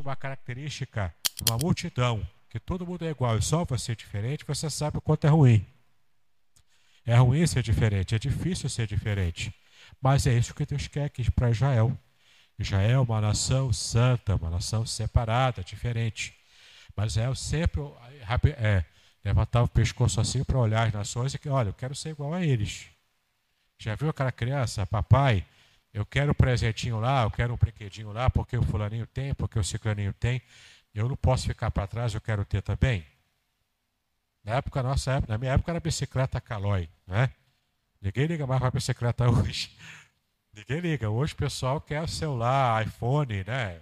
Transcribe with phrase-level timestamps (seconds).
[0.00, 1.14] uma característica,
[1.48, 5.00] uma multidão, que todo mundo é igual e só você é diferente, você sabe o
[5.00, 5.64] quanto é ruim.
[7.06, 9.54] É ruim ser diferente, é difícil ser diferente.
[10.00, 11.96] Mas é isso que Deus quer para Israel.
[12.58, 16.34] Israel é uma nação santa, uma nação separada, diferente.
[16.94, 17.82] Mas Israel sempre
[18.58, 18.84] é,
[19.24, 22.34] levantava o pescoço assim para olhar as nações e que, olha, eu quero ser igual
[22.34, 22.88] a eles.
[23.78, 25.44] Já viu aquela criança, papai,
[25.92, 29.58] eu quero um presentinho lá, eu quero um brinquedinho lá, porque o fulaninho tem, porque
[29.58, 30.40] o ciclaninho tem.
[30.94, 33.04] Eu não posso ficar para trás, eu quero ter também.
[34.44, 37.30] Na época, nossa época, na minha época era bicicleta Calói, né?
[38.00, 39.70] Ninguém liga mais para bicicleta hoje.
[40.52, 41.10] Ninguém liga.
[41.10, 43.80] Hoje o pessoal quer celular, iPhone, né?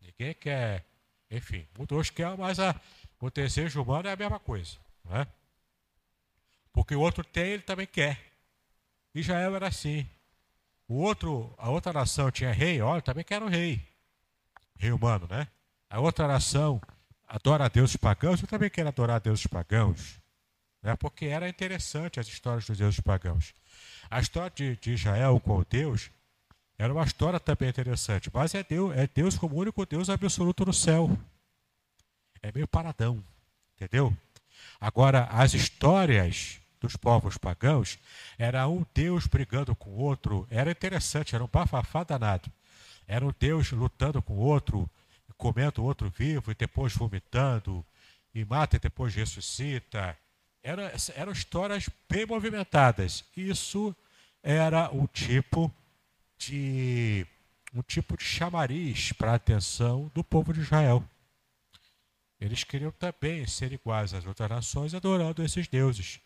[0.00, 0.84] Ninguém quer.
[1.30, 2.74] Enfim, hoje quer, mas a,
[3.20, 5.26] o desejo humano é a mesma coisa, né?
[6.72, 8.18] Porque o outro tem, ele também quer.
[9.14, 10.08] Israel era assim.
[10.88, 13.86] O outro, a outra nação tinha rei, olha, também quer um rei.
[14.78, 15.46] Rei humano, né?
[15.90, 16.80] A outra nação
[17.26, 20.18] adora deuses pagãos, eu também quero adorar deuses pagãos.
[20.82, 20.96] Né?
[20.96, 23.54] Porque era interessante as histórias dos deuses pagãos.
[24.10, 26.10] A história de, de Israel com Deus
[26.78, 30.64] era uma história também interessante, mas é Deus, é Deus como o único Deus absoluto
[30.64, 31.18] no céu.
[32.40, 33.22] É meio paradão,
[33.74, 34.16] entendeu?
[34.80, 37.98] Agora, as histórias dos povos pagãos
[38.38, 42.50] era um Deus brigando com outro, era interessante, era um bafafá danado.
[43.06, 44.88] Era um Deus lutando com outro,
[45.36, 47.84] comendo o outro vivo e depois vomitando,
[48.34, 50.16] e mata e depois ressuscita.
[50.62, 53.24] Era, eram histórias bem movimentadas.
[53.36, 53.94] Isso
[54.42, 55.72] era um tipo
[56.36, 57.26] de
[57.74, 61.04] um tipo de chamariz para a atenção do povo de Israel.
[62.40, 66.20] Eles queriam também ser iguais às outras nações, adorando esses deuses.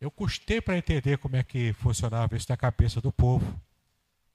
[0.00, 3.60] Eu custei para entender como é que funcionava isso na cabeça do povo.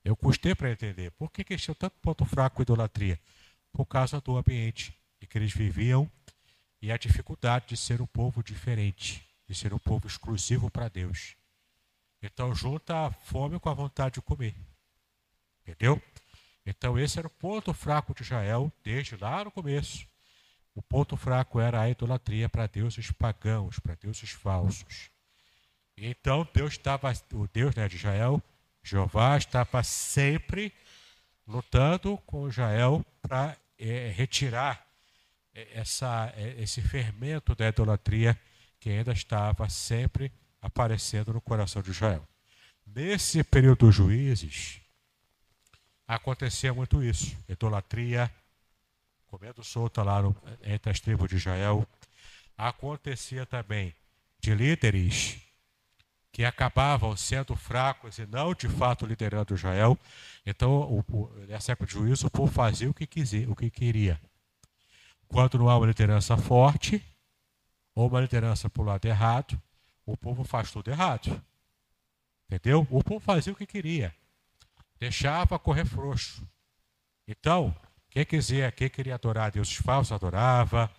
[0.04, 1.12] Eu custei para entender.
[1.12, 3.20] Por que, tinham tanto ponto fraco com idolatria?
[3.72, 6.10] Por causa do ambiente em que eles viviam
[6.82, 11.36] e a dificuldade de ser um povo diferente, de ser um povo exclusivo para Deus.
[12.22, 14.56] Então junta a fome com a vontade de comer.
[15.62, 16.02] Entendeu?
[16.66, 20.08] Então esse era o ponto fraco de Israel desde lá no começo.
[20.74, 25.11] O ponto fraco era a idolatria para deuses pagãos, para deuses falsos.
[25.98, 28.42] Então Deus estava, o Deus né, de Israel,
[28.84, 30.74] Jeová, estava sempre
[31.48, 34.86] lutando com Israel para é, retirar
[35.54, 38.40] é, essa, é, esse fermento da idolatria
[38.80, 40.32] que ainda estava sempre
[40.62, 42.28] aparecendo no coração de Israel.
[42.86, 44.82] Nesse período dos juízes,
[46.08, 48.32] acontecia muito isso: idolatria,
[49.28, 51.88] comendo solta lá no, entre as tribos de Israel.
[52.58, 53.96] Acontecia também
[54.40, 55.40] de líderes
[56.32, 59.98] que acabavam sendo fracos e não de fato liderando Israel.
[60.46, 63.70] Então, o, o, nessa época de juízo, o povo fazia o que, quisia, o que
[63.70, 64.20] queria.
[65.28, 67.04] Quando não há uma liderança forte,
[67.94, 69.62] ou uma liderança para o lado errado,
[70.06, 71.42] o povo faz tudo errado.
[72.50, 72.88] Entendeu?
[72.90, 74.14] O povo fazia o que queria.
[75.00, 76.48] Deixava correr frouxo.
[77.28, 77.76] Então,
[78.10, 80.92] quem quiser, quem queria adorar deuses falsos, adorava.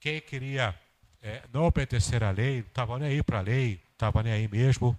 [0.00, 0.74] Quem queria
[1.22, 4.48] é, não obedecer à lei, não estava nem aí para a lei, estava nem aí
[4.48, 4.98] mesmo,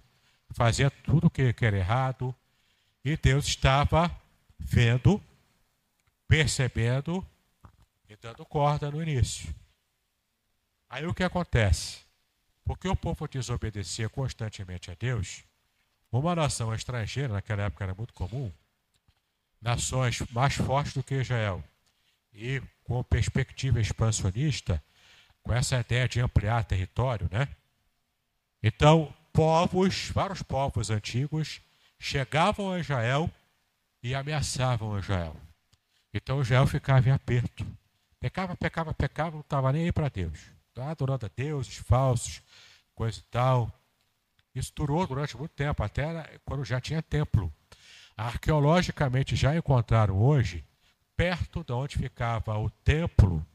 [0.52, 2.34] fazia tudo o que era errado,
[3.04, 4.10] e Deus estava
[4.58, 5.22] vendo,
[6.26, 7.24] percebendo
[8.08, 9.54] e dando corda no início.
[10.88, 11.98] Aí o que acontece?
[12.64, 15.44] Porque o povo desobedecia constantemente a Deus,
[16.10, 18.50] uma nação estrangeira, naquela época era muito comum,
[19.60, 21.62] nações mais fortes do que Israel,
[22.32, 24.82] e com perspectiva expansionista,
[25.42, 27.54] com essa ideia de ampliar território, né?
[28.66, 31.60] Então, povos, vários povos antigos,
[31.98, 33.30] chegavam a Israel
[34.02, 35.36] e ameaçavam Israel.
[36.14, 37.66] Então Israel ficava em aperto.
[38.18, 40.38] Pecava, pecava, pecava, não estava nem aí para Deus.
[40.70, 42.40] Estava adorando a deuses falsos,
[42.94, 43.70] coisa e tal.
[44.54, 47.52] Isso durou durante muito tempo, até quando já tinha templo.
[48.16, 50.64] Arqueologicamente já encontraram hoje,
[51.14, 53.46] perto de onde ficava o templo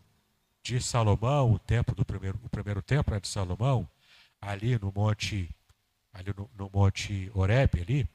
[0.62, 3.90] de Salomão, o templo do primeiro, o primeiro templo né, de Salomão,
[4.42, 5.50] ali no monte,
[6.14, 8.10] ali no, no monte Oreb, ali,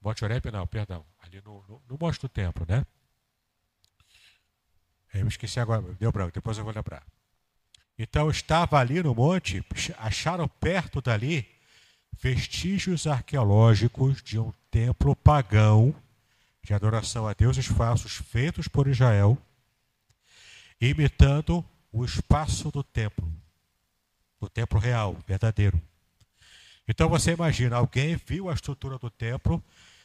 [0.00, 2.84] monte Oreb não, perdão, ali no, no, no monte do templo, né?
[5.12, 7.04] Eu esqueci agora, deu branco, depois eu vou lembrar.
[7.98, 9.64] Então estava ali no monte,
[9.98, 11.48] acharam perto dali
[12.12, 15.94] vestígios arqueológicos de um templo pagão
[16.62, 19.38] de adoração a deuses falsos feitos por Israel,
[20.80, 23.32] imitando o espaço do templo
[24.40, 25.80] do templo real, verdadeiro.
[26.88, 29.62] Então você imagina, alguém viu a estrutura do templo,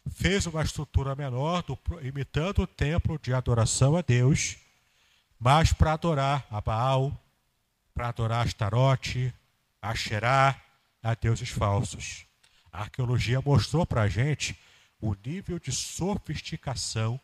[0.10, 4.57] fez uma estrutura menor, do, imitando o templo de adoração a Deus,
[5.39, 7.16] mas para adorar a Baal,
[7.94, 9.33] para adorar Astarote,
[9.81, 10.60] a Xerá,
[11.04, 12.25] a deuses falsos.
[12.72, 14.57] A arqueologia mostrou para a gente
[15.00, 17.19] o nível de sofisticação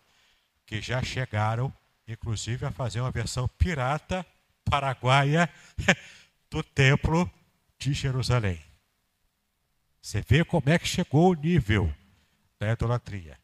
[0.65, 1.73] que já chegaram,
[2.07, 4.25] inclusive a fazer uma versão pirata
[4.65, 5.49] paraguaia
[6.49, 7.29] do templo
[7.77, 8.61] de Jerusalém.
[10.01, 11.93] Você vê como é que chegou o nível
[12.59, 13.37] da idolatria.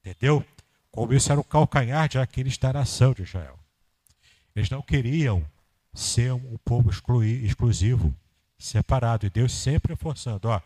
[0.00, 0.44] Entendeu?
[0.90, 3.58] Como isso era o calcanhar de Aquiles da nação de Israel.
[4.54, 5.44] Eles não queriam
[5.92, 8.14] ser um povo exclusivo,
[8.58, 9.26] separado.
[9.26, 10.60] E Deus sempre forçando, ó,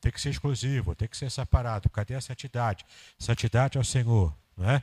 [0.00, 1.90] tem que ser exclusivo, tem que ser separado.
[1.90, 2.84] Cadê a santidade?
[3.18, 4.82] Santidade ao Senhor, não é?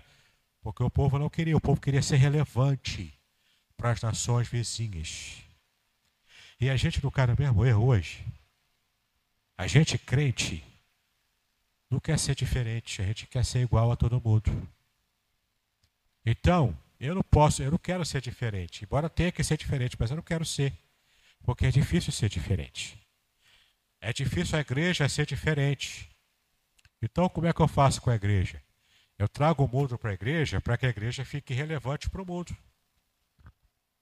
[0.61, 3.13] Porque o povo não queria, o povo queria ser relevante
[3.77, 5.44] para as nações vizinhas.
[6.59, 8.25] E a gente não cai no mesmo erro hoje.
[9.57, 10.63] A gente crente
[11.89, 14.67] não quer ser diferente, a gente quer ser igual a todo mundo.
[16.25, 18.83] Então, eu não posso, eu não quero ser diferente.
[18.83, 20.73] Embora tenha que ser diferente, mas eu não quero ser.
[21.43, 22.99] Porque é difícil ser diferente.
[24.01, 26.09] É difícil a igreja ser diferente.
[27.01, 28.61] Então, como é que eu faço com a igreja?
[29.17, 32.25] Eu trago o mundo para a igreja para que a igreja fique relevante para o
[32.25, 32.55] mundo.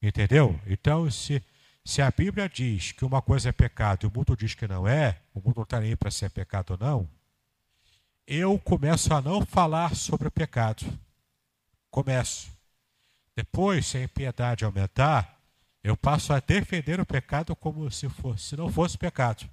[0.01, 0.59] Entendeu?
[0.65, 1.44] Então, se,
[1.85, 4.88] se a Bíblia diz que uma coisa é pecado e o mundo diz que não
[4.88, 7.09] é, o mundo não está nem para ser pecado ou não,
[8.25, 10.85] eu começo a não falar sobre o pecado.
[11.91, 12.51] Começo.
[13.35, 15.38] Depois, se a impiedade aumentar,
[15.83, 19.50] eu passo a defender o pecado como se, fosse, se não fosse pecado.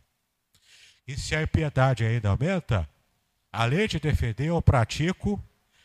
[1.06, 2.88] E se a impiedade ainda aumenta,
[3.52, 5.42] além de defender, eu pratico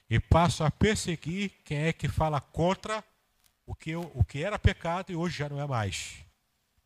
[0.08, 3.04] e passo a perseguir quem é que fala contra
[3.66, 6.25] o que, eu, o que era pecado e hoje já não é mais.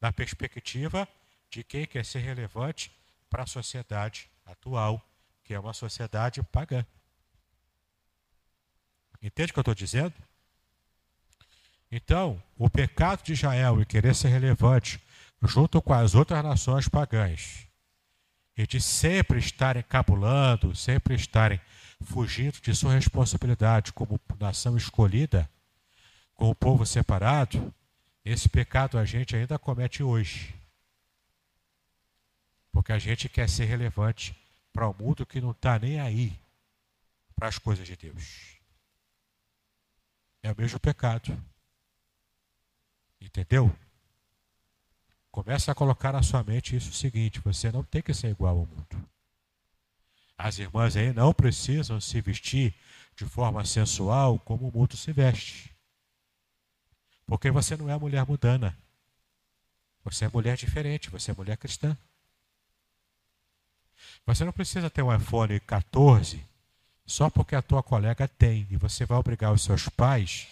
[0.02, 1.08] Na perspectiva
[1.50, 2.92] de quem quer ser relevante
[3.30, 5.04] para a sociedade atual,
[5.44, 6.86] que é uma sociedade pagã.
[9.22, 10.14] Entende o que eu estou dizendo?
[11.92, 15.02] Então, o pecado de Israel em querer ser relevante
[15.42, 17.68] junto com as outras nações pagãs,
[18.56, 21.60] e de sempre estarem cabulando, sempre estarem
[22.02, 25.50] fugindo de sua responsabilidade como nação escolhida,
[26.36, 27.74] como povo separado,
[28.30, 30.56] esse pecado a gente ainda comete hoje.
[32.72, 34.36] Porque a gente quer ser relevante
[34.72, 36.40] para o um mundo que não está nem aí
[37.36, 38.58] para as coisas de Deus.
[40.44, 41.36] É o mesmo pecado.
[43.20, 43.76] Entendeu?
[45.32, 48.58] Começa a colocar na sua mente isso o seguinte: você não tem que ser igual
[48.58, 49.10] ao mundo.
[50.38, 52.74] As irmãs aí não precisam se vestir
[53.16, 55.76] de forma sensual como o mundo se veste.
[57.30, 58.76] Porque você não é mulher mudana.
[60.04, 61.96] Você é mulher diferente, você é mulher cristã.
[64.26, 66.44] Você não precisa ter um iPhone 14
[67.06, 70.48] só porque a tua colega tem e você vai obrigar os seus pais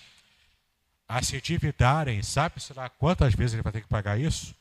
[1.08, 4.54] a se endividarem, sabe-se lá quantas vezes ele vai ter que pagar isso?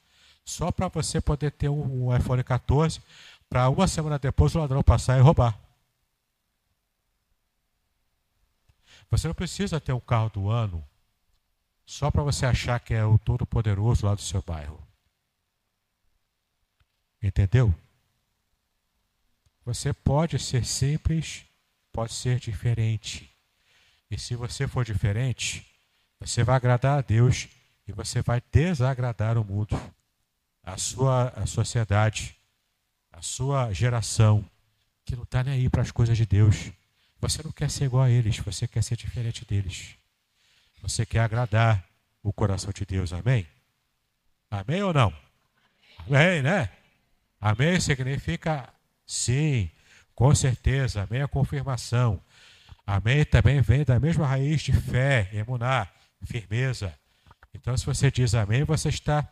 [0.45, 3.01] Só para você poder ter um, um iPhone 14
[3.49, 5.59] para uma semana depois o ladrão passar e roubar.
[9.11, 10.83] Você não precisa ter um carro do ano
[11.87, 14.85] só para você achar que é o todo-poderoso lá do seu bairro.
[17.23, 17.73] Entendeu?
[19.65, 21.45] Você pode ser simples,
[21.93, 23.31] pode ser diferente.
[24.11, 25.67] E se você for diferente,
[26.21, 27.49] você vai agradar a Deus
[27.87, 29.81] e você vai desagradar o mundo,
[30.63, 32.37] a sua a sociedade,
[33.13, 34.45] a sua geração,
[35.05, 36.73] que não está nem aí para as coisas de Deus.
[37.21, 39.97] Você não quer ser igual a eles, você quer ser diferente deles.
[40.83, 41.85] Você quer agradar
[42.23, 43.47] o coração de Deus, amém?
[44.51, 45.13] Amém ou não?
[46.07, 46.71] Amém, né?
[47.41, 48.69] Amém significa
[49.07, 49.71] sim,
[50.15, 51.03] com certeza.
[51.03, 52.21] Amém é confirmação.
[52.87, 55.93] Amém também vem da mesma raiz de fé, emunar
[56.25, 56.95] firmeza.
[57.53, 59.29] Então, se você diz amém, você está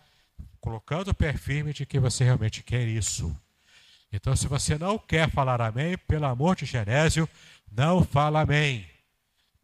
[0.60, 3.34] colocando o pé firme de que você realmente quer isso.
[4.12, 7.28] Então, se você não quer falar amém, pelo amor de Genésio,
[7.70, 8.86] não fala amém.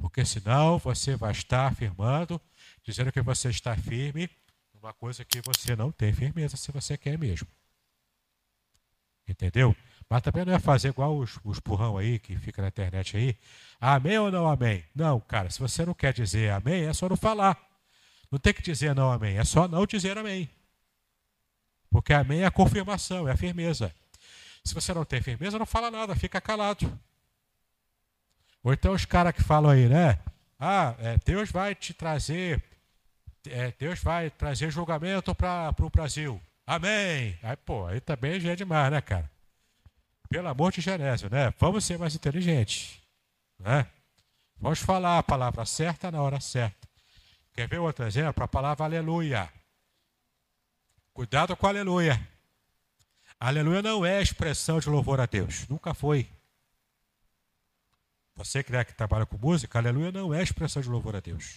[0.00, 2.40] Porque senão você vai estar afirmando,
[2.82, 4.30] dizendo que você está firme,
[4.72, 7.46] numa coisa que você não tem firmeza, se você quer mesmo.
[9.28, 9.76] Entendeu?
[10.08, 13.36] Mas também não é fazer igual os, os burrão aí que fica na internet aí.
[13.78, 14.82] Amém ou não amém?
[14.94, 17.56] Não, cara, se você não quer dizer amém, é só não falar.
[18.30, 20.48] Não tem que dizer não amém, é só não dizer amém.
[21.90, 23.94] Porque amém é a confirmação, é a firmeza.
[24.64, 26.98] Se você não tem firmeza, não fala nada, fica calado.
[28.62, 30.18] Ou então os caras que falam aí, né?
[30.58, 32.62] Ah, é, Deus vai te trazer,
[33.48, 36.40] é, Deus vai trazer julgamento para o Brasil.
[36.66, 37.38] Amém.
[37.42, 39.30] Aí, pô, aí também já é demais, né, cara?
[40.28, 41.52] Pelo amor de Genésio, né?
[41.58, 43.00] Vamos ser mais inteligentes.
[43.58, 43.86] Né?
[44.58, 46.88] Vamos falar a palavra certa na hora certa.
[47.54, 48.44] Quer ver outro exemplo?
[48.44, 49.50] A palavra aleluia.
[51.12, 52.20] Cuidado com aleluia.
[53.38, 55.66] Aleluia não é expressão de louvor a Deus.
[55.66, 56.28] Nunca foi.
[58.44, 61.56] Você que, é que trabalha com música, aleluia não é expressão de louvor a Deus.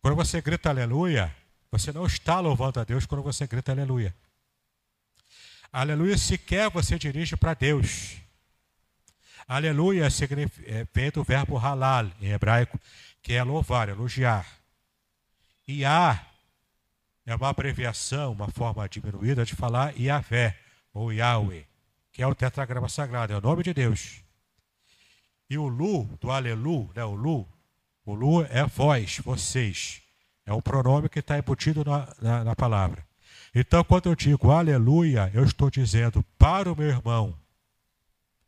[0.00, 1.34] Quando você grita aleluia,
[1.72, 4.14] você não está louvando a Deus quando você grita aleluia.
[5.72, 8.16] Aleluia sequer você dirige para Deus.
[9.48, 12.78] Aleluia é, vem do verbo halal, em hebraico,
[13.20, 14.46] que é louvar, elogiar.
[15.66, 16.24] E a
[17.26, 20.56] é uma abreviação, uma forma diminuída de falar Yahvé,
[20.94, 21.66] ou Yahweh,
[22.12, 24.25] que é o tetragrama sagrado, é o nome de Deus.
[25.48, 27.46] E o Lu, do Alelu, né, o Lu,
[28.04, 30.02] o Lu é vós, vocês.
[30.44, 33.04] É um pronome que está embutido na, na, na palavra.
[33.54, 37.34] Então, quando eu digo aleluia, eu estou dizendo para o meu irmão,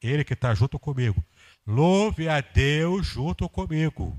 [0.03, 1.23] ele que está junto comigo,
[1.67, 4.17] louve a Deus junto comigo.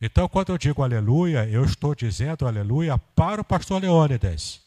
[0.00, 4.60] Então, quando eu digo aleluia, eu estou dizendo aleluia para o pastor Leônidas.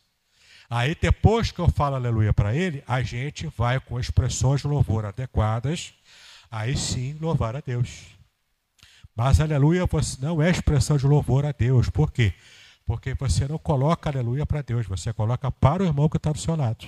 [0.70, 5.06] Aí, depois que eu falo aleluia para ele, a gente vai com expressões de louvor
[5.06, 5.94] adequadas,
[6.50, 8.08] aí sim louvar a Deus.
[9.16, 9.88] Mas aleluia
[10.20, 11.90] não é expressão de louvor a Deus.
[11.90, 12.34] Por quê?
[12.86, 16.40] Porque você não coloca aleluia para Deus, você coloca para o irmão que está do
[16.40, 16.86] seu lado.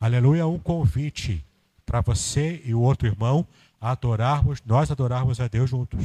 [0.00, 1.44] Aleluia é um convite
[1.84, 3.46] para você e o outro irmão
[3.80, 6.04] adorarmos, nós adorarmos a Deus juntos.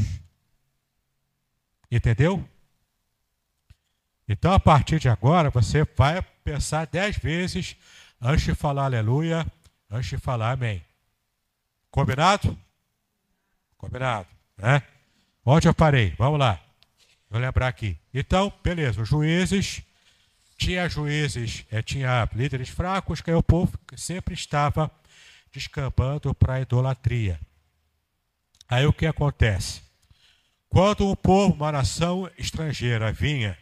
[1.90, 2.44] Entendeu?
[4.28, 7.76] Então, a partir de agora, você vai pensar dez vezes
[8.20, 9.46] antes de falar aleluia,
[9.90, 10.84] antes de falar amém.
[11.96, 12.60] Combinado?
[13.78, 14.84] Combinado, né?
[15.46, 16.14] Onde eu parei?
[16.18, 16.60] Vamos lá.
[17.30, 17.98] Vou lembrar aqui.
[18.14, 19.82] Então, beleza, os juízes,
[20.58, 24.92] tinha juízes, é, tinha líderes fracos, que o povo sempre estava
[25.54, 27.40] descambando para a idolatria.
[28.68, 29.82] Aí o que acontece?
[30.68, 33.58] Quando um povo, uma nação estrangeira vinha,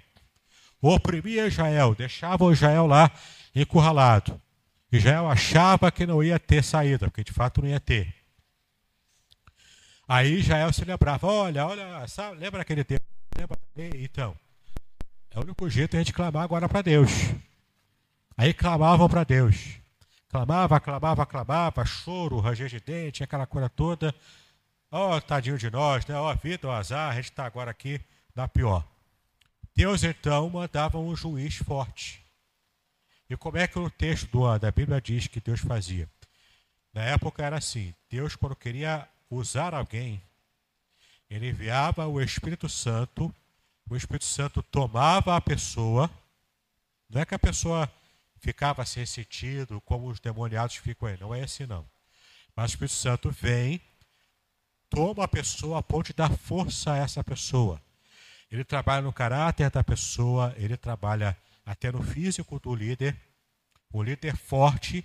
[0.81, 3.11] oprimia Israel, deixava Israel lá
[3.53, 4.41] encurralado.
[4.91, 8.22] Israel achava que não ia ter saída, porque de fato não ia ter.
[10.07, 13.05] Aí Israel se lembrava, olha, olha, sabe, lembra aquele tempo?
[13.37, 13.57] Lembra?
[13.75, 14.35] Então,
[15.31, 17.09] é o único jeito a gente clamar agora para Deus.
[18.37, 19.77] Aí clamavam para Deus.
[20.29, 24.13] Clamava, clamava, clamava, choro, ranger de dente, aquela coisa toda.
[24.91, 26.15] Ó, oh, tadinho de nós, né?
[26.15, 27.99] Ó, oh, vida, ó, oh, azar, a gente está agora aqui
[28.35, 28.85] na pior.
[29.75, 32.23] Deus então mandava um juiz forte.
[33.29, 36.07] E como é que o texto do, da Bíblia diz que Deus fazia?
[36.93, 40.21] Na época era assim: Deus, quando queria usar alguém,
[41.29, 43.33] ele enviava o Espírito Santo,
[43.89, 46.09] o Espírito Santo tomava a pessoa,
[47.09, 47.91] não é que a pessoa
[48.37, 51.85] ficava sem sentido, como os demoniados ficam aí, não é assim não.
[52.55, 53.81] Mas o Espírito Santo vem,
[54.89, 57.81] toma a pessoa a ponto dar força a essa pessoa.
[58.51, 61.35] Ele trabalha no caráter da pessoa, ele trabalha
[61.65, 63.19] até no físico do líder.
[63.91, 65.03] O líder forte,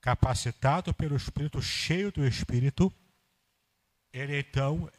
[0.00, 2.92] capacitado pelo Espírito, cheio do Espírito,
[4.18, 4.90] ele então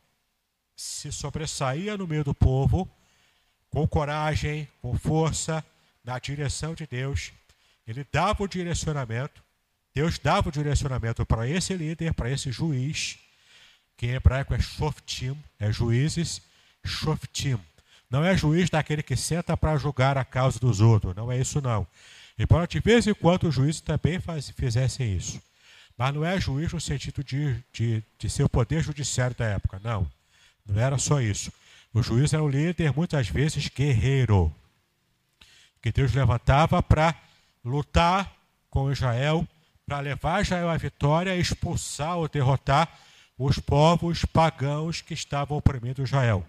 [0.76, 2.90] se sobressaía no meio do povo,
[3.70, 5.64] com coragem, com força,
[6.04, 7.34] na direção de Deus.
[7.86, 9.44] Ele dava o direcionamento,
[9.94, 13.20] Deus dava o direcionamento para esse líder, para esse juiz,
[13.98, 16.42] que em hebraico é shoftim, é juízes,
[16.86, 17.60] shoftim.
[18.10, 21.62] Não é juiz daquele que senta para julgar a causa dos outros, não é isso
[21.62, 21.86] não.
[22.38, 25.42] Embora de vez em quando os juízes também faz, fizessem isso.
[26.00, 29.82] Mas não é juiz no sentido de, de, de ser o poder judiciário da época,
[29.84, 30.10] não.
[30.66, 31.52] Não era só isso.
[31.94, 34.50] O juiz era o líder, muitas vezes guerreiro,
[35.82, 37.14] que Deus levantava para
[37.66, 38.34] lutar
[38.70, 39.46] com Israel,
[39.86, 42.98] para levar Israel à vitória expulsar ou derrotar
[43.38, 46.48] os povos pagãos que estavam oprimindo Israel.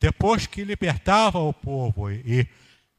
[0.00, 2.48] Depois que libertava o povo e,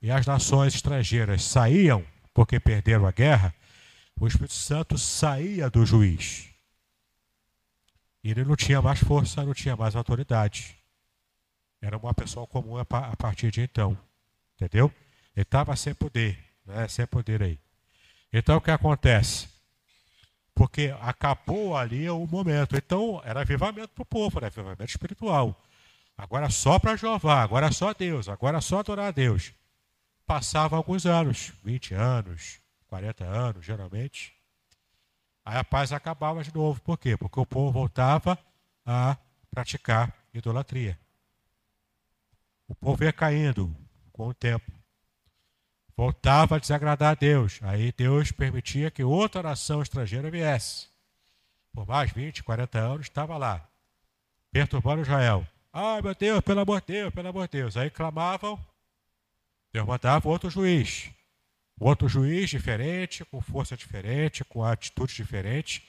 [0.01, 3.53] e as nações estrangeiras saíam, porque perderam a guerra,
[4.19, 6.49] o Espírito Santo saía do juiz.
[8.23, 10.75] Ele não tinha mais força, não tinha mais autoridade.
[11.81, 13.97] Era uma pessoa comum a partir de então.
[14.55, 14.91] Entendeu?
[15.35, 16.87] Ele estava sem poder, né?
[16.87, 17.59] sem poder aí.
[18.33, 19.47] Então o que acontece?
[20.55, 22.75] Porque acabou ali o momento.
[22.75, 25.61] Então, era avivamento para o povo, era avivamento espiritual.
[26.17, 29.53] Agora só para Jeová, agora só Deus, agora só adorar a Deus.
[30.25, 34.33] Passava alguns anos, 20 anos, 40 anos, geralmente.
[35.43, 36.81] Aí a paz acabava de novo.
[36.81, 37.15] Por quê?
[37.17, 38.37] Porque o povo voltava
[38.85, 39.17] a
[39.49, 40.99] praticar idolatria.
[42.67, 43.75] O povo ia caindo
[44.11, 44.75] com o tempo
[45.95, 47.59] voltava a desagradar a Deus.
[47.63, 50.87] Aí Deus permitia que outra nação estrangeira viesse.
[51.73, 53.67] Por mais 20, 40 anos estava lá,
[54.51, 55.45] perturbando Israel.
[55.71, 57.75] Ai meu Deus, pelo amor de Deus, pelo amor de Deus.
[57.75, 58.59] Aí clamavam,
[59.73, 61.11] Deus mandava outro juiz.
[61.79, 65.83] Outro juiz diferente, com força diferente, com atitude diferente.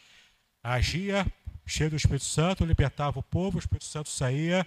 [0.62, 1.26] Agia
[1.66, 4.66] cheio do Espírito Santo, libertava o povo, o Espírito Santo saía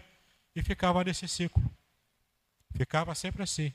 [0.55, 1.63] e ficava nesse ciclo.
[2.75, 3.73] Ficava sempre assim.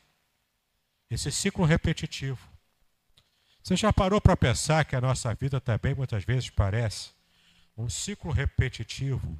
[1.10, 2.38] Esse ciclo repetitivo.
[3.62, 7.10] Você já parou para pensar que a nossa vida também muitas vezes parece
[7.76, 9.36] um ciclo repetitivo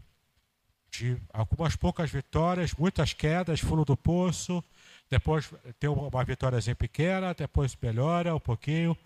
[0.90, 4.64] de algumas poucas vitórias, muitas quedas, fundo do poço,
[5.10, 8.96] depois tem uma vitóriazinha pequena, depois melhora um pouquinho,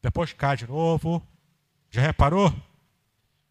[0.00, 1.22] depois cai de novo.
[1.90, 2.54] Já reparou?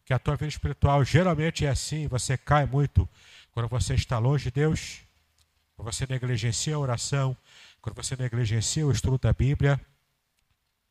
[0.04, 3.08] Que a tua vida espiritual geralmente é assim, você cai muito
[3.52, 5.02] quando você está longe de Deus,
[5.76, 7.36] quando você negligencia a oração,
[7.80, 9.80] quando você negligencia o estudo da Bíblia,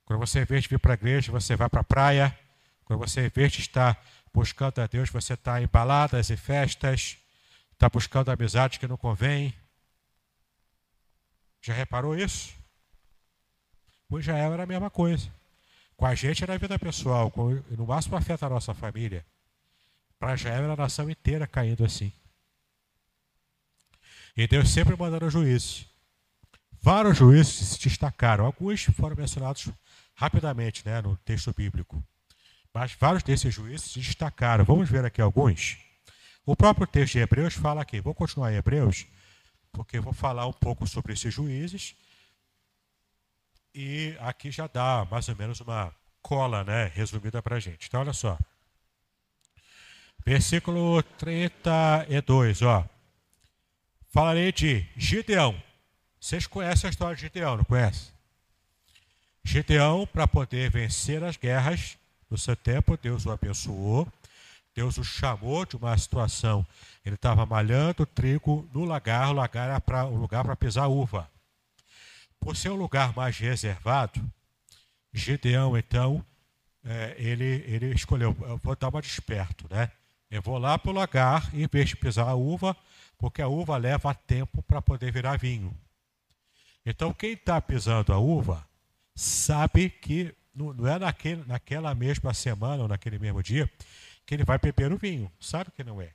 [0.05, 2.37] quando você, em vez de vir para a igreja, você vai para a praia,
[2.85, 4.01] quando você, em vez de estar
[4.33, 7.17] buscando a Deus, você está em baladas e festas,
[7.71, 9.53] está buscando amizades que não convém.
[11.61, 12.53] Já reparou isso?
[14.09, 15.29] Com Israel era a mesma coisa.
[15.95, 19.25] Com a gente era a vida pessoal, com, no máximo afeta a nossa família.
[20.19, 22.11] Para Israel era a nação inteira caindo assim.
[24.35, 25.85] E Deus sempre mandando juízes.
[26.81, 28.45] Vários juízes se destacaram.
[28.45, 29.69] Alguns foram mencionados
[30.15, 32.03] rapidamente né, no texto bíblico.
[32.73, 34.65] Mas vários desses juízes se destacaram.
[34.65, 35.77] Vamos ver aqui alguns.
[36.45, 38.01] O próprio texto de Hebreus fala aqui.
[38.01, 39.05] Vou continuar em Hebreus,
[39.71, 41.95] porque vou falar um pouco sobre esses juízes.
[43.73, 47.87] E aqui já dá mais ou menos uma cola né, resumida para a gente.
[47.87, 48.37] Então, olha só.
[50.25, 52.87] Versículo 32, ó.
[54.09, 55.61] Falarei de Gideão.
[56.19, 58.11] Vocês conhecem a história de Gideão, não conhecem?
[59.43, 61.97] Gideão, para poder vencer as guerras,
[62.29, 64.07] no seu tempo, Deus o abençoou,
[64.73, 66.65] Deus o chamou de uma situação.
[67.05, 71.29] Ele estava malhando trigo no lagar, o lagar era pra, o lugar para pisar uva.
[72.39, 74.21] Por ser um lugar mais reservado,
[75.13, 76.25] Gideão, então,
[76.83, 79.91] é, ele, ele escolheu, eu vou dar uma desperto, né?
[80.29, 82.75] Eu vou lá para o lagar, em vez de pisar a uva,
[83.17, 85.75] porque a uva leva tempo para poder virar vinho.
[86.85, 88.65] Então, quem está pisando a uva
[89.13, 93.69] sabe que não, não é naquele, naquela mesma semana ou naquele mesmo dia
[94.31, 95.29] que ele vai beber o vinho.
[95.41, 96.13] Sabe que não é.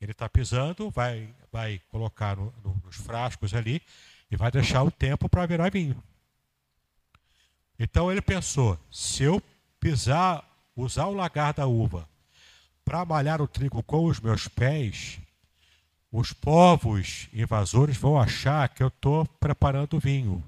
[0.00, 3.82] Ele está pisando, vai, vai colocar no, no, nos frascos ali
[4.30, 6.02] e vai deixar o tempo para virar vinho.
[7.78, 9.42] Então ele pensou: se eu
[9.78, 12.08] pisar, usar o lagar da uva
[12.82, 15.18] para malhar o trigo com os meus pés,
[16.10, 20.42] os povos invasores vão achar que eu estou preparando vinho.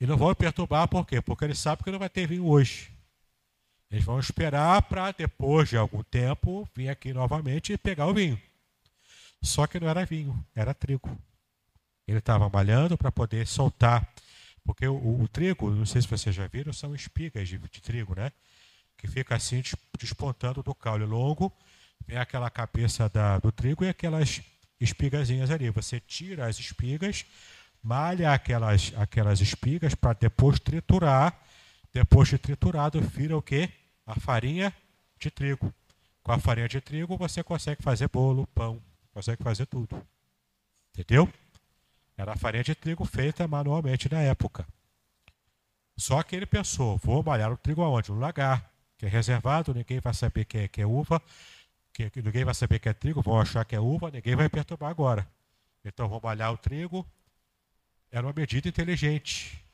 [0.00, 1.22] E não vão perturbar por quê?
[1.22, 2.90] Porque eles sabem que não vai ter vinho hoje.
[3.90, 8.40] Eles vão esperar para depois de algum tempo vir aqui novamente e pegar o vinho.
[9.42, 11.18] Só que não era vinho, era trigo.
[12.06, 14.08] Ele estava malhando para poder soltar.
[14.64, 18.14] Porque o, o, trigo, não sei se vocês já viram, são espigas de, de trigo,
[18.14, 18.30] né?
[18.96, 19.62] Que fica assim
[19.98, 21.52] despontando do caule longo.
[22.06, 24.40] Vem aquela cabeça da, do trigo e aquelas
[24.80, 25.70] espigazinhas ali.
[25.70, 27.24] Você tira as espigas,
[27.82, 31.36] malha aquelas, aquelas espigas para depois triturar.
[31.92, 33.68] Depois de triturado, vira o quê?
[34.10, 34.74] A farinha
[35.18, 35.72] de trigo.
[36.22, 40.04] Com a farinha de trigo você consegue fazer bolo, pão, consegue fazer tudo.
[40.92, 41.32] Entendeu?
[42.16, 44.66] Era a farinha de trigo feita manualmente na época.
[45.96, 48.10] Só que ele pensou: vou malhar o trigo aonde?
[48.10, 51.22] No lagar, que é reservado, ninguém vai saber que é, que é uva,
[51.92, 54.48] que, que ninguém vai saber que é trigo, vão achar que é uva, ninguém vai
[54.48, 55.26] perturbar agora.
[55.84, 57.06] Então vou malhar o trigo
[58.10, 59.64] era uma medida inteligente.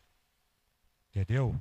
[1.11, 1.61] Entendeu?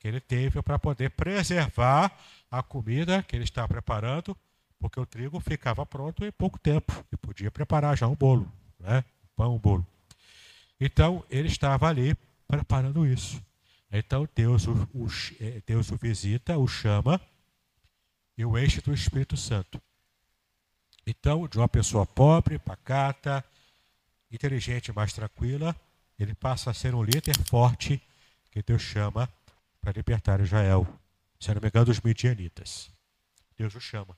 [0.00, 2.10] Que ele teve para poder preservar
[2.50, 4.36] a comida que ele estava preparando,
[4.80, 9.04] porque o trigo ficava pronto em pouco tempo e podia preparar já um bolo, né?
[9.22, 9.86] Um pão, um bolo.
[10.80, 12.16] Então ele estava ali
[12.48, 13.40] preparando isso.
[13.92, 15.06] Então Deus o, o,
[15.40, 17.20] é, Deus o visita, o chama
[18.36, 19.80] e o enche do Espírito Santo.
[21.06, 23.44] Então, de uma pessoa pobre, pacata,
[24.30, 25.74] inteligente, mais tranquila,
[26.18, 28.00] ele passa a ser um líder forte
[28.50, 29.28] que Deus chama
[29.80, 30.86] para libertar Israel,
[31.38, 32.90] se não me engano, dos midianitas.
[33.56, 34.16] Deus o chama.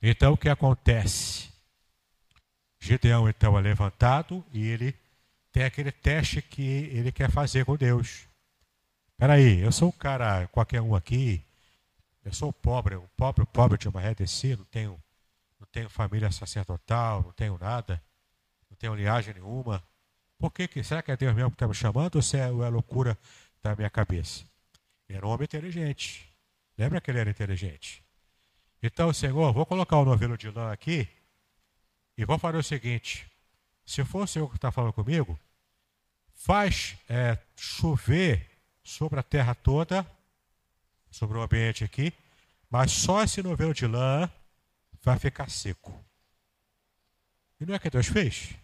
[0.00, 1.50] Então o que acontece?
[2.80, 4.94] Gideão então é levantado e ele
[5.52, 8.26] tem aquele teste que ele quer fazer com Deus.
[9.16, 11.44] Peraí, eu sou um cara, qualquer um aqui,
[12.24, 15.00] eu sou pobre, um pobre, pobre de uma RDC, não tenho,
[15.60, 18.02] não tenho família sacerdotal, não tenho nada,
[18.68, 19.80] não tenho linhagem nenhuma.
[20.36, 22.48] Por que, que será que é Deus mesmo que está me chamando ou se é,
[22.48, 23.16] é loucura
[23.62, 24.44] da minha cabeça?
[25.08, 26.28] Era um homem inteligente.
[26.76, 28.02] Lembra que ele era inteligente?
[28.82, 31.08] Então, Senhor, vou colocar o novelo de lã aqui
[32.16, 33.30] E vou fazer o seguinte:
[33.84, 35.38] se for o senhor que está falando comigo,
[36.34, 38.50] faz é, chover
[38.82, 40.04] sobre a terra toda,
[41.10, 42.12] sobre o ambiente aqui,
[42.68, 44.28] mas só esse novelo de lã
[45.02, 46.04] vai ficar seco.
[47.60, 48.54] E não é que Deus fez?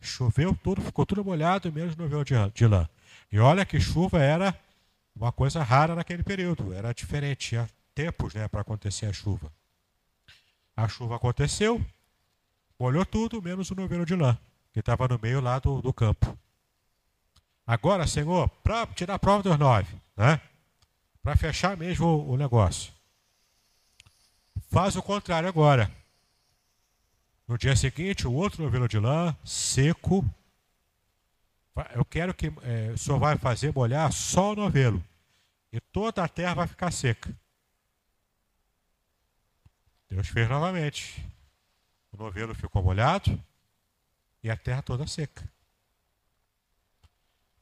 [0.00, 2.88] Choveu tudo, ficou tudo molhado, menos novelo de, de lã.
[3.30, 4.58] E olha que chuva era
[5.14, 9.52] uma coisa rara naquele período, era diferente, tinha tempos né, para acontecer a chuva.
[10.76, 11.84] A chuva aconteceu,
[12.78, 14.38] molhou tudo, menos o novelo de lã,
[14.72, 16.38] que estava no meio lá do, do campo.
[17.66, 20.40] Agora, Senhor, para tirar a prova dos nove, né?
[21.22, 22.92] para fechar mesmo o, o negócio,
[24.70, 25.92] faz o contrário agora.
[27.46, 30.24] No dia seguinte, o outro novelo de lã, seco.
[31.94, 35.02] Eu quero que é, o senhor vai fazer molhar só o novelo.
[35.72, 37.34] E toda a terra vai ficar seca.
[40.08, 41.24] Deus fez novamente.
[42.12, 43.38] O novelo ficou molhado
[44.42, 45.48] e a terra toda seca.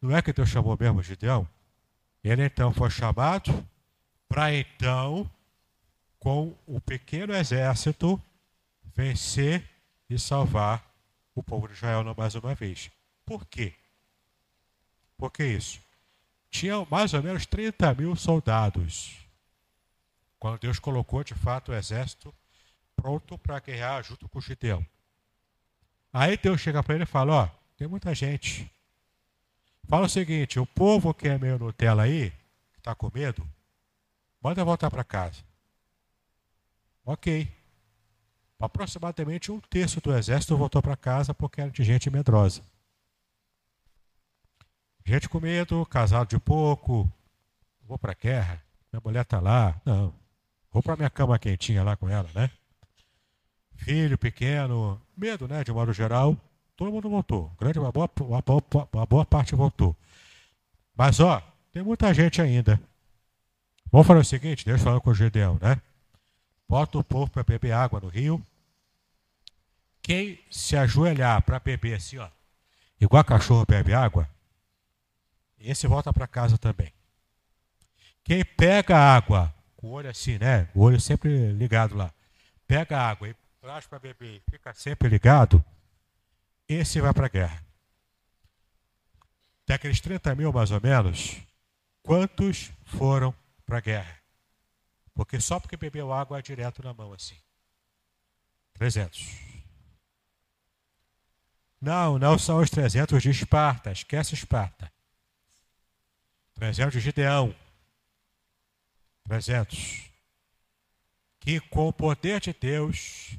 [0.00, 1.48] Não é que Deus chamou mesmo Gideão?
[2.22, 3.66] Ele então foi chamado
[4.28, 5.28] para então,
[6.18, 8.20] com o pequeno exército,
[8.94, 9.68] vencer
[10.08, 10.84] e salvar
[11.34, 12.90] o povo de Israel mais uma vez.
[13.24, 13.74] Por quê?
[15.16, 15.80] Por que isso?
[16.50, 19.26] Tinham mais ou menos 30 mil soldados
[20.38, 22.34] quando Deus colocou de fato o exército
[22.94, 24.84] pronto para guerrear junto com o Gideão.
[26.12, 28.70] Aí Deus chega para ele e fala: Ó, tem muita gente.
[29.88, 32.30] Fala o seguinte: o povo que é meio Nutella aí,
[32.72, 33.46] que está com medo,
[34.40, 35.42] manda voltar para casa.
[37.04, 37.48] Ok.
[38.58, 42.62] Aproximadamente um terço do exército voltou para casa porque era de gente medrosa.
[45.06, 47.08] Gente com medo, casado de pouco,
[47.86, 48.60] vou para a guerra,
[48.92, 49.80] minha mulher está lá.
[49.84, 50.12] Não,
[50.76, 52.50] Vou para minha cama quentinha lá com ela, né?
[53.76, 55.64] Filho pequeno, medo, né?
[55.64, 56.36] De modo geral,
[56.76, 57.50] todo mundo voltou.
[57.58, 59.96] Grande, uma boa, uma boa, uma boa parte voltou.
[60.94, 61.40] Mas, ó,
[61.72, 62.78] tem muita gente ainda.
[63.90, 65.80] Vamos fazer o seguinte: Deus falou com o Gedeão, né?
[66.68, 68.44] Bota o povo para beber água no rio.
[70.02, 72.28] Quem se ajoelhar para beber assim, ó,
[73.00, 74.28] igual cachorro bebe água,
[75.70, 76.92] esse volta para casa também.
[78.24, 80.68] Quem pega água com o olho assim, né?
[80.74, 82.12] O olho sempre ligado lá.
[82.66, 85.64] Pega a água e traz para beber fica sempre ligado,
[86.68, 87.64] esse vai para a guerra.
[89.66, 91.36] Daqueles 30 mil mais ou menos,
[92.02, 94.20] quantos foram para a guerra?
[95.14, 97.36] Porque só porque bebeu água é direto na mão assim.
[98.74, 99.26] 300.
[101.80, 104.92] Não, não são os 300 de Esparta, esquece Esparta.
[106.56, 107.54] 300 de Gideão.
[109.24, 110.10] 300.
[111.40, 113.36] Que com o poder de Deus,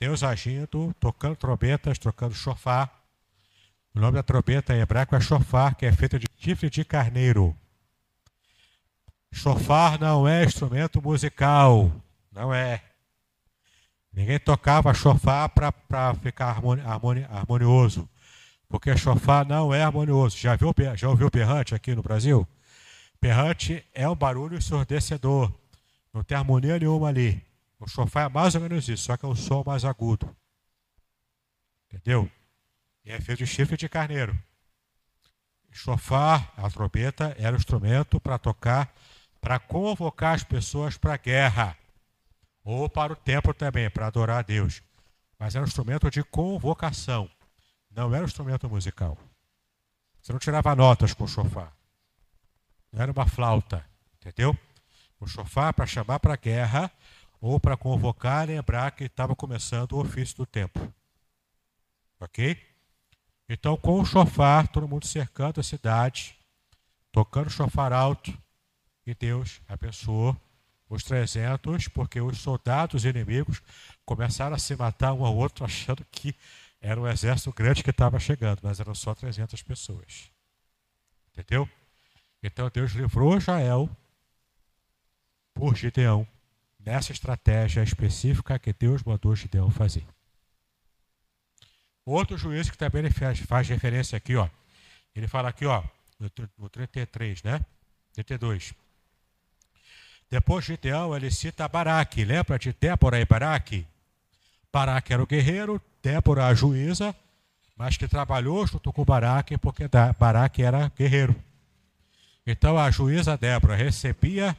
[0.00, 3.00] Deus agindo, tocando trombetas, tocando chofar.
[3.94, 7.56] O nome da trombeta em hebraico é chofar, que é feita de chifre de carneiro.
[9.30, 11.92] Chofar não é instrumento musical,
[12.32, 12.82] não é.
[14.12, 18.08] Ninguém tocava chofar para ficar harmoni, harmoni, harmonioso,
[18.72, 20.38] porque chofar não é harmonioso.
[20.38, 22.48] Já, viu, já ouviu berrante aqui no Brasil?
[23.20, 25.52] Berrante é um barulho ensurdecedor.
[26.10, 27.44] Não tem harmonia nenhuma ali.
[27.78, 30.34] O chofar é mais ou menos isso, só que é um som mais agudo.
[31.86, 32.30] Entendeu?
[33.04, 34.34] E é feito de chifre de carneiro.
[35.70, 38.90] Chofar, a trombeta, era o instrumento para tocar,
[39.38, 41.76] para convocar as pessoas para a guerra.
[42.64, 44.82] Ou para o templo também, para adorar a Deus.
[45.38, 47.28] Mas era um instrumento de convocação.
[47.94, 49.18] Não era um instrumento musical.
[50.20, 51.72] Você não tirava notas com o chofar.
[52.92, 53.84] Não era uma flauta,
[54.16, 54.56] entendeu?
[55.20, 56.90] O chofar para chamar para a guerra
[57.40, 60.92] ou para convocar lembrar que estava começando o ofício do templo.
[62.20, 62.56] Ok?
[63.48, 66.38] Então, com o chofar, todo mundo cercando a cidade,
[67.10, 68.36] tocando o chofar alto,
[69.04, 70.36] e Deus abençoou
[70.88, 73.60] os 300, porque os soldados inimigos
[74.04, 76.34] começaram a se matar um ao outro, achando que
[76.82, 80.30] era um exército grande que estava chegando, mas eram só 300 pessoas.
[81.30, 81.68] Entendeu?
[82.42, 83.88] Então Deus livrou Israel
[85.54, 86.26] por Gideão
[86.84, 90.04] nessa estratégia específica que Deus mandou Gideão fazer.
[92.04, 94.48] Outro juízo que também faz, faz referência aqui, ó.
[95.14, 95.84] Ele fala aqui, ó,
[96.58, 97.64] no 33, né?
[98.12, 98.74] 32.
[100.28, 102.24] Depois Gideão, ele cita Baraque.
[102.24, 103.86] Lembra de Débora e Baraque?
[104.72, 107.14] Baraque era o guerreiro, Débora a juíza,
[107.76, 109.84] mas que trabalhou junto com Baraque porque
[110.18, 111.34] Baraque era guerreiro.
[112.46, 114.56] Então a juíza Débora recebia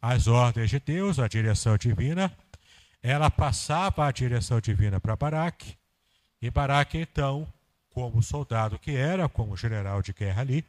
[0.00, 2.30] as ordens de Deus, a direção divina,
[3.02, 5.76] ela passava a direção divina para Baraque,
[6.42, 7.46] e Baraque, então,
[7.90, 10.64] como soldado que era, como general de guerra ali,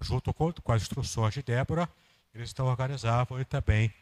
[0.00, 1.88] junto com, com as instruções de Débora,
[2.34, 3.92] eles então organizavam e também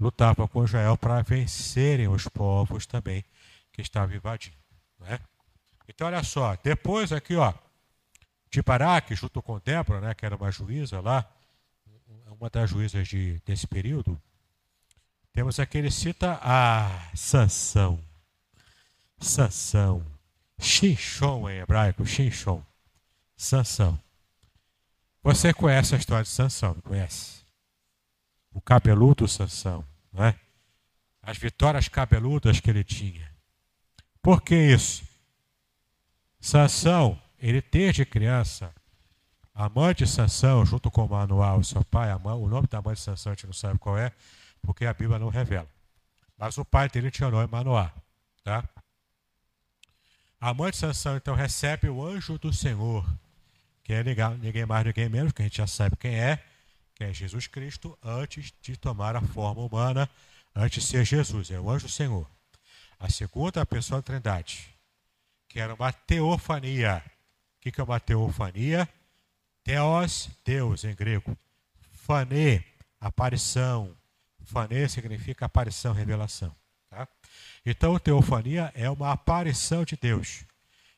[0.00, 3.24] lutavam com Israel para vencerem os povos também
[3.72, 4.56] que estavam invadindo.
[4.98, 5.18] Né?
[5.88, 7.52] Então, olha só, depois aqui, ó,
[8.50, 11.30] de Baraque, junto com Débora, né, que era uma juíza lá,
[12.38, 14.20] uma das juízas de, desse período,
[15.32, 18.00] temos aqui, ele cita a Sansão.
[19.20, 20.04] Sansão.
[20.58, 22.64] Shinshon em hebraico, Shinshon.
[23.36, 23.98] Sansão.
[25.22, 27.44] Você conhece a história de Sansão, não conhece?
[28.52, 30.34] O cabeludo Sansão, não é?
[31.22, 33.27] As vitórias cabeludas que ele tinha.
[34.22, 35.02] Por que isso?
[36.40, 38.72] Sansão, ele desde criança,
[39.54, 43.00] a mãe de Sansão, junto com Manuel, seu pai, mãe, o nome da mãe de
[43.00, 44.12] Sansão a gente não sabe qual é,
[44.62, 45.68] porque a Bíblia não revela.
[46.36, 47.92] Mas o pai dele tinha o nome Manoá,
[48.44, 48.62] tá?
[50.40, 53.04] A mãe de Sansão então recebe o anjo do Senhor,
[53.82, 56.40] que é ninguém mais, ninguém menos, que a gente já sabe quem é,
[56.94, 60.08] que é Jesus Cristo, antes de tomar a forma humana,
[60.54, 62.28] antes de ser Jesus, é o anjo do Senhor.
[63.00, 64.74] A segunda pessoa da Trindade,
[65.48, 67.02] que era uma teofania.
[67.56, 68.88] O que é uma teofania?
[69.62, 71.36] Theos, Deus em grego.
[71.92, 72.64] Fane,
[73.00, 73.94] aparição.
[74.44, 76.54] Fane significa aparição, revelação.
[76.90, 77.06] Tá?
[77.64, 80.44] Então, teofania é uma aparição de Deus.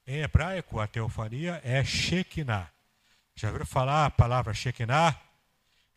[0.06, 2.70] Em hebraico, a teofania é Shekinah.
[3.34, 5.18] Já ouviram falar a palavra Shekinah?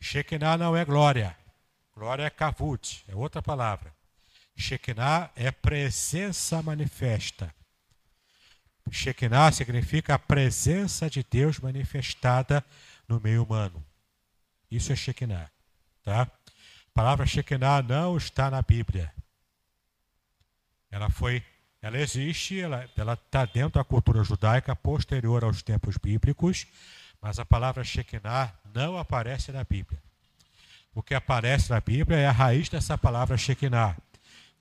[0.00, 1.36] Shekinah não é glória.
[1.94, 3.94] Glória é kavut, é outra palavra.
[4.56, 7.52] Shekinah é presença manifesta.
[8.90, 12.64] Shekinah significa a presença de Deus manifestada
[13.08, 13.84] no meio humano.
[14.70, 15.50] Isso é Shekinah.
[16.02, 16.22] Tá?
[16.22, 16.30] A
[16.92, 19.12] palavra Shekinah não está na Bíblia.
[20.90, 21.42] Ela foi,
[21.82, 26.66] ela existe, ela está dentro da cultura judaica posterior aos tempos bíblicos,
[27.20, 30.00] mas a palavra Shekinah não aparece na Bíblia.
[30.94, 33.96] O que aparece na Bíblia é a raiz dessa palavra Shekinah,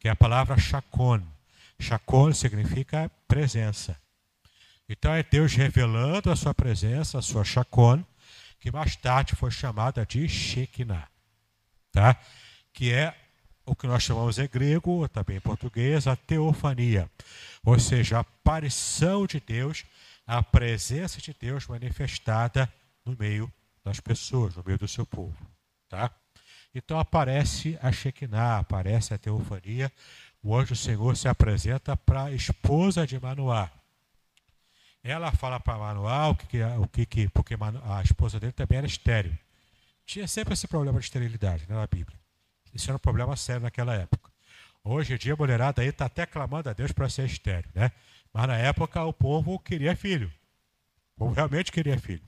[0.03, 1.21] que é a palavra Shakon.
[1.79, 3.97] Shakon significa presença.
[4.89, 8.03] Então é Deus revelando a sua presença, a sua Shakon,
[8.59, 11.07] que mais tarde foi chamada de Shekinah,
[11.89, 12.19] tá?
[12.73, 13.15] que é
[13.65, 17.09] o que nós chamamos em grego, também em português, a teofania,
[17.63, 19.85] ou seja, a aparição de Deus,
[20.27, 22.69] a presença de Deus manifestada
[23.05, 23.49] no meio
[23.85, 25.37] das pessoas, no meio do seu povo.
[25.87, 26.11] Tá?
[26.73, 29.91] Então aparece a Shekinah, aparece a teofania,
[30.41, 33.69] o anjo Senhor se apresenta para a esposa de Manoá.
[35.03, 38.87] Ela fala para Manoá o que, o que, que porque a esposa dele também era
[38.87, 39.37] estéreo.
[40.05, 42.17] Tinha sempre esse problema de esterilidade né, na Bíblia.
[42.73, 44.31] Isso era um problema sério naquela época.
[44.83, 47.91] Hoje em dia a mulherada aí está até clamando a Deus para ser estéreo, né?
[48.33, 50.31] Mas na época o povo queria filho.
[51.15, 52.23] O povo realmente queria filho.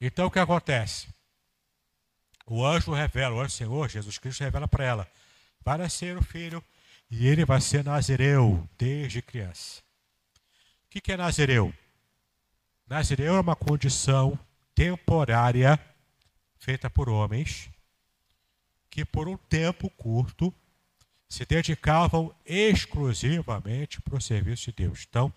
[0.00, 1.08] Então o que acontece?
[2.50, 5.10] O anjo revela, o anjo Senhor, Jesus Cristo revela para ela:
[5.62, 6.64] vai nascer o filho
[7.10, 9.82] e ele vai ser nazireu desde criança.
[10.86, 11.72] O que é nazireu?
[12.86, 14.38] Nazireu é uma condição
[14.74, 15.78] temporária
[16.58, 17.68] feita por homens
[18.90, 20.52] que por um tempo curto
[21.28, 25.06] se dedicavam exclusivamente para o serviço de Deus.
[25.08, 25.32] Então,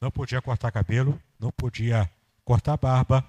[0.00, 2.10] não podia cortar cabelo, não podia
[2.44, 3.24] cortar barba,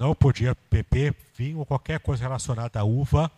[0.00, 3.30] não podia beber vinho ou qualquer coisa relacionada à uva,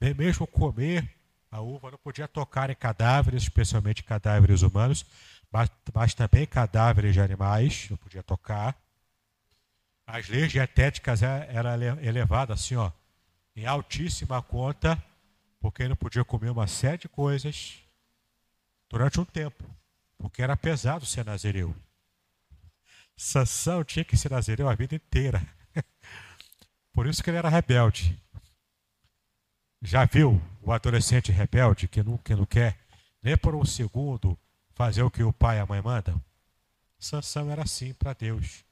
[0.00, 1.12] nem mesmo comer
[1.50, 5.04] a uva, não podia tocar em cadáveres, especialmente cadáveres humanos,
[5.50, 8.76] mas, mas também cadáveres de animais, não podia tocar.
[10.06, 12.92] As leis dietéticas eram elevadas assim, ó,
[13.56, 15.02] em altíssima conta
[15.58, 17.80] porque não podia comer uma série de coisas
[18.88, 19.64] durante um tempo,
[20.16, 21.74] porque era pesado ser nazireu.
[23.16, 25.42] Sansão tinha que ser nazireu a vida inteira.
[26.94, 28.18] Por isso que ele era rebelde.
[29.82, 32.78] Já viu o adolescente rebelde que não, que não quer
[33.20, 34.38] nem por um segundo
[34.74, 36.22] fazer o que o pai e a mãe mandam?
[36.98, 38.64] Sansão era assim para Deus.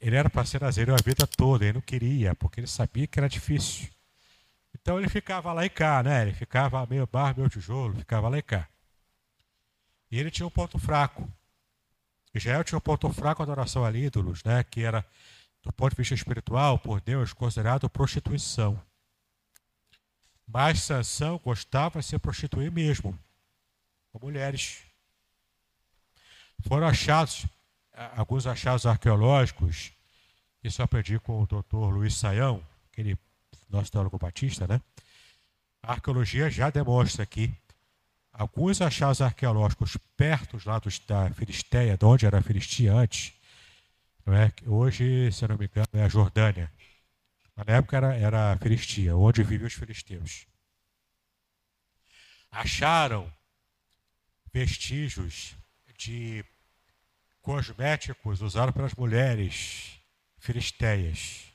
[0.00, 3.18] Ele era para ser nazireu a vida toda, ele não queria, porque ele sabia que
[3.18, 3.88] era difícil.
[4.74, 6.22] Então ele ficava lá e cá, né?
[6.22, 8.68] Ele ficava meio bar, meio tijolo, ficava lá e cá.
[10.10, 11.30] E ele tinha um ponto fraco.
[12.34, 14.62] Israel tinha um ponto fraco a adoração a ídolos, né?
[14.64, 15.04] Que era,
[15.66, 18.80] do ponto de vista espiritual, por Deus, considerado prostituição.
[20.46, 23.18] Mas Sansão gostava de se prostituir mesmo,
[24.12, 24.82] com mulheres.
[26.68, 27.46] Foram achados,
[28.16, 29.92] alguns achados arqueológicos,
[30.62, 33.18] isso eu aprendi com o doutor Luiz Saião, aquele
[33.68, 34.80] nosso teólogo batista, né?
[35.82, 37.52] A arqueologia já demonstra que
[38.32, 43.35] alguns achados arqueológicos perto lá dos, da Filisteia, de onde era a Filistia antes,
[44.26, 44.52] não é?
[44.66, 46.70] hoje, se eu não me engano, é a Jordânia.
[47.54, 50.46] Mas na época era, era a Filistia, onde viviam os filisteus.
[52.50, 53.32] Acharam
[54.52, 55.56] vestígios
[55.96, 56.44] de
[57.40, 60.00] cosméticos usados pelas mulheres
[60.38, 61.52] filisteias.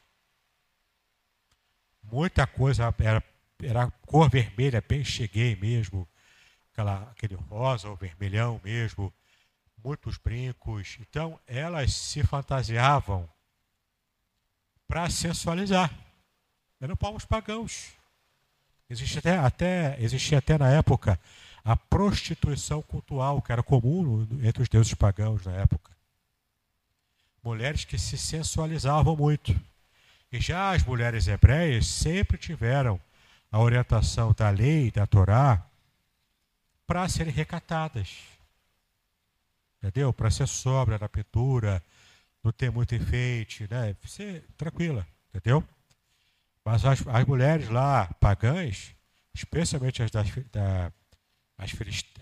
[2.02, 3.24] Muita coisa era,
[3.62, 6.08] era cor vermelha, bem cheguei mesmo,
[6.72, 9.14] aquela, aquele rosa ou vermelhão mesmo,
[9.84, 10.98] muitos brincos.
[11.00, 13.30] Então elas se fantasiavam
[14.88, 15.92] para sensualizar.
[16.80, 17.94] Eram povos pagãos.
[18.90, 21.20] Existia até, até, existia até na época
[21.64, 25.92] a prostituição cultural, que era comum entre os deuses pagãos na época.
[27.44, 29.58] Mulheres que se sensualizavam muito.
[30.32, 33.00] E já as mulheres hebreias sempre tiveram
[33.52, 35.66] a orientação da lei, da Torá,
[36.88, 38.10] para serem recatadas.
[39.82, 40.14] Entendeu?
[40.14, 41.84] Para ser sóbria na pintura,
[42.44, 43.96] não ter muito enfeite, né?
[44.06, 45.64] Ser tranquila, entendeu?
[46.64, 48.94] Mas as, as mulheres lá, pagãs,
[49.34, 50.92] especialmente as das, da,
[51.58, 51.72] as,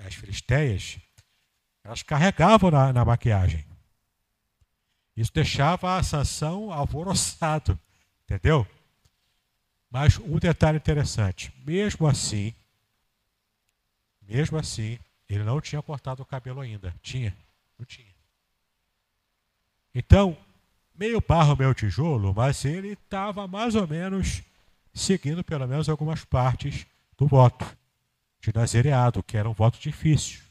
[0.05, 0.97] as filisteias,
[1.83, 3.65] elas carregavam na, na maquiagem.
[5.15, 7.77] Isso deixava a Sansão alvoroçado,
[8.23, 8.65] entendeu?
[9.89, 12.53] Mas um detalhe interessante, mesmo assim,
[14.21, 16.95] mesmo assim, ele não tinha cortado o cabelo ainda.
[17.01, 17.35] Tinha?
[17.79, 18.13] Não tinha.
[19.95, 20.37] Então,
[20.93, 24.43] meio barro, meio tijolo, mas ele estava mais ou menos
[24.93, 26.85] seguindo pelo menos algumas partes
[27.17, 27.65] do voto
[28.41, 30.41] de nazereado, que era um voto difícil.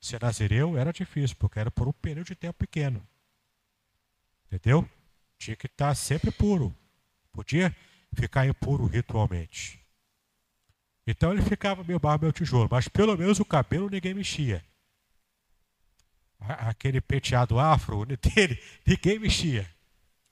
[0.00, 3.04] Ser nazireu era difícil, porque era por um período de tempo pequeno.
[4.46, 4.88] Entendeu?
[5.38, 6.74] Tinha que estar sempre puro.
[7.32, 7.74] Podia
[8.12, 9.80] ficar impuro ritualmente.
[11.06, 14.64] Então ele ficava meio barro, meio tijolo, mas pelo menos o cabelo ninguém mexia.
[16.48, 19.68] Aquele penteado afro dele, ninguém mexia.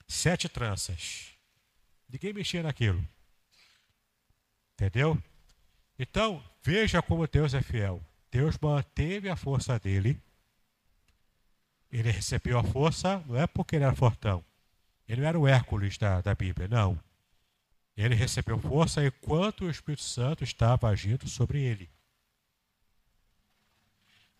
[0.07, 1.29] Sete tranças.
[2.09, 3.05] Ninguém mexia naquilo.
[4.73, 5.17] Entendeu?
[5.97, 8.03] Então, veja como Deus é fiel.
[8.31, 10.19] Deus manteve a força dele.
[11.91, 14.43] Ele recebeu a força, não é porque ele era fortão.
[15.07, 16.99] Ele não era o Hércules da, da Bíblia, não.
[17.95, 21.89] Ele recebeu força enquanto o Espírito Santo estava agindo sobre ele.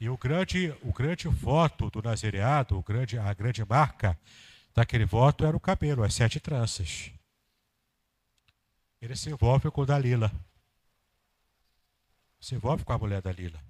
[0.02, 4.20] E o grande, o grande voto do nazireado, o grande, a grande marca
[4.74, 7.10] daquele voto era o cabelo, as sete tranças.
[9.02, 10.30] Ele se envolve com Dalila
[12.42, 13.64] se envolve com a mulher da Lila.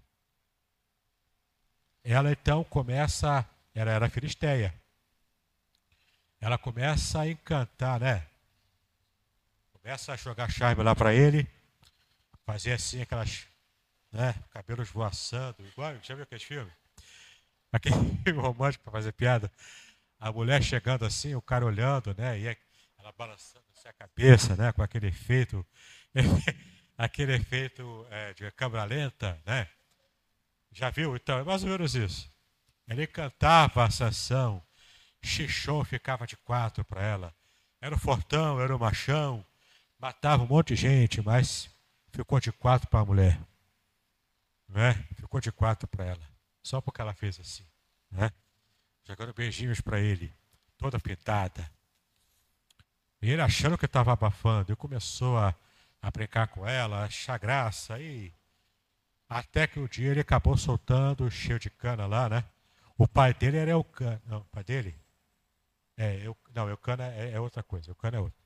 [2.03, 4.73] Ela então começa, ela era filisteia.
[6.39, 8.25] Ela começa a encantar, né?
[9.73, 11.47] Começa a jogar charme lá para ele,
[12.45, 13.45] fazer assim aquelas,
[14.11, 16.73] né, cabelos voaçando, igual, já viu aqueles filmes?
[17.71, 17.95] Aquele
[18.35, 19.51] romântico para fazer piada.
[20.19, 22.39] A mulher chegando assim, o cara olhando, né?
[22.39, 22.57] E
[22.99, 24.71] ela balançando assim a cabeça, né?
[24.71, 25.65] Com aquele efeito
[26.97, 29.67] aquele efeito é, de câmera lenta, né?
[30.71, 31.15] Já viu?
[31.15, 32.31] Então, é mais ou menos isso.
[32.87, 34.61] Ele cantava a Sansão,
[35.21, 37.35] Xixô ficava de quatro para ela.
[37.79, 39.45] Era o fortão, era o machão,
[39.99, 41.69] matava um monte de gente, mas
[42.11, 43.39] ficou de quatro para a mulher.
[44.71, 44.93] Né?
[45.15, 46.31] Ficou de quatro para ela.
[46.63, 47.65] Só porque ela fez assim.
[48.09, 48.31] Né?
[49.05, 50.33] Jogando beijinhos para ele,
[50.77, 51.69] toda pintada.
[53.21, 55.55] E ele achando que estava abafando, e começou a
[56.01, 58.33] a brincar com ela, achar graça e
[59.29, 62.43] até que o um dia ele acabou soltando cheio de cana lá, né?
[62.97, 64.95] O pai dele era o cana, não, o pai dele?
[65.95, 68.39] É, eu, não, o cana é, é, outra coisa, o cana é outro.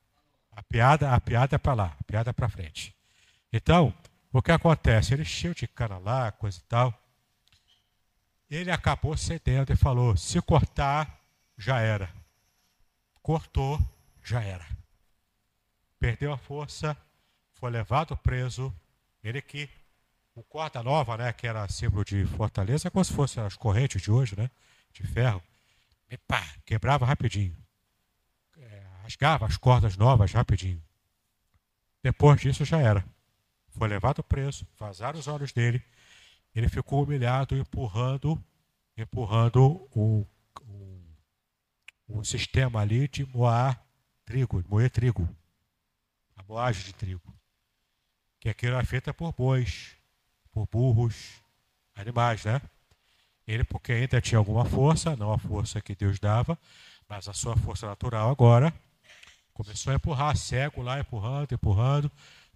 [0.52, 2.94] A piada, a piada é para lá, a piada é para frente.
[3.52, 3.94] Então,
[4.38, 5.14] o que acontece?
[5.14, 6.94] Ele cheio de cana lá, coisa e tal.
[8.50, 11.22] Ele acabou cedendo e falou: se cortar,
[11.58, 12.14] já era.
[13.22, 13.80] Cortou,
[14.22, 14.68] já era.
[15.98, 16.98] Perdeu a força,
[17.54, 18.76] foi levado preso.
[19.24, 19.70] Ele que
[20.36, 24.12] o corda nova, né, que era símbolo de fortaleza, como se fossem as correntes de
[24.12, 24.52] hoje, né,
[24.92, 25.42] de ferro,
[26.12, 27.56] e pá, quebrava rapidinho.
[28.58, 30.84] É, rasgava as cordas novas rapidinho.
[32.04, 33.15] Depois disso já era.
[33.78, 35.84] Foi levado preso, vazaram os olhos dele.
[36.54, 38.42] Ele ficou humilhado, empurrando,
[38.98, 40.26] empurrando o,
[40.62, 41.02] o,
[42.08, 43.84] o sistema ali de moar
[44.26, 45.28] trigo, moer trigo,
[46.36, 47.36] a moagem de trigo
[48.46, 49.96] que aquilo era feita por bois,
[50.54, 51.42] por burros,
[51.96, 52.62] animais, né?
[53.48, 56.56] Ele, porque ainda tinha alguma força, não a força que Deus dava,
[57.10, 58.72] mas a sua força natural agora,
[59.52, 62.12] começou a empurrar, cego lá, empurrando, empurrando,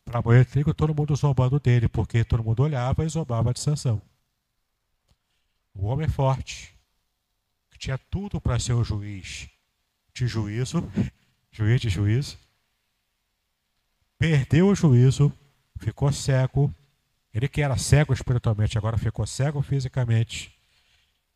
[0.09, 4.01] para moer trigo, todo mundo zombando dele, porque todo mundo olhava e zombava de Sansão.
[5.73, 6.75] O homem forte,
[7.69, 9.47] que tinha tudo para ser o juiz
[10.11, 10.83] de juízo,
[11.51, 12.37] juiz de juízo,
[14.17, 15.31] perdeu o juízo,
[15.77, 16.73] ficou cego.
[17.31, 20.51] Ele que era cego espiritualmente, agora ficou cego fisicamente.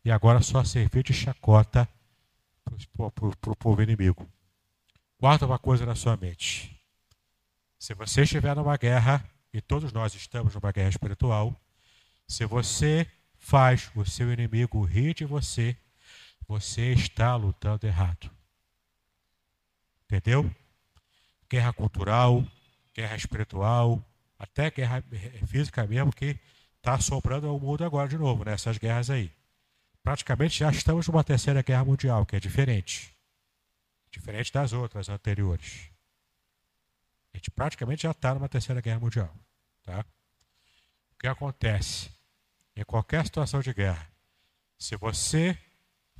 [0.04, 1.88] E agora só serviu de chacota
[2.64, 4.28] para o povo inimigo.
[5.18, 6.73] Guarda uma coisa na sua mente.
[7.84, 9.22] Se você estiver numa guerra,
[9.52, 11.54] e todos nós estamos numa guerra espiritual,
[12.26, 13.06] se você
[13.36, 15.76] faz o seu inimigo rir de você,
[16.48, 18.30] você está lutando errado.
[20.04, 20.50] Entendeu?
[21.46, 22.42] Guerra cultural,
[22.94, 24.02] guerra espiritual,
[24.38, 25.04] até guerra
[25.46, 26.40] física mesmo, que
[26.78, 28.54] está sobrando o mundo agora de novo, né?
[28.54, 29.30] essas guerras aí.
[30.02, 33.14] Praticamente já estamos numa terceira guerra mundial, que é diferente.
[34.10, 35.93] Diferente das outras anteriores.
[37.34, 39.34] A gente praticamente já está numa terceira guerra mundial.
[39.82, 40.04] Tá?
[41.12, 42.10] O que acontece?
[42.76, 44.08] Em qualquer situação de guerra,
[44.78, 45.58] se você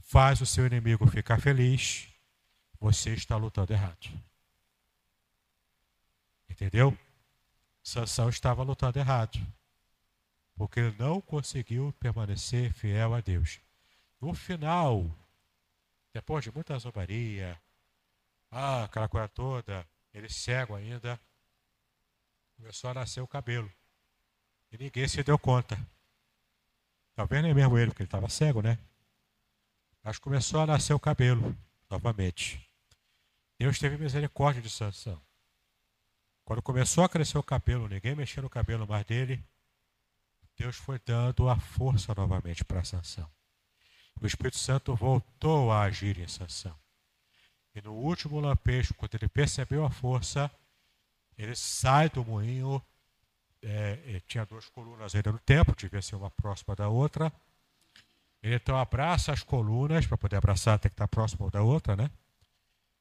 [0.03, 2.09] faz o seu inimigo ficar feliz,
[2.79, 4.09] você está lutando errado.
[6.49, 6.97] Entendeu?
[7.83, 9.39] Sansão estava lutando errado.
[10.57, 13.61] Porque ele não conseguiu permanecer fiel a Deus.
[14.21, 15.11] No final,
[16.13, 17.61] depois de muita zombaria,
[18.51, 21.21] ah, aquela coisa toda, ele cego ainda,
[22.57, 23.71] começou a nascer o cabelo.
[24.71, 25.77] E ninguém se deu conta.
[27.15, 28.79] Talvez nem mesmo ele, porque ele estava cego, né?
[30.03, 31.57] Mas começou a nascer o cabelo
[31.91, 32.65] novamente.
[33.59, 35.21] Deus teve misericórdia de Sansão.
[36.45, 39.45] Quando começou a crescer o cabelo, ninguém mexia no cabelo mais dele,
[40.57, 43.29] Deus foi dando a força novamente para Sansão.
[44.21, 46.79] O Espírito Santo voltou a agir em Sansão.
[47.75, 50.51] E no último lampejo, quando ele percebeu a força,
[51.37, 52.83] ele sai do moinho.
[53.63, 57.33] É, tinha duas colunas ainda no templo, devia ser uma próxima da outra.
[58.43, 62.11] Ele então abraça as colunas, para poder abraçar tem que estar próximo da outra, né?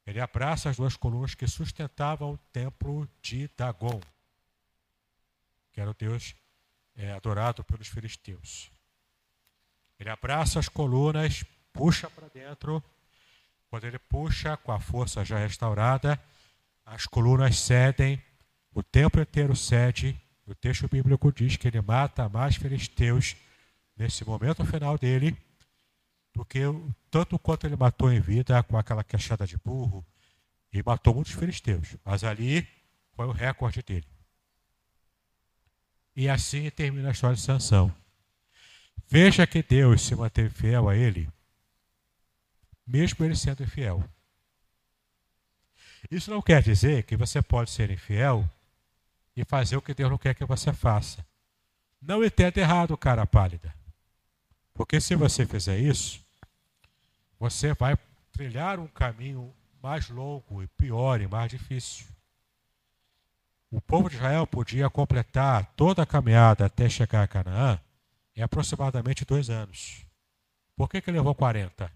[0.05, 4.01] Ele abraça as duas colunas que sustentavam o templo de Dagon,
[5.71, 6.33] que era o deus
[6.95, 8.71] é, adorado pelos filisteus.
[9.99, 12.83] Ele abraça as colunas, puxa para dentro.
[13.73, 16.21] Quando ele puxa, com a força já restaurada,
[16.85, 18.21] as colunas cedem,
[18.71, 20.15] o templo inteiro cede.
[20.45, 23.35] O texto bíblico diz que ele mata mais filisteus
[23.97, 25.35] nesse momento final dele
[26.35, 26.59] do que
[27.09, 30.05] tanto quanto ele matou em vida com aquela queixada de burro,
[30.71, 32.67] e matou muitos filisteus, mas ali
[33.15, 34.05] foi o recorde dele.
[36.15, 37.91] E assim termina a história de Sansão.
[39.07, 41.27] Veja que Deus se manteve fiel a ele,
[42.85, 44.03] mesmo ele sendo infiel.
[46.11, 48.47] Isso não quer dizer que você pode ser infiel
[49.35, 51.25] e fazer o que Deus não quer que você faça.
[52.01, 53.73] Não entenda errado, cara pálida.
[54.73, 56.21] Porque se você fizer isso,
[57.39, 57.97] você vai
[58.31, 62.05] trilhar um caminho mais longo e pior e mais difícil.
[63.71, 67.79] O povo de Israel podia completar toda a caminhada até chegar a Canaã
[68.35, 70.05] em aproximadamente dois anos.
[70.75, 71.91] Por que, que levou 40?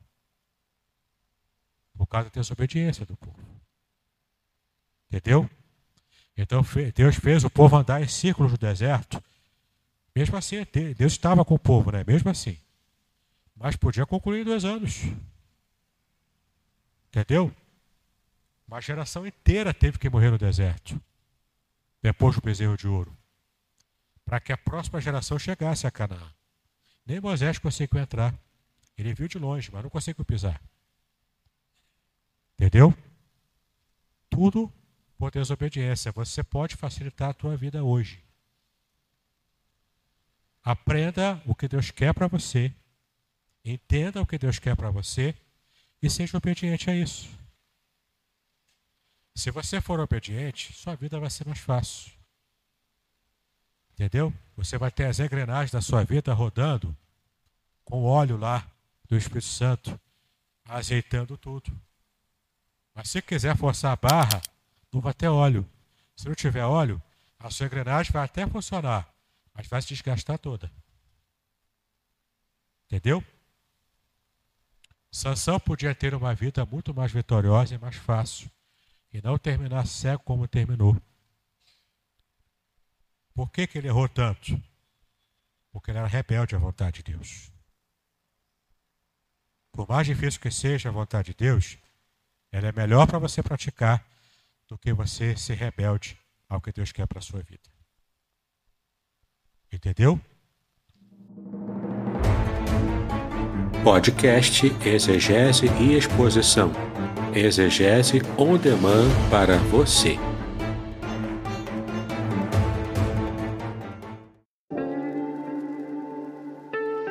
[1.97, 3.39] Por causa da desobediência do povo.
[5.11, 5.49] Entendeu?
[6.35, 9.21] Então Deus fez o povo andar em círculos no deserto.
[10.15, 12.03] Mesmo assim, Deus estava com o povo, né?
[12.05, 12.57] Mesmo assim.
[13.55, 15.03] Mas podia concluir dois anos.
[17.07, 17.51] Entendeu?
[18.67, 21.01] Uma geração inteira teve que morrer no deserto,
[22.01, 23.17] depois do bezerro de ouro,
[24.25, 26.31] para que a próxima geração chegasse a Canaã.
[27.05, 28.37] Nem Moisés conseguiu entrar.
[28.97, 30.61] Ele viu de longe, mas não conseguiu pisar.
[32.59, 32.93] Entendeu?
[34.29, 34.71] Tudo
[35.17, 36.11] por desobediência.
[36.11, 38.23] Você pode facilitar a tua vida hoje.
[40.63, 42.73] Aprenda o que Deus quer para você.
[43.63, 45.35] Entenda o que Deus quer para você
[46.01, 47.29] e seja obediente a isso.
[49.35, 52.11] Se você for obediente, sua vida vai ser mais fácil.
[53.93, 54.33] Entendeu?
[54.55, 56.95] Você vai ter as engrenagens da sua vida rodando
[57.83, 58.69] com o óleo lá
[59.07, 59.99] do Espírito Santo,
[60.65, 61.71] azeitando tudo.
[62.97, 64.41] Mas se quiser forçar a barra,
[64.91, 65.69] não vai ter óleo.
[66.15, 66.99] Se não tiver óleo,
[67.37, 69.07] a sua engrenagem vai até funcionar,
[69.53, 70.71] mas vai se desgastar toda.
[72.87, 73.23] Entendeu?
[75.11, 78.49] Sansão podia ter uma vida muito mais vitoriosa e mais fácil
[79.13, 80.99] e não terminar cego como terminou.
[83.35, 84.59] Por que, que ele errou tanto?
[85.71, 87.51] Porque ele era rebelde à vontade de Deus.
[89.71, 91.77] Por mais difícil que seja a vontade de Deus,
[92.51, 94.03] ela é melhor para você praticar
[94.67, 96.17] do que você ser rebelde
[96.49, 97.69] ao que Deus quer para a sua vida.
[99.71, 100.19] Entendeu?
[103.83, 106.71] Podcast Exegese e Exposição.
[107.33, 110.17] Exegese on demand para você.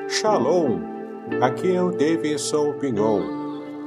[0.09, 0.81] Shalom!
[1.41, 3.36] Aqui é o Davidson Pignon.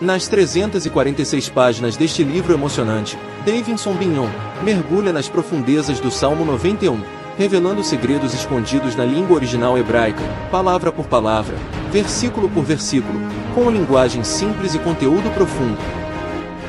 [0.00, 4.28] Nas 346 páginas deste livro emocionante, Davidson Bignon
[4.62, 7.00] mergulha nas profundezas do Salmo 91,
[7.38, 11.56] revelando segredos escondidos na língua original hebraica, palavra por palavra,
[11.90, 13.18] versículo por versículo,
[13.54, 15.78] com linguagem simples e conteúdo profundo.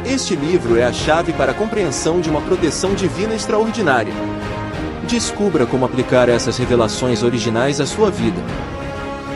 [0.05, 4.13] Este livro é a chave para a compreensão de uma proteção divina extraordinária.
[5.05, 8.41] Descubra como aplicar essas revelações originais à sua vida.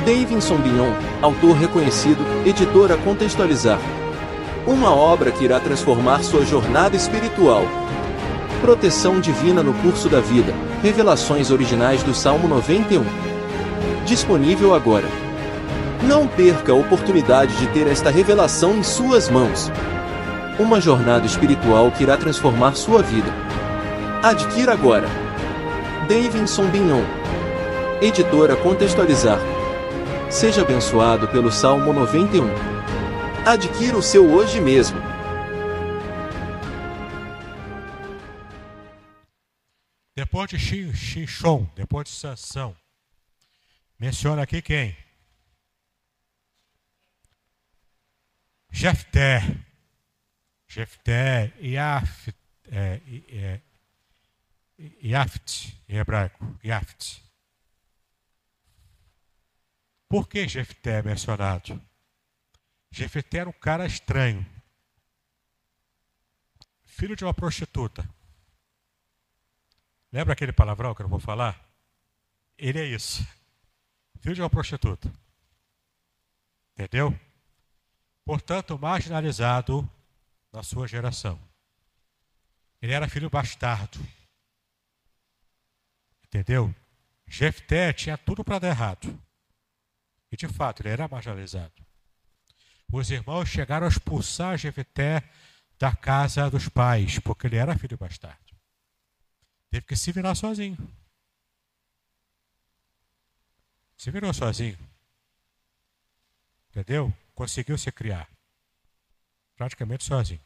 [0.06, 0.92] Davidson Bignon,
[1.22, 3.80] autor reconhecido, editora Contextualizar.
[4.66, 7.64] Uma obra que irá transformar sua jornada espiritual.
[8.62, 10.54] Proteção Divina no Curso da Vida.
[10.82, 13.04] Revelações originais do Salmo 91.
[14.04, 15.06] Disponível agora.
[16.04, 19.72] Não perca a oportunidade de ter esta revelação em suas mãos.
[20.58, 23.32] Uma jornada espiritual que irá transformar sua vida.
[24.24, 25.08] Adquira agora.
[26.10, 27.04] Davidson Bignon.
[28.02, 29.51] Editora Contextualizar.
[30.32, 32.46] Seja abençoado pelo Salmo 91.
[33.46, 34.98] Adquira o seu hoje mesmo.
[40.16, 42.76] Depois de Xixon, depois de Sansão,
[44.00, 44.96] menciona aqui quem?
[48.72, 49.42] Jefté.
[50.66, 52.34] Jefté, Yaft,
[52.72, 53.60] é, é,
[55.04, 57.22] Yaft, em hebraico, Yaft.
[60.12, 61.82] Por que Jefté é mencionado?
[62.92, 64.46] Jefté era um cara estranho.
[66.84, 68.06] Filho de uma prostituta.
[70.12, 71.66] Lembra aquele palavrão que eu não vou falar?
[72.58, 73.26] Ele é isso.
[74.20, 75.10] Filho de uma prostituta.
[76.74, 77.18] Entendeu?
[78.26, 79.90] Portanto, marginalizado
[80.52, 81.40] na sua geração.
[82.82, 83.98] Ele era filho bastardo.
[86.26, 86.76] Entendeu?
[87.26, 89.31] Jefté tinha tudo para dar errado.
[90.32, 91.74] E de fato, ele era marginalizado.
[92.92, 95.24] Os irmãos chegaram a expulsar Jefté
[95.78, 98.40] da casa dos pais, porque ele era filho bastardo.
[99.70, 100.78] Teve que se virar sozinho.
[103.98, 104.78] Se virou sozinho.
[106.70, 107.14] Entendeu?
[107.34, 108.30] Conseguiu se criar.
[109.56, 110.42] Praticamente sozinho.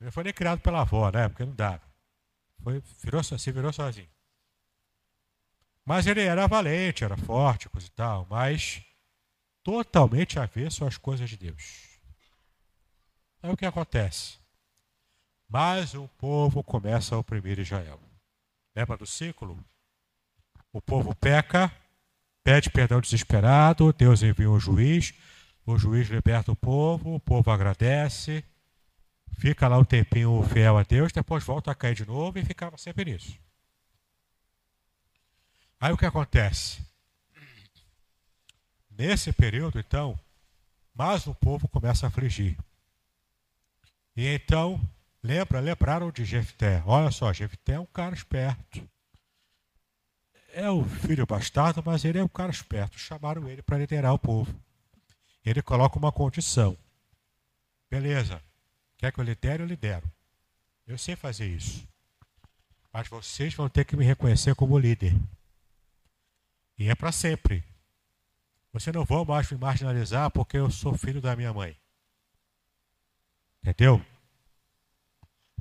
[0.00, 1.28] Ele foi nem criado pela avó, né?
[1.28, 1.82] Porque não dava.
[2.62, 4.08] Foi, virou, se virou sozinho.
[5.84, 8.82] Mas ele era valente, era forte, coisa e tal, mas
[9.62, 11.98] totalmente avesso às coisas de Deus.
[13.42, 14.38] Aí o que acontece?
[15.48, 18.00] Mais um povo começa a oprimir Israel.
[18.74, 19.62] Lembra do ciclo?
[20.72, 21.70] O povo peca,
[22.42, 25.14] pede perdão desesperado, Deus envia um juiz,
[25.66, 28.42] o juiz liberta o povo, o povo agradece,
[29.38, 32.76] fica lá um tempinho fiel a Deus, depois volta a cair de novo e ficava
[32.76, 33.38] sempre nisso.
[35.80, 36.82] Aí o que acontece?
[38.90, 40.18] Nesse período, então,
[40.94, 42.56] mais o povo começa a afligir.
[44.16, 44.80] E então,
[45.22, 46.82] lembra, lembraram de Jefté.
[46.86, 48.88] Olha só, Jefté é um cara esperto.
[50.52, 52.96] É o filho bastardo, mas ele é um cara esperto.
[52.96, 54.54] Chamaram ele para liderar o povo.
[55.44, 56.78] Ele coloca uma condição.
[57.90, 58.40] Beleza,
[58.96, 59.64] quer que eu lidere?
[59.64, 60.08] Eu lidero.
[60.86, 61.86] Eu sei fazer isso.
[62.92, 65.12] Mas vocês vão ter que me reconhecer como líder.
[66.78, 67.64] E é para sempre.
[68.72, 71.76] Você não vai mais me marginalizar porque eu sou filho da minha mãe.
[73.62, 74.04] Entendeu?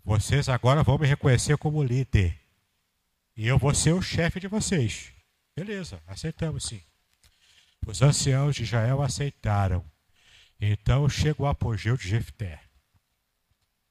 [0.04, 2.38] Vocês agora vão me reconhecer como líder.
[3.38, 5.14] E eu vou ser o chefe de vocês.
[5.56, 6.82] Beleza, aceitamos sim.
[7.86, 9.86] Os anciãos de Israel aceitaram.
[10.60, 12.62] Então chega o apogeu de Jefté.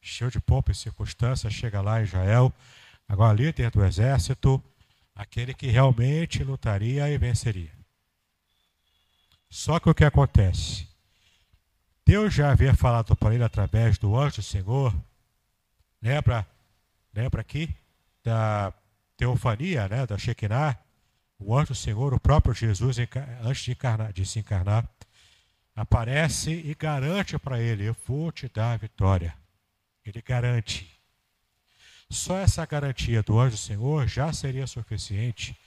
[0.01, 2.53] Cheio de pompa e circunstância, chega lá em Israel,
[3.07, 4.63] agora líder do exército,
[5.15, 7.73] aquele que realmente lutaria e venceria.
[9.51, 10.89] Só que o que acontece?
[12.05, 14.95] Deus já havia falado para ele através do anjo do Senhor.
[16.01, 16.47] Lembra?
[17.15, 17.73] Lembra aqui
[18.25, 18.73] da
[19.17, 20.79] teofania, né, da Shekinah?
[21.39, 22.97] O anjo do Senhor, o próprio Jesus,
[23.43, 24.89] antes de, encarnar, de se encarnar,
[25.75, 29.35] aparece e garante para ele: Eu vou te dar a vitória.
[30.05, 30.92] Ele garante.
[32.13, 35.59] Só essa garantia do anjo do Senhor já seria suficiente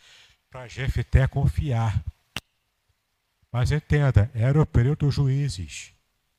[0.47, 2.03] para Jefté confiar.
[3.51, 5.91] Mas entenda, era o período dos juízes.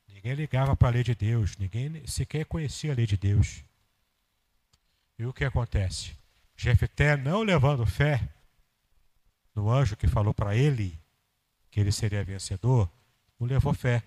[0.09, 3.65] Ninguém ligava para a lei de Deus, ninguém sequer conhecia a lei de Deus.
[5.19, 6.17] E o que acontece?
[6.57, 8.29] Jefté, não levando fé
[9.57, 10.97] no anjo que falou para ele
[11.69, 12.89] que ele seria vencedor,
[13.41, 14.05] não levou fé.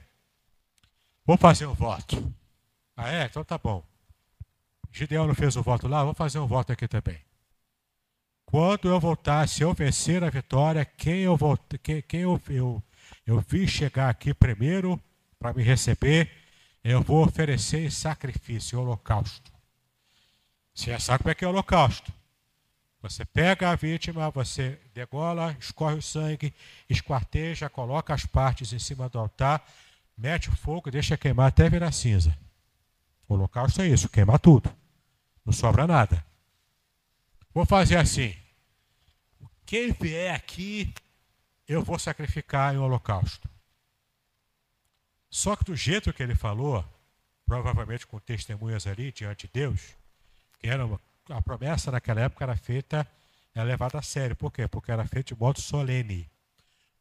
[1.26, 2.34] Vou fazer um voto.
[2.96, 3.26] Ah, é?
[3.26, 3.89] Então tá bom.
[4.92, 7.20] Gideão não fez o voto lá, vou fazer um voto aqui também.
[8.46, 12.84] Quando eu voltar, se eu vencer a vitória, quem eu, vou, quem, quem eu, eu,
[13.26, 15.00] eu vi chegar aqui primeiro
[15.38, 16.32] para me receber,
[16.84, 19.52] eu vou oferecer em sacrifício, holocausto.
[20.74, 22.12] Você já sabe como é que é o holocausto.
[23.02, 26.54] Você pega a vítima, você degola, escorre o sangue,
[26.90, 29.64] esquarteja, coloca as partes em cima do altar,
[30.18, 32.36] mete o fogo, deixa queimar até virar cinza.
[33.28, 34.79] O holocausto é isso, queima tudo.
[35.50, 36.24] Não sobra nada.
[37.52, 38.36] Vou fazer assim.
[39.66, 40.94] Quem vier aqui,
[41.68, 43.50] eu vou sacrificar em holocausto.
[45.28, 46.86] Só que do jeito que ele falou,
[47.48, 49.96] provavelmente com testemunhas ali diante de Deus,
[50.60, 53.08] que era uma, a promessa naquela época era feita,
[53.56, 54.36] era levada a sério.
[54.36, 54.68] Por quê?
[54.68, 56.30] Porque era feita de modo solene,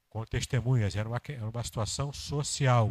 [0.09, 2.91] com testemunhas, era uma, era uma situação social.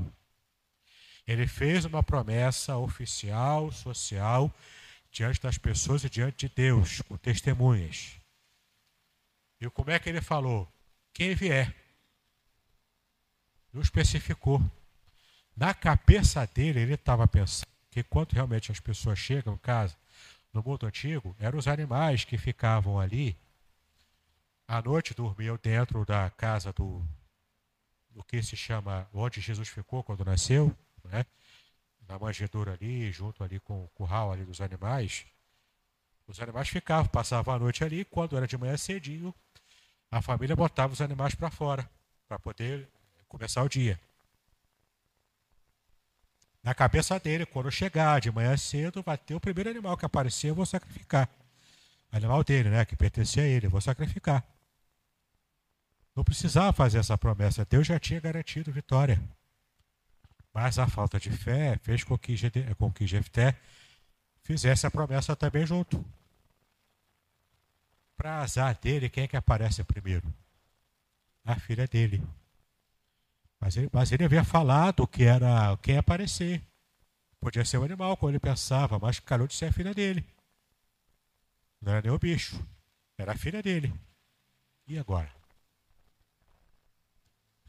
[1.26, 4.54] Ele fez uma promessa oficial, social,
[5.18, 8.20] diante das pessoas e diante de Deus, com testemunhas.
[9.60, 10.72] E como é que ele falou?
[11.12, 11.76] Quem vier.
[13.74, 14.62] Não especificou.
[15.56, 19.98] Na cabeça dele, ele estava pensando que quando realmente as pessoas chegam em casa,
[20.54, 23.36] no mundo antigo, eram os animais que ficavam ali.
[24.68, 27.04] À noite dormiam dentro da casa do,
[28.12, 31.26] do que se chama, onde Jesus ficou quando nasceu né?
[32.08, 35.26] Na manjedoura ali, junto ali com o curral ali dos animais.
[36.28, 39.34] Os animais ficavam, passavam a noite ali, quando era de manhã cedinho,
[40.12, 41.90] a família botava os animais para fora,
[42.28, 42.88] para poder
[43.28, 44.00] começar o dia.
[46.64, 50.50] Na cabeça dele, quando chegar de manhã cedo, vai ter o primeiro animal que aparecer,
[50.50, 51.30] eu vou sacrificar.
[52.12, 52.84] Animal dele, né?
[52.84, 54.44] Que pertencia a ele, eu vou sacrificar.
[56.16, 59.22] Não precisava fazer essa promessa, Deus já tinha garantido vitória.
[60.58, 62.36] Mas a falta de fé fez com que,
[62.80, 63.56] com que Jefté
[64.42, 66.04] fizesse a promessa também junto.
[68.18, 70.34] Para azar dele, quem é que aparece primeiro?
[71.46, 72.28] A filha dele.
[73.60, 76.60] Mas ele, mas ele havia falado que era quem aparecer.
[77.40, 80.26] Podia ser um animal, como ele pensava, mas calhou de ser a filha dele.
[81.80, 82.60] Não era nem o bicho,
[83.16, 83.94] era a filha dele.
[84.88, 85.32] E agora?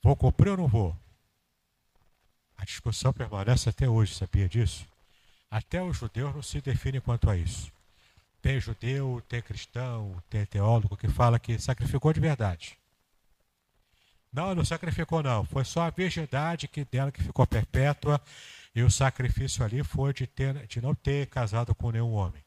[0.03, 0.97] Vou cumprir ou não vou?
[2.59, 4.85] A discussão permanece até hoje, sabia disso?
[5.49, 7.73] Até os judeus não se definem quanto a isso.
[8.43, 12.77] Tem judeu, tem cristão, tem teólogo que fala que sacrificou de verdade.
[14.33, 15.45] Não, não sacrificou não.
[15.45, 18.21] Foi só a virgindade que dela que ficou perpétua
[18.75, 22.43] e o sacrifício ali foi de, ter, de não ter casado com nenhum homem.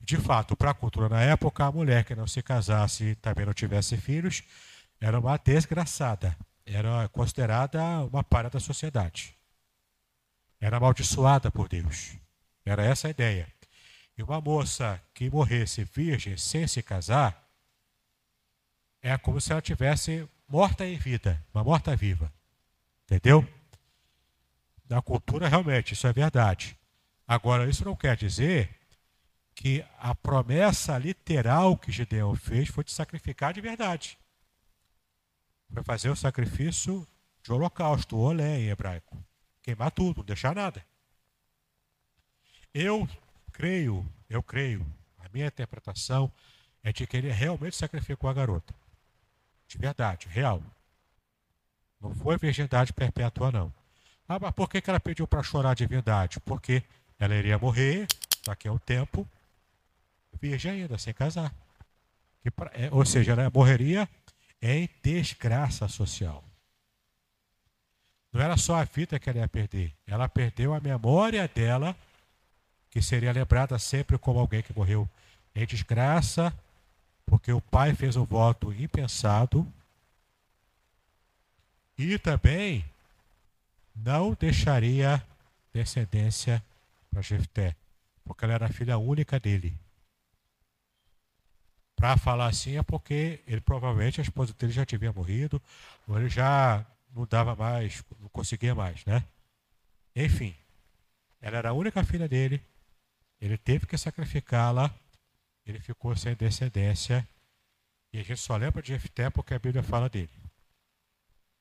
[0.00, 3.46] De fato, para a cultura na época, a mulher que não se casasse e também
[3.46, 4.42] não tivesse filhos
[5.00, 6.36] era uma desgraçada
[6.74, 9.34] era considerada uma palha da sociedade.
[10.60, 12.16] Era amaldiçoada por Deus.
[12.64, 13.48] Era essa a ideia.
[14.16, 17.46] E uma moça que morresse virgem sem se casar
[19.00, 22.32] é como se ela tivesse morta em vida, uma morta viva.
[23.04, 23.46] Entendeu?
[24.88, 26.76] Na cultura, realmente, isso é verdade.
[27.26, 28.76] Agora, isso não quer dizer
[29.54, 34.18] que a promessa literal que Gideão fez foi de sacrificar de verdade
[35.72, 37.06] para fazer o sacrifício
[37.42, 39.16] de holocausto, o olé em hebraico.
[39.62, 40.84] Queimar tudo, não deixar nada.
[42.72, 43.08] Eu
[43.52, 44.86] creio, eu creio,
[45.18, 46.30] a minha interpretação
[46.82, 48.74] é de que ele realmente sacrificou a garota.
[49.66, 50.62] De verdade, real.
[52.00, 53.72] Não foi virgindade perpétua, não.
[54.28, 56.38] Ah, mas por que, ela pediu para chorar de verdade?
[56.40, 56.82] Porque
[57.18, 58.06] ela iria morrer
[58.44, 59.26] daqui a um tempo,
[60.40, 61.52] virgem ainda, sem casar.
[62.54, 64.08] Pra, é, ou seja, ela morreria
[64.60, 66.44] em desgraça social.
[68.32, 71.96] Não era só a vida que ela ia perder, ela perdeu a memória dela,
[72.90, 75.08] que seria lembrada sempre como alguém que morreu
[75.54, 76.52] em desgraça,
[77.26, 79.66] porque o pai fez um voto impensado.
[81.96, 82.84] E também
[83.94, 85.22] não deixaria
[85.72, 86.62] descendência
[87.10, 87.74] para Jefté,
[88.24, 89.76] porque ela era filha única dele.
[91.98, 95.60] Para falar assim é porque ele provavelmente a esposa dele já tinha morrido,
[96.06, 99.26] ou ele já não dava mais, não conseguia mais, né?
[100.14, 100.54] Enfim,
[101.40, 102.64] ela era a única filha dele,
[103.40, 104.94] ele teve que sacrificá-la,
[105.66, 107.28] ele ficou sem descendência,
[108.12, 110.30] e a gente só lembra de Jefté porque a Bíblia fala dele,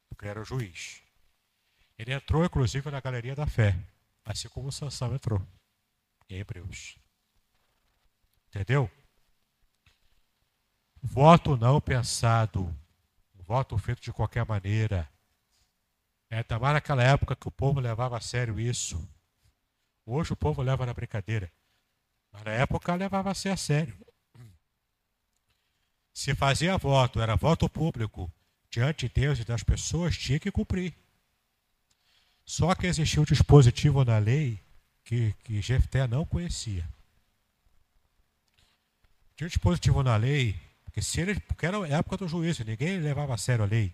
[0.08, 1.02] porque era o juiz.
[1.98, 3.76] Ele entrou, inclusive, na galeria da fé,
[4.24, 5.42] assim como Sansão entrou,
[6.30, 6.96] em Hebreus.
[8.50, 8.88] Entendeu?
[11.02, 12.74] Voto não pensado,
[13.46, 15.10] voto feito de qualquer maneira.
[16.30, 19.02] É, mais naquela época que o povo levava a sério isso.
[20.06, 21.52] Hoje o povo leva na brincadeira.
[22.32, 23.98] Mas na época levava a a sério.
[26.14, 28.32] Se fazia voto, era voto público,
[28.70, 30.94] diante de Deus e das pessoas, tinha que cumprir.
[32.44, 34.60] Só que existia um dispositivo na lei
[35.04, 36.88] que, que Jefté não conhecia.
[39.36, 40.60] Tinha um dispositivo na lei
[41.16, 43.94] ele, porque era a época do juízo, ninguém levava a sério a lei.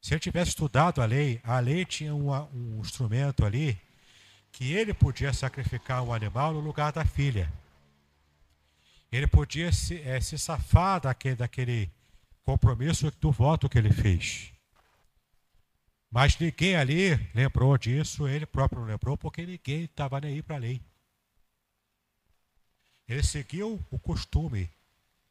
[0.00, 3.80] Se ele tivesse estudado a lei, a lei tinha um, um instrumento ali
[4.52, 7.52] que ele podia sacrificar um animal no lugar da filha.
[9.10, 11.90] Ele podia se, é, se safar daquele, daquele
[12.44, 14.52] compromisso do voto que ele fez.
[16.10, 20.56] Mas ninguém ali lembrou disso, ele próprio não lembrou, porque ninguém estava nem aí para
[20.56, 20.80] a lei.
[23.08, 24.70] Ele seguiu o costume.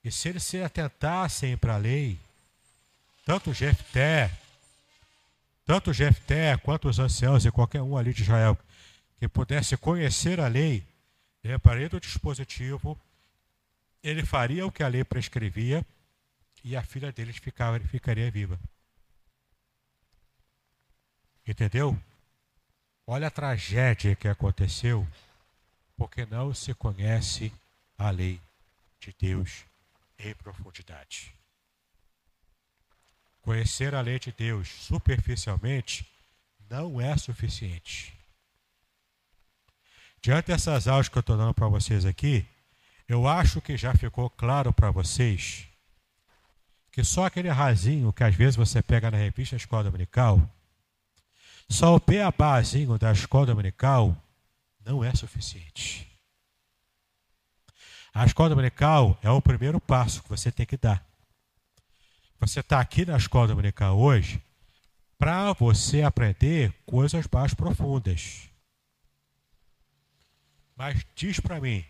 [0.06, 2.20] E se eles se atentassem para a lei,
[3.26, 4.32] tanto Jefté,
[5.66, 8.56] tanto Jefté quanto os anciãos e qualquer um ali de Israel
[9.18, 10.86] que pudesse conhecer a lei,
[11.44, 12.96] lembraria do dispositivo,
[14.04, 15.84] ele faria o que a lei prescrevia
[16.64, 18.60] e a filha deles ficava, ficaria viva.
[21.48, 22.00] Entendeu?
[23.08, 25.08] Olha a tragédia que aconteceu
[25.98, 27.52] porque não se conhece
[27.98, 28.40] a lei
[29.00, 29.66] de Deus
[30.30, 31.34] em profundidade.
[33.42, 36.06] Conhecer a lei de Deus superficialmente
[36.70, 38.14] não é suficiente.
[40.22, 42.46] Diante dessas aulas que eu estou dando para vocês aqui,
[43.08, 45.68] eu acho que já ficou claro para vocês
[46.92, 50.42] que só aquele rasinho que às vezes você pega na revista Escola Dominical,
[51.70, 54.16] só o beabazinho da Escola Dominical
[54.84, 56.08] não é suficiente.
[58.16, 61.06] A escola dominical é o primeiro passo que você tem que dar.
[62.40, 64.42] Você está aqui na escola dominical hoje
[65.18, 68.50] para você aprender coisas mais profundas.
[70.78, 71.84] Mas diz para mim,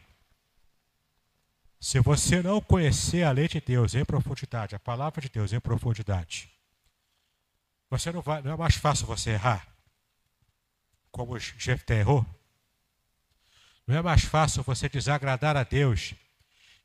[1.80, 5.59] se você não conhecer a lei de Deus em profundidade, a palavra de Deus em
[5.59, 6.51] profundidade,
[7.88, 9.67] você não vai, não é mais fácil você errar,
[11.11, 12.26] como Jefté errou?
[13.88, 16.15] Não é mais fácil você desagradar a Deus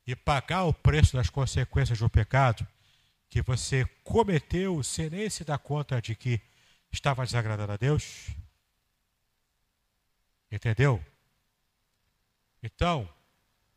[0.07, 2.66] e pagar o preço das consequências do pecado
[3.28, 6.40] que você cometeu sem nem se dar conta de que
[6.92, 8.28] estava desagradando a Deus?
[10.51, 11.03] Entendeu?
[12.62, 13.09] Então,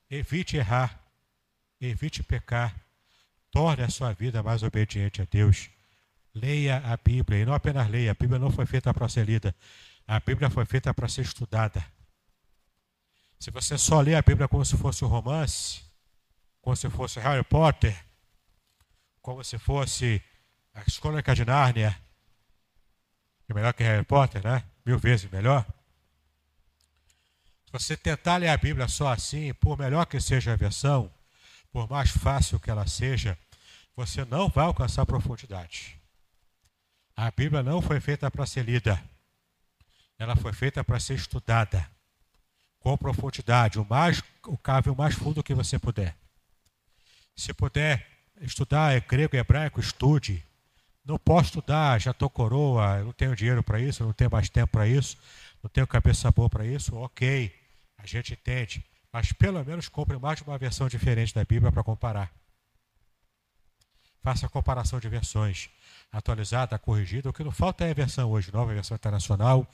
[0.10, 1.00] evite errar,
[1.80, 2.76] evite pecar,
[3.52, 5.70] torne a sua vida mais obediente a Deus.
[6.34, 9.56] Leia a Bíblia, e não apenas leia, a Bíblia não foi feita para ser lida,
[10.08, 11.86] a Bíblia foi feita para ser estudada.
[13.44, 15.82] Se você só lê a Bíblia como se fosse um romance,
[16.62, 17.94] como se fosse Harry Potter,
[19.22, 20.24] como se fosse
[20.74, 21.92] a Escola de Nárnia,
[23.46, 24.64] que é melhor que Harry Potter, né?
[24.86, 25.66] Mil vezes melhor.
[27.66, 31.12] Se você tentar ler a Bíblia só assim, por melhor que seja a versão,
[31.70, 33.38] por mais fácil que ela seja,
[33.94, 36.00] você não vai alcançar profundidade.
[37.14, 39.04] A Bíblia não foi feita para ser lida.
[40.18, 41.92] Ela foi feita para ser estudada
[42.84, 46.18] com profundidade, o mais o cabe o mais fundo que você puder.
[47.34, 48.06] Se puder
[48.42, 50.46] estudar grego e hebraico, estude.
[51.06, 54.74] Não posso estudar, já estou coroa, não tenho dinheiro para isso, não tenho mais tempo
[54.74, 55.18] para isso,
[55.64, 56.94] não tenho cabeça boa para isso.
[56.96, 57.54] Ok,
[57.98, 58.86] a gente entende.
[59.14, 62.32] Mas pelo menos compre mais de uma versão diferente da Bíblia para comparar.
[64.22, 65.70] Faça a comparação de versões,
[66.12, 67.30] atualizada, corrigida.
[67.30, 69.66] O que não falta é a versão hoje, nova versão internacional,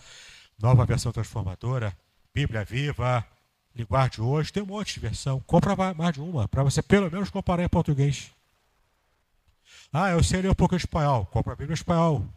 [0.60, 1.96] nova versão transformadora
[2.34, 3.26] Bíblia Viva,
[3.76, 5.40] Linguagem hoje, tem um monte de versão.
[5.42, 8.32] Compra mais de uma, para você pelo menos comparar em português.
[9.94, 12.28] Ah, eu sei ler um de espanhol, compra a Bíblia em espanhol.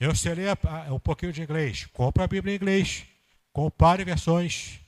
[0.00, 3.04] Eu sei ler ah, um pouquinho de inglês, compra a Bíblia em inglês.
[3.52, 4.80] Compare versões.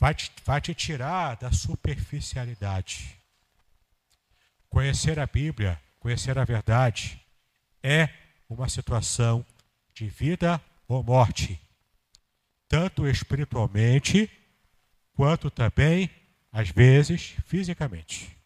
[0.00, 3.14] Vai te, vai te tirar da superficialidade.
[4.70, 7.20] Conhecer a Bíblia, conhecer a verdade,
[7.82, 8.08] é
[8.48, 9.44] uma situação
[9.92, 11.60] de vida ou morte
[12.74, 14.28] tanto espiritualmente
[15.12, 16.10] quanto também
[16.50, 18.36] às vezes fisicamente.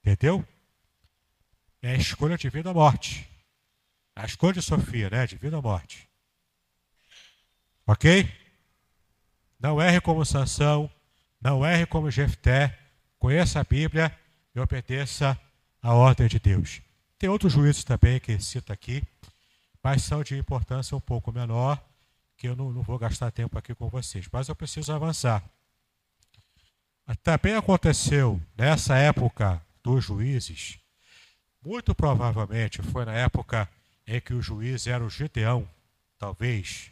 [0.00, 0.46] Entendeu?
[1.82, 3.28] É a escolha de vida ou morte.
[4.14, 5.26] A escolha de Sofia, né?
[5.26, 6.08] De vida ou morte.
[7.84, 8.30] Ok?
[9.58, 10.88] Não erre como Sansão,
[11.40, 12.78] não erre como Jefté.
[13.18, 14.16] Conheça a Bíblia
[14.54, 15.36] e obedeça
[15.82, 16.80] a ordem de Deus.
[17.18, 19.02] Tem outros juízes também que cita aqui,
[19.82, 21.87] mas são de importância um pouco menor,
[22.38, 24.26] que eu não, não vou gastar tempo aqui com vocês.
[24.32, 25.42] Mas eu preciso avançar.
[27.22, 30.78] Também aconteceu nessa época dos juízes,
[31.64, 33.68] muito provavelmente foi na época
[34.06, 35.68] em que o juiz era o Gideão,
[36.18, 36.90] talvez,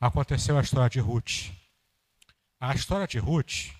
[0.00, 1.50] aconteceu a história de Ruth.
[2.60, 3.70] A história de Ruth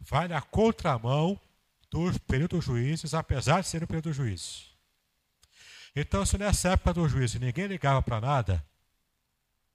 [0.00, 1.38] vai na contramão
[1.90, 4.70] dos juízes, apesar de ser o período dos juízes.
[5.94, 8.64] Então, se nessa época dos juízes ninguém ligava para nada,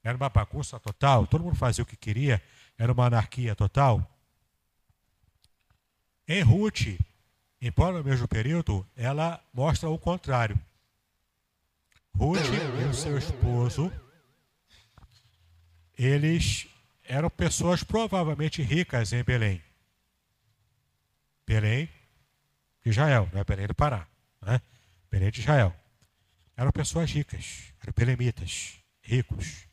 [0.04, 2.42] era uma bagunça total, todo mundo fazia o que queria,
[2.78, 4.08] era uma anarquia total.
[6.28, 7.00] Em Ruth,
[7.62, 10.60] embora no mesmo período, ela mostra o contrário.
[12.16, 12.40] Ruth
[12.82, 13.92] e o seu esposo,
[15.98, 16.68] eles
[17.04, 19.62] eram pessoas provavelmente ricas em Belém.
[21.46, 21.90] Belém
[22.84, 24.08] de Israel, não é Belém do Pará,
[24.42, 24.62] né?
[25.10, 25.76] Belém de Israel.
[26.56, 29.71] Eram pessoas ricas, eram belemitas, ricos.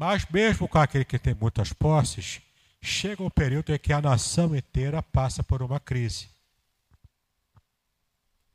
[0.00, 2.40] Mas mesmo com aquele que tem muitas posses,
[2.80, 6.26] chega um período em que a nação inteira passa por uma crise.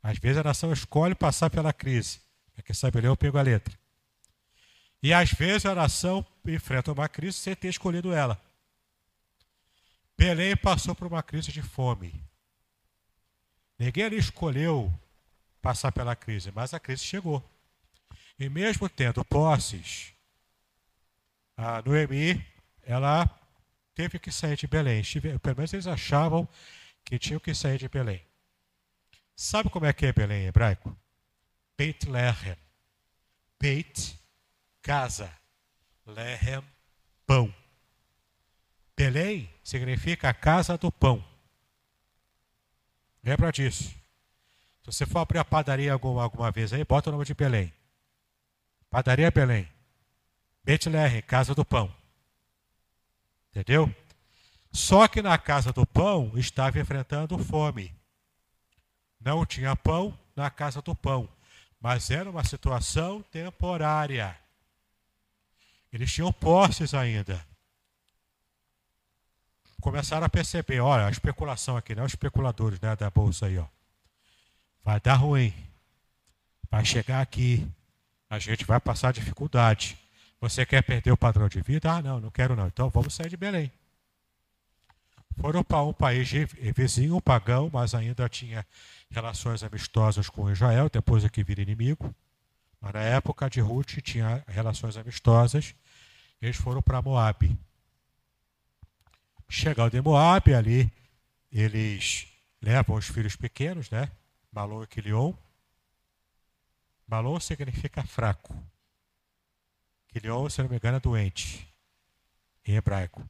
[0.02, 2.20] Às vezes a nação escolhe passar pela crise.
[2.56, 3.78] É que sabe ler, eu pego a letra.
[5.00, 8.42] E às vezes a nação enfrenta uma crise sem ter escolhido ela.
[10.18, 12.12] Belém passou por uma crise de fome.
[13.78, 14.92] Ninguém ali escolheu
[15.62, 17.40] passar pela crise, mas a crise chegou.
[18.36, 20.15] E mesmo tendo posses,
[21.56, 22.44] a Noemi,
[22.82, 23.28] ela
[23.94, 25.02] teve que sair de Belém.
[25.42, 26.46] Pelo menos eles achavam
[27.04, 28.22] que tinham que sair de Belém.
[29.34, 30.96] Sabe como é que é Belém em hebraico?
[31.76, 32.56] Beit Lehem.
[33.60, 34.18] Beit,
[34.82, 35.30] casa.
[36.06, 36.62] Lehem,
[37.26, 37.54] pão.
[38.96, 41.24] Belém significa a casa do pão.
[43.22, 43.84] Lembra disso.
[44.82, 47.72] Se você for abrir a padaria alguma, alguma vez aí, bota o nome de Belém.
[48.88, 49.68] Padaria Belém.
[50.66, 51.94] Bethlehem, casa do pão.
[53.50, 53.94] Entendeu?
[54.72, 57.94] Só que na casa do pão estava enfrentando fome.
[59.20, 61.28] Não tinha pão na casa do pão,
[61.80, 64.36] mas era uma situação temporária.
[65.92, 67.40] Eles tinham posses ainda.
[69.80, 72.02] Começaram a perceber, olha, a especulação aqui, né?
[72.02, 73.66] Os especuladores né, da bolsa aí, ó.
[74.82, 75.54] Vai dar ruim.
[76.68, 77.64] Vai chegar aqui.
[78.28, 79.96] A gente vai passar dificuldade.
[80.40, 81.90] Você quer perder o padrão de vida?
[81.92, 82.66] Ah, não, não quero não.
[82.66, 83.72] Então vamos sair de Belém.
[85.38, 86.30] Foram para um país
[86.74, 88.66] vizinho, pagão, mas ainda tinha
[89.10, 92.14] relações amistosas com Israel, depois é que vira inimigo.
[92.80, 95.74] Mas na época de Ruth tinha relações amistosas.
[96.40, 97.58] Eles foram para Moab.
[99.48, 100.90] Chegando em Moab, ali
[101.52, 102.26] eles
[102.60, 104.10] levam os filhos pequenos, né?
[104.52, 105.32] Malon e Quilion.
[107.06, 108.54] Malon significa fraco.
[110.18, 111.68] Quilion, se não me engano, é doente,
[112.64, 113.22] em hebraico.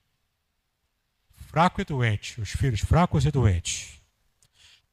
[1.35, 4.01] Fraco e doente, os filhos fracos e doentes.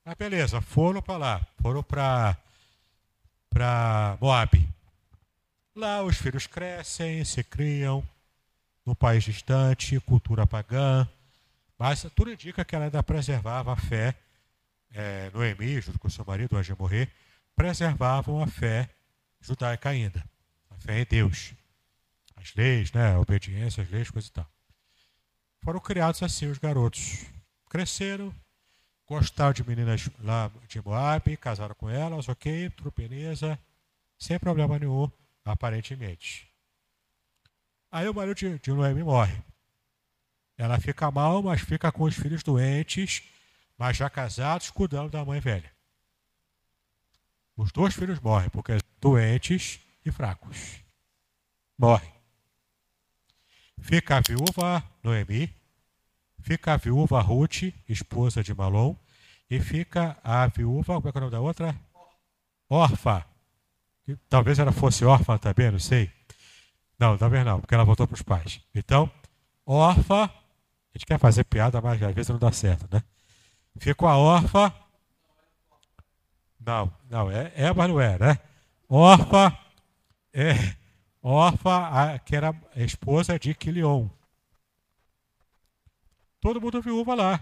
[0.03, 2.35] Mas beleza, foram para lá, foram para
[3.47, 4.67] para Moab.
[5.75, 8.03] Lá os filhos crescem, se criam
[8.83, 11.07] num país distante, cultura pagã,
[11.77, 14.15] mas tudo indica que ela ainda preservava a fé.
[14.91, 17.07] É, Noemi, junto com seu marido, antes de morrer,
[17.55, 18.89] preservavam a fé
[19.39, 20.23] judaica ainda,
[20.71, 21.53] a fé em Deus,
[22.43, 24.47] as leis, né, obediência às leis, coisa e tal.
[25.63, 27.25] Foram criados assim os garotos.
[27.69, 28.35] Cresceram,
[29.07, 32.93] gostaram de meninas lá de Moab, casaram com elas, ok, tudo
[34.19, 35.09] sem problema nenhum,
[35.45, 36.51] aparentemente.
[37.89, 39.41] Aí o marido de, de Noemi morre.
[40.57, 43.23] Ela fica mal, mas fica com os filhos doentes,
[43.77, 45.71] mas já casados, cuidando da mãe velha.
[47.55, 50.83] Os dois filhos morrem, porque doentes e fracos.
[51.77, 52.12] Morrem.
[53.83, 55.53] Fica a viúva Noemi,
[56.39, 58.95] fica a viúva Ruth, esposa de Malom,
[59.49, 61.75] e fica a viúva, como é, é o nome da outra?
[62.69, 63.25] Orfa.
[64.29, 66.09] Talvez ela fosse órfã também, não sei.
[66.97, 68.61] Não, talvez não, porque ela voltou para os pais.
[68.73, 69.11] Então,
[69.65, 73.03] órfã, a gente quer fazer piada, mas às vezes não dá certo, né?
[73.77, 74.73] Fica a órfã.
[76.57, 78.39] Não, não, é, é mas não é, né?
[78.87, 79.57] Órfã,
[80.31, 80.53] é,
[81.23, 84.09] órfã, a, que era esposa de Quilion.
[86.41, 87.41] todo mundo viúva lá.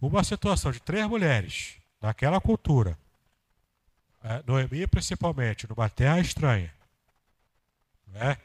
[0.00, 2.98] Uma situação de três mulheres, naquela cultura,
[4.22, 6.74] é, Noemi principalmente, numa terra estranha.
[8.08, 8.36] Né?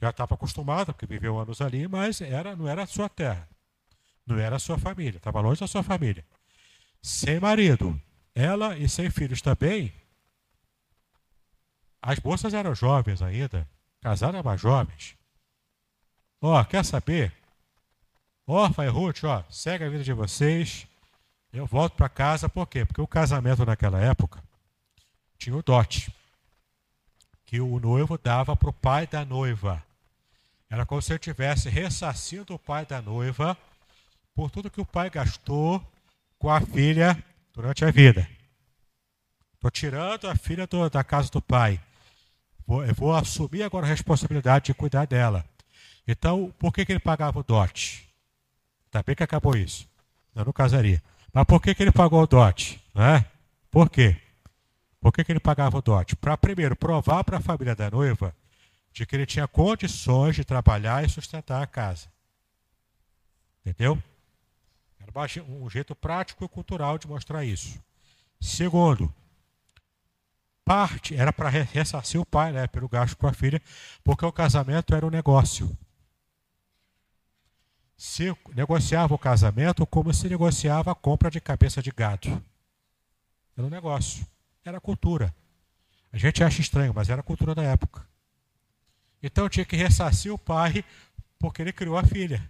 [0.00, 3.48] Já estava acostumada, porque viveu anos ali, mas era, não era a sua terra.
[4.26, 6.24] Não era a sua família, estava longe da sua família.
[7.02, 8.00] Sem marido,
[8.34, 9.92] ela e sem filhos também.
[12.06, 13.66] As moças eram jovens ainda,
[14.02, 15.16] casaram mais jovens.
[16.38, 17.32] Ó, quer saber?
[18.46, 20.86] Orfa e Ruth, ó, segue a vida de vocês.
[21.50, 22.84] Eu volto para casa, por quê?
[22.84, 24.44] Porque o casamento naquela época
[25.38, 26.14] tinha o dote,
[27.46, 29.82] que o noivo dava para o pai da noiva.
[30.68, 33.56] Era como se eu tivesse ressarcido o pai da noiva
[34.34, 35.82] por tudo que o pai gastou
[36.38, 37.16] com a filha
[37.54, 38.28] durante a vida.
[39.54, 41.80] Estou tirando a filha do, da casa do pai.
[42.66, 45.44] Vou, eu vou assumir agora a responsabilidade de cuidar dela.
[46.06, 48.08] Então, por que, que ele pagava o dote?
[48.86, 49.88] Está bem que acabou isso.
[50.34, 51.02] Eu não casaria.
[51.32, 52.82] Mas por que, que ele pagou o dote?
[52.94, 53.24] Né?
[53.70, 54.16] Por quê?
[55.00, 56.16] Por que, que ele pagava o dote?
[56.16, 58.34] Para, primeiro, provar para a família da noiva
[58.92, 62.06] de que ele tinha condições de trabalhar e sustentar a casa.
[63.66, 64.00] Entendeu?
[65.00, 67.82] Era um jeito prático e cultural de mostrar isso.
[68.40, 69.12] Segundo,
[70.64, 73.60] parte era para ressarcir o pai, né, pelo gasto com a filha,
[74.02, 75.76] porque o casamento era um negócio.
[77.96, 82.42] Se negociava o casamento como se negociava a compra de cabeça de gado.
[83.56, 84.26] Era um negócio.
[84.64, 85.34] Era cultura.
[86.12, 88.06] A gente acha estranho, mas era a cultura da época.
[89.22, 90.84] Então tinha que ressarcir o pai
[91.38, 92.48] porque ele criou a filha.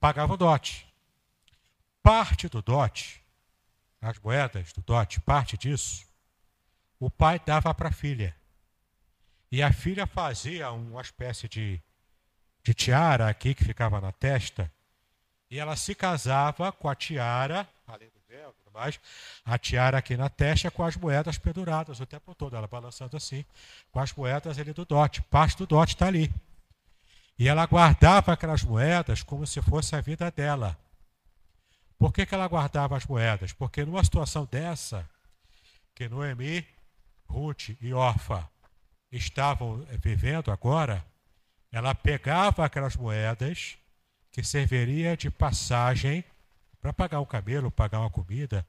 [0.00, 0.86] Pagava o dote.
[2.02, 3.22] Parte do dote,
[4.00, 6.04] as moedas do dote, parte disso,
[7.04, 8.32] o pai dava para a filha.
[9.50, 11.82] E a filha fazia uma espécie de,
[12.62, 14.70] de tiara aqui que ficava na testa.
[15.50, 19.00] E ela se casava com a tiara, além do véu, mais,
[19.44, 23.44] a tiara aqui na testa com as moedas penduradas o tempo todo, ela balançando assim,
[23.90, 25.22] com as moedas ali do dote.
[25.22, 26.32] Parte do dote está ali.
[27.36, 30.78] E ela guardava aquelas moedas como se fosse a vida dela.
[31.98, 33.52] Por que, que ela guardava as moedas?
[33.52, 35.10] Porque numa situação dessa,
[35.94, 36.64] que Noemi,
[37.32, 38.46] Ruth e Orfa
[39.10, 41.04] estavam vivendo agora,
[41.70, 43.78] ela pegava aquelas moedas
[44.30, 46.22] que serviria de passagem
[46.80, 48.66] para pagar um camelo, pagar uma comida,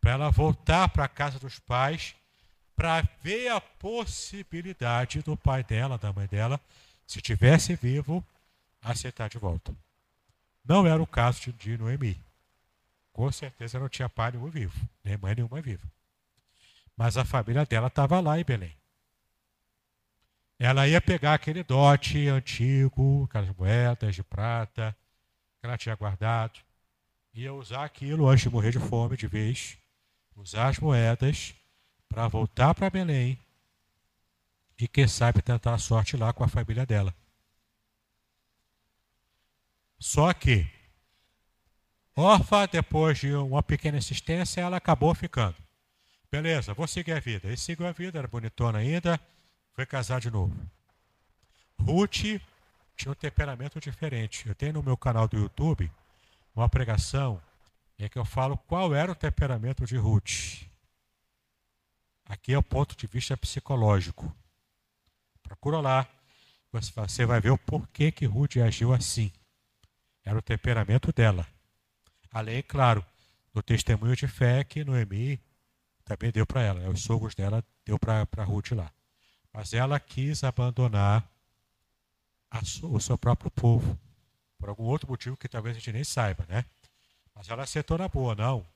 [0.00, 2.14] para ela voltar para a casa dos pais,
[2.76, 6.60] para ver a possibilidade do pai dela, da mãe dela,
[7.06, 8.22] se tivesse vivo,
[8.82, 9.74] aceitar de volta.
[10.62, 12.20] Não era o caso de Noemi.
[13.12, 15.93] Com certeza não tinha pai nenhum vivo, nem mãe nenhuma viva.
[16.96, 18.76] Mas a família dela estava lá em Belém.
[20.58, 24.96] Ela ia pegar aquele dote antigo, aquelas moedas de prata
[25.60, 26.60] que ela tinha guardado,
[27.32, 29.76] ia usar aquilo antes de morrer de fome de vez,
[30.36, 31.54] usar as moedas
[32.08, 33.38] para voltar para Belém
[34.78, 37.14] e, quem sabe, tentar a sorte lá com a família dela.
[39.98, 40.68] Só que,
[42.14, 45.63] órfã, depois de uma pequena insistência, ela acabou ficando.
[46.34, 47.52] Beleza, vou seguir a vida.
[47.52, 49.20] E seguiu a vida, era bonitona ainda,
[49.72, 50.52] foi casar de novo.
[51.78, 52.40] Ruth
[52.96, 54.48] tinha um temperamento diferente.
[54.48, 55.88] Eu tenho no meu canal do YouTube
[56.52, 57.40] uma pregação
[57.96, 60.66] em que eu falo qual era o temperamento de Ruth.
[62.24, 64.34] Aqui é o ponto de vista psicológico.
[65.40, 66.04] Procura lá,
[66.72, 69.30] você vai ver o porquê que Ruth agiu assim.
[70.24, 71.46] Era o temperamento dela.
[72.32, 73.06] Além, claro,
[73.52, 75.40] do testemunho de fé que Noemi
[76.04, 76.80] também deu para ela.
[76.80, 76.88] Né?
[76.88, 78.90] Os sogros dela deu para Ruth lá.
[79.52, 81.28] Mas ela quis abandonar
[82.50, 83.98] a, o seu próprio povo
[84.58, 86.64] por algum outro motivo que talvez a gente nem saiba, né?
[87.34, 88.66] Mas ela acertou na boa, não.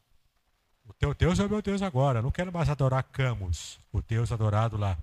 [0.84, 2.18] O teu Deus é o meu Deus agora.
[2.18, 4.98] Eu não quero mais adorar Camus, o Deus adorado lá.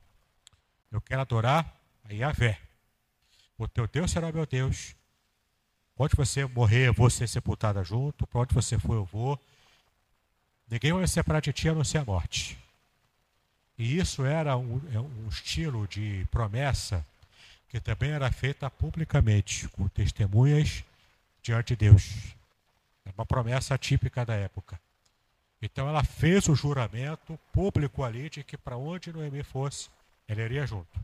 [0.91, 2.59] Eu quero adorar a Yahvé.
[3.57, 4.95] O teu Deus será o meu Deus.
[5.97, 8.27] Onde você morrer, eu vou ser sepultada junto.
[8.27, 9.39] Para onde você for, eu vou.
[10.69, 12.57] Ninguém vai separar de ti a não ser a morte.
[13.77, 17.05] E isso era um, é um estilo de promessa
[17.67, 20.83] que também era feita publicamente, com testemunhas
[21.41, 22.35] diante de Deus.
[23.05, 24.79] É uma promessa típica da época.
[25.61, 29.89] Então ela fez o juramento público ali de que para onde Noemi fosse,
[30.27, 30.99] ela iria junto.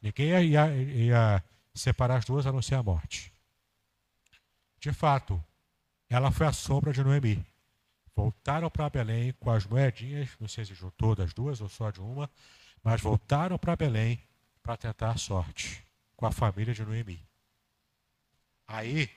[0.00, 1.44] Ninguém ia, ia, ia
[1.74, 3.32] separar as duas a não ser a morte.
[4.80, 5.42] De fato,
[6.08, 7.44] ela foi a sombra de Noemi.
[8.18, 12.00] Voltaram para Belém com as moedinhas, não sei se juntou das duas ou só de
[12.00, 12.28] uma,
[12.82, 14.20] mas voltaram para Belém
[14.60, 15.84] para tentar sorte
[16.16, 17.24] com a família de Noemi.
[18.66, 19.08] Aí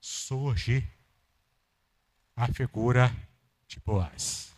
[0.00, 0.82] surge
[2.34, 3.14] a figura
[3.66, 4.56] de Boaz.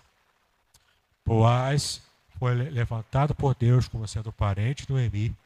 [1.26, 2.00] Boaz
[2.38, 5.36] foi levantado por Deus como sendo parente do Emi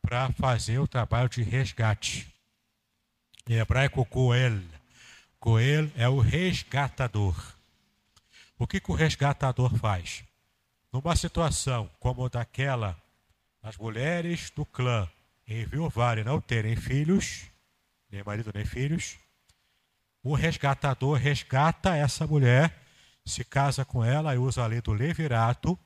[0.00, 2.32] para fazer o trabalho de resgate.
[3.48, 4.62] Em hebraico, Goel.
[5.42, 7.34] Goel é o resgatador.
[8.56, 10.22] O que, que o resgatador faz?
[10.92, 12.96] Numa situação como daquela,
[13.60, 15.10] as mulheres do clã
[15.48, 17.50] enviuvarem não terem filhos,
[18.08, 19.18] nem marido nem filhos,
[20.22, 22.80] o resgatador resgata essa mulher,
[23.26, 25.76] se casa com ela e usa a lei do levirato,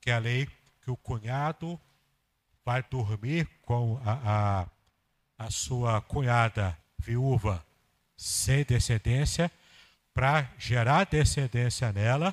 [0.00, 0.48] que é a lei
[0.80, 1.78] que o cunhado
[2.64, 4.62] vai dormir com a,
[5.36, 7.62] a, a sua cunhada viúva
[8.22, 9.50] sem descendência,
[10.14, 12.32] para gerar descendência nela,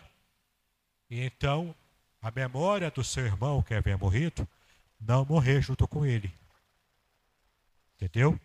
[1.09, 1.73] e então
[2.21, 4.47] a memória do seu irmão que havia morrido
[5.01, 6.31] não morrer junto com ele.
[7.95, 8.39] Entendeu?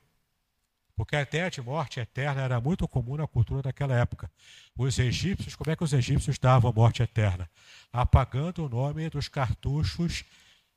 [0.96, 4.30] Porque a ideia de morte eterna era muito comum na cultura daquela época.
[4.74, 7.50] Os egípcios, como é que os egípcios davam morte eterna?
[7.92, 10.24] Apagando o nome dos cartuchos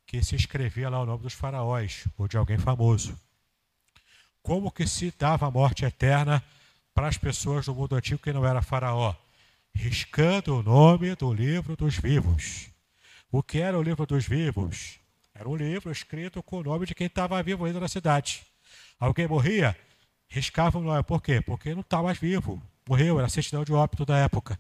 [0.06, 3.18] que se escrevia lá o nome dos faraós ou de alguém famoso.
[4.42, 6.44] Como que se dava a morte eterna
[6.98, 9.14] para as pessoas do mundo antigo que não era faraó?
[9.72, 12.72] Riscando o nome do livro dos vivos.
[13.32, 15.00] O que era o livro dos vivos?
[15.32, 18.42] Era um livro escrito com o nome de quem estava vivo ainda na cidade.
[19.00, 19.78] Alguém morria,
[20.28, 21.04] riscavam o nome.
[21.04, 21.40] Por quê?
[21.40, 22.60] Porque não está mais vivo.
[22.90, 24.58] Morreu, era certidão de óbito da época.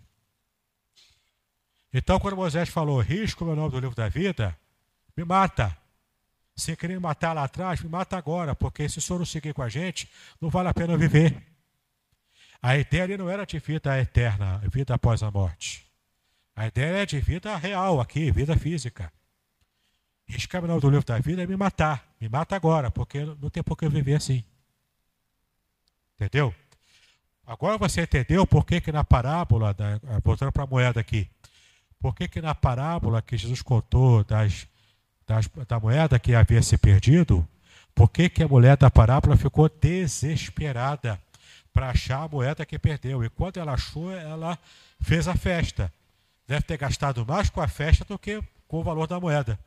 [1.92, 4.56] Então, quando Moisés falou, risca o meu nome do livro da vida,
[5.18, 5.76] me mata.
[6.56, 9.56] Se querer me matar lá atrás, me mata agora, porque se o senhor não seguir
[9.56, 10.08] com a gente,
[10.40, 11.57] não vale a pena viver.
[12.62, 15.86] A ali não era de vida eterna, vida após a morte.
[16.56, 19.12] A ideia é de vida real aqui, vida física.
[20.28, 22.06] Riscar o nome do livro da vida é me matar.
[22.20, 24.44] Me mata agora, porque não tem por que eu viver assim.
[26.16, 26.54] Entendeu?
[27.46, 31.30] Agora você entendeu por que, que na parábola, da, voltando para a moeda aqui,
[32.00, 34.68] por que, que na parábola que Jesus contou das
[35.28, 37.46] das, da moeda que havia se perdido,
[37.94, 41.20] por que, que a mulher da parábola ficou desesperada
[41.78, 43.24] para achar a moeda que perdeu?
[43.24, 44.58] E quando ela achou, ela
[45.00, 45.94] fez a festa.
[46.48, 49.60] Deve ter gastado mais com a festa do que com o valor da moeda.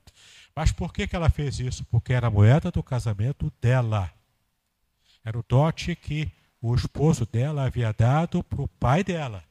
[0.53, 1.85] Mas por que, que ela fez isso?
[1.85, 4.13] Porque era a moeda do casamento dela.
[5.25, 6.29] Era o dote que
[6.61, 9.45] o esposo dela havia dado para o pai dela.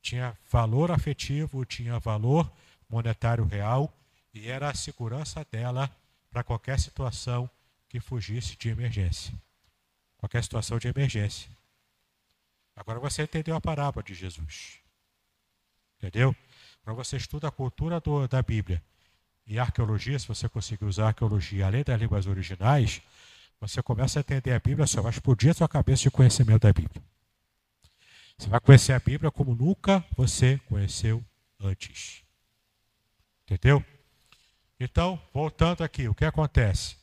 [0.00, 2.48] Tinha valor afetivo, tinha valor
[2.88, 3.92] monetário real
[4.32, 5.90] e era a segurança dela
[6.30, 7.50] para qualquer situação
[7.88, 9.34] que fugisse de emergência.
[10.18, 11.50] Qualquer situação de emergência.
[12.76, 14.78] Agora você entendeu a parábola de Jesus.
[15.98, 16.34] Entendeu?
[16.82, 18.82] Quando você estuda a cultura do, da Bíblia
[19.46, 23.02] e arqueologia, se você conseguir usar arqueologia além das línguas originais,
[23.60, 26.72] você começa a entender a Bíblia, só vai explodir a sua cabeça de conhecimento da
[26.72, 27.02] Bíblia.
[28.38, 31.22] Você vai conhecer a Bíblia como nunca você conheceu
[31.60, 32.24] antes.
[33.44, 33.84] Entendeu?
[34.78, 36.96] Então, voltando aqui, o que acontece?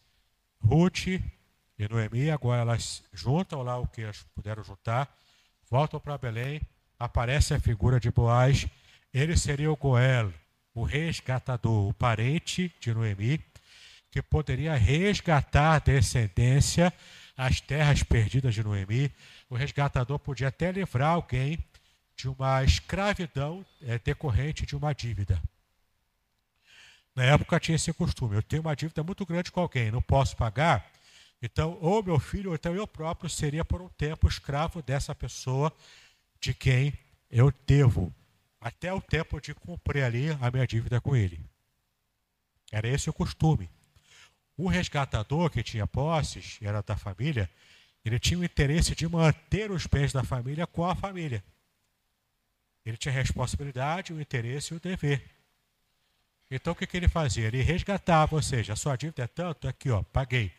[0.60, 5.16] Ruth e Noemi, agora elas juntam lá o que elas puderam juntar,
[5.70, 6.62] voltam para Belém,
[7.00, 8.68] aparece a figura de Boaz,
[9.14, 10.34] ele seria o Goel,
[10.74, 13.44] o resgatador, o parente de Noemi,
[14.12, 16.94] que poderia resgatar a descendência,
[17.36, 19.12] as terras perdidas de Noemi.
[19.50, 21.60] O resgatador podia até livrar alguém
[22.16, 25.42] de uma escravidão é, decorrente de uma dívida.
[27.16, 28.36] Na época tinha esse costume.
[28.36, 30.88] Eu tenho uma dívida muito grande com alguém, não posso pagar.
[31.42, 35.72] Então, ou meu filho, ou então eu próprio seria por um tempo escravo dessa pessoa
[36.40, 36.94] de quem
[37.30, 38.14] eu devo,
[38.60, 41.40] até o tempo de cumprir ali a minha dívida com ele.
[42.72, 43.70] Era esse o costume.
[44.58, 47.50] O resgatador que tinha posses, era da família,
[48.04, 51.44] ele tinha o interesse de manter os bens da família com a família.
[52.86, 55.24] Ele tinha a responsabilidade, o interesse e o dever.
[56.50, 57.48] Então o que, que ele fazia?
[57.48, 60.52] Ele resgatava, ou seja, a sua dívida é tanto, aqui ó, paguei.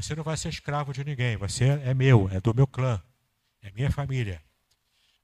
[0.00, 3.02] Você não vai ser escravo de ninguém, você é meu, é do meu clã,
[3.60, 4.40] é minha família.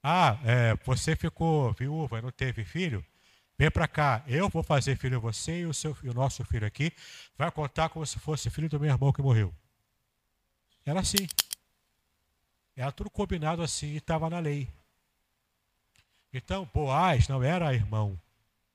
[0.03, 3.03] Ah, é, você ficou viúva e não teve filho?
[3.57, 6.91] Vem para cá, eu vou fazer filho você e o, seu, o nosso filho aqui
[7.37, 9.55] vai contar como se fosse filho do meu irmão que morreu.
[10.85, 11.25] Era assim.
[12.75, 14.67] Era tudo combinado assim e estava na lei.
[16.33, 18.19] Então, Boaz não era irmão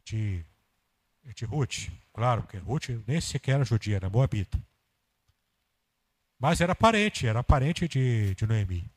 [0.02, 0.42] de
[1.34, 4.58] de Ruth, claro, porque Ruth nem sequer era judia, era moabita.
[6.40, 8.90] Mas era parente, era parente de, de Noemi.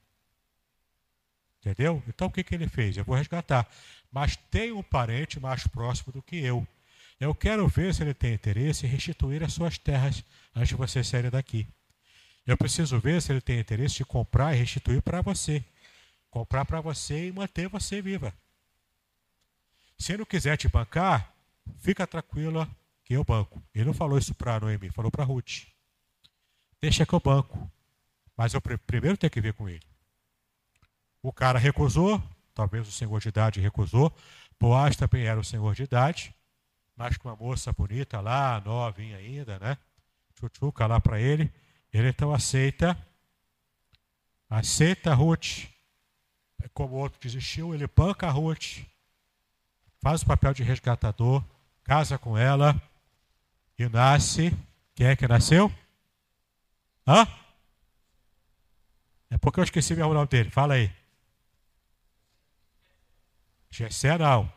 [1.59, 2.01] Entendeu?
[2.07, 2.95] Então o que, que ele fez?
[2.95, 3.69] Eu vou resgatar.
[4.09, 6.65] Mas tem um parente mais próximo do que eu.
[7.19, 10.23] Eu quero ver se ele tem interesse em restituir as suas terras
[10.55, 11.67] antes de você sair daqui.
[12.47, 15.63] Eu preciso ver se ele tem interesse de comprar e restituir para você.
[16.29, 18.33] comprar para você e manter você viva.
[19.97, 21.33] Se não quiser te bancar,
[21.79, 22.67] fica tranquila
[23.03, 23.61] que eu banco.
[23.73, 25.72] Ele não falou isso para Noemi, falou para Ruth.
[26.83, 27.71] Deixa que eu banco.
[28.35, 29.87] Mas eu primeiro tenho que ver com ele.
[31.21, 32.21] O cara recusou,
[32.53, 34.13] talvez o senhor de idade recusou.
[34.59, 36.35] Boaz também era o senhor de idade,
[36.93, 39.77] mas com uma moça bonita lá, novinha ainda, né?
[40.37, 41.49] Chuchuca lá para ele.
[41.93, 42.97] Ele então aceita,
[44.49, 45.69] aceita Ruth.
[46.73, 48.79] Como o outro desistiu, ele banca a Ruth,
[50.01, 51.41] faz o papel de resgatador,
[51.81, 52.75] casa com ela
[53.79, 54.53] e nasce.
[54.93, 55.71] Quem é que nasceu?
[57.07, 57.27] Hã?
[59.29, 60.49] É porque eu esqueci o nome dele.
[60.49, 60.91] Fala aí.
[63.69, 64.51] Gessé não.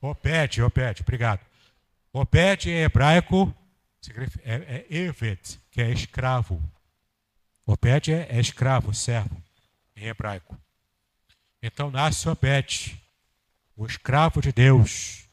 [0.00, 1.40] Opete, Opete, obrigado.
[2.12, 3.54] Opete em hebraico
[4.44, 6.62] é, é Evet, que é escravo.
[7.66, 9.42] Opete é, é escravo, servo,
[9.96, 10.58] em hebraico.
[11.62, 13.00] Então nasce Obed,
[13.76, 15.28] o escravo de Deus,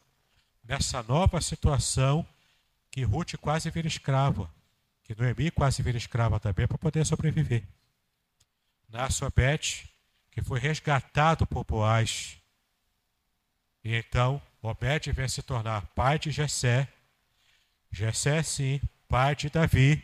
[0.63, 2.25] nessa nova situação
[2.89, 4.49] que Ruth quase vira escrava,
[5.03, 7.63] que Noemi quase vira escrava também para poder sobreviver.
[8.89, 9.89] Nasce Obed,
[10.31, 12.37] que foi resgatado por Boaz.
[13.83, 16.87] E então Obed vem se tornar pai de Jessé.
[17.91, 20.03] Jessé, sim, pai de Davi.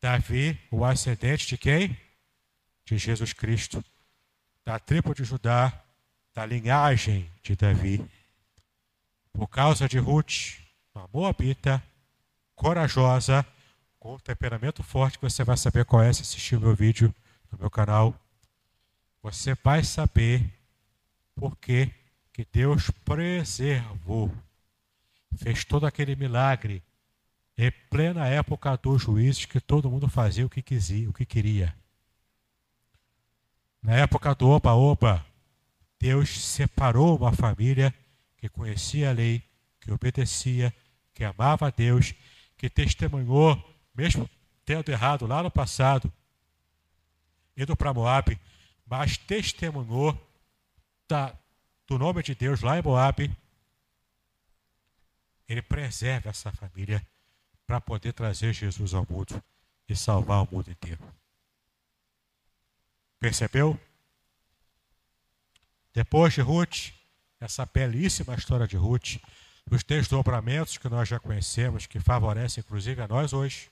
[0.00, 1.98] Davi, o ascendente de quem?
[2.84, 3.84] De Jesus Cristo.
[4.64, 5.84] Da tribo de Judá,
[6.32, 8.04] da linhagem de Davi.
[9.32, 10.60] Por causa de Ruth,
[10.94, 11.82] uma moabita,
[12.54, 13.46] corajosa,
[13.98, 17.14] com temperamento forte, você vai saber qual é se assistir o meu vídeo
[17.50, 18.14] no meu canal
[19.22, 20.50] você vai saber
[21.34, 21.92] por que
[22.52, 24.32] Deus preservou,
[25.36, 26.82] fez todo aquele milagre
[27.56, 31.74] em plena época dos juízes que todo mundo fazia o que quisia, o que queria.
[33.82, 35.24] Na época do oba-oba,
[35.98, 37.92] Deus separou uma família
[38.36, 39.42] que conhecia a lei,
[39.80, 40.72] que obedecia,
[41.12, 42.14] que amava a Deus,
[42.56, 43.56] que testemunhou,
[43.98, 44.30] mesmo
[44.64, 46.12] tendo errado lá no passado,
[47.56, 48.38] indo para Moab,
[48.86, 50.16] mas testemunhou
[51.08, 51.36] da,
[51.84, 53.28] do nome de Deus lá em Moab.
[55.48, 57.04] Ele preserva essa família
[57.66, 59.42] para poder trazer Jesus ao mundo
[59.88, 61.02] e salvar o mundo inteiro.
[63.18, 63.78] Percebeu?
[65.92, 66.92] Depois de Ruth,
[67.40, 69.16] essa belíssima história de Ruth,
[69.68, 73.68] os desdobramentos que nós já conhecemos, que favorecem inclusive a nós hoje,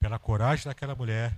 [0.00, 1.36] pela coragem daquela mulher,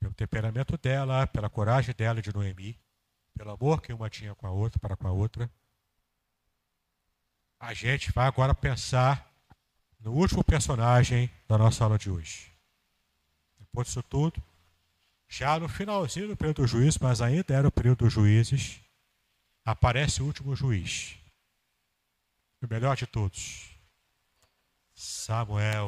[0.00, 2.80] pelo temperamento dela, pela coragem dela de Noemi,
[3.34, 5.48] pelo amor que uma tinha com a outra, para com a outra.
[7.60, 9.30] A gente vai agora pensar
[10.00, 12.50] no último personagem da nossa aula de hoje.
[13.58, 14.42] Depois disso tudo,
[15.28, 18.80] já no finalzinho do período dos juízes, mas ainda era o período dos juízes,
[19.62, 21.16] aparece o último juiz.
[22.62, 23.70] O melhor de todos.
[24.94, 25.86] Samuel.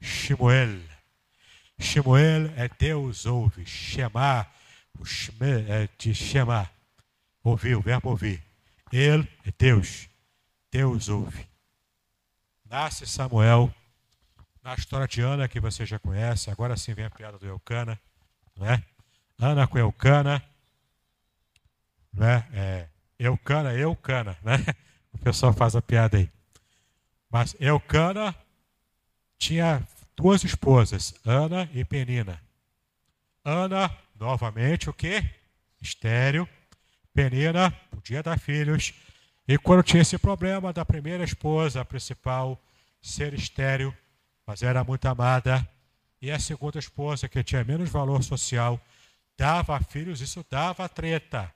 [0.00, 0.80] Shimuel.
[1.78, 3.64] Shemuel é Deus ouve.
[3.66, 4.50] Shemar,
[4.98, 6.72] o shme é de chamar.
[7.42, 8.42] Ouvir, o verbo ouvir.
[8.92, 10.08] Ele é Deus.
[10.70, 11.46] Deus ouve.
[12.68, 13.72] Nasce Samuel.
[14.62, 17.98] Na história de Ana, que você já conhece, agora sim vem a piada do Eucana.
[18.56, 18.82] Não é?
[19.38, 20.42] Ana com Eucana.
[22.12, 22.46] Não é?
[22.52, 24.36] é Eucana, Eucana.
[24.42, 24.56] Né?
[25.12, 26.30] O pessoal faz a piada aí.
[27.28, 28.32] Mas Eucana
[29.40, 29.82] tinha
[30.14, 32.40] duas esposas, Ana e Penina.
[33.42, 35.24] Ana, novamente, o que?
[35.80, 36.46] Estéreo.
[37.14, 38.92] Penina podia dar filhos.
[39.48, 42.60] E quando tinha esse problema da primeira esposa, a principal,
[43.00, 43.96] ser estéreo,
[44.46, 45.66] mas era muito amada,
[46.20, 48.78] e a segunda esposa, que tinha menos valor social,
[49.38, 51.50] dava filhos, isso dava treta.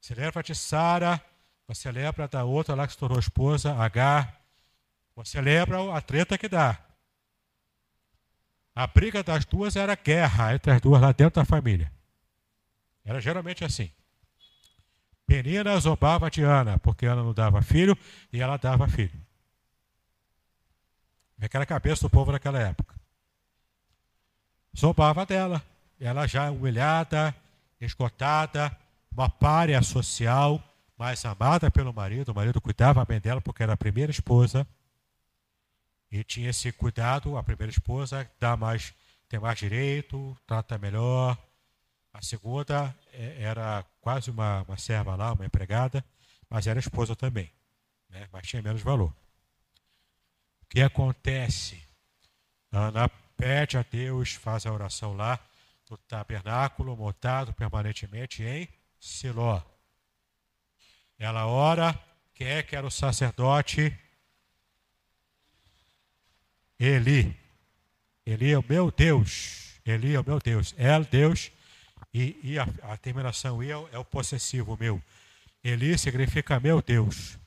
[0.00, 1.22] Você lembra de Sara?
[1.68, 4.39] Você lembra da outra lá que se tornou esposa, Agar?
[5.24, 6.78] Você lembra a treta que dá?
[8.74, 11.92] A briga das duas era guerra entre as duas lá dentro da família.
[13.04, 13.90] Era geralmente assim.
[15.26, 17.96] Penina zombava de Ana, porque Ana não dava filho
[18.32, 19.20] e ela dava filho.
[21.38, 22.94] Aquela cabeça do povo naquela época.
[24.76, 25.62] Zombava dela.
[26.00, 27.34] Ela já humilhada,
[27.78, 28.74] esgotada,
[29.12, 30.62] uma párea social,
[30.96, 32.32] mas amada pelo marido.
[32.32, 34.66] O marido cuidava bem dela porque era a primeira esposa.
[36.10, 38.92] E tinha esse cuidado, a primeira esposa dá mais,
[39.28, 41.38] tem mais direito, trata melhor.
[42.12, 46.04] A segunda é, era quase uma, uma serva lá, uma empregada,
[46.48, 47.50] mas era esposa também,
[48.08, 48.28] né?
[48.32, 49.14] mas tinha menos valor.
[50.62, 51.80] O que acontece?
[52.72, 55.38] Ana pede a Deus, faz a oração lá,
[55.86, 58.68] do tabernáculo montado permanentemente em
[58.98, 59.60] Siló.
[61.18, 61.98] Ela ora,
[62.34, 63.96] quem é que era o sacerdote?
[66.80, 67.36] Eli.
[68.24, 69.78] Eli é o meu Deus.
[69.84, 70.74] Eli é o meu Deus.
[70.78, 71.52] El, Deus.
[72.12, 75.00] E, e a, a, terminação I é, é o possessivo meu.
[75.62, 77.38] Eli significa meu Deus.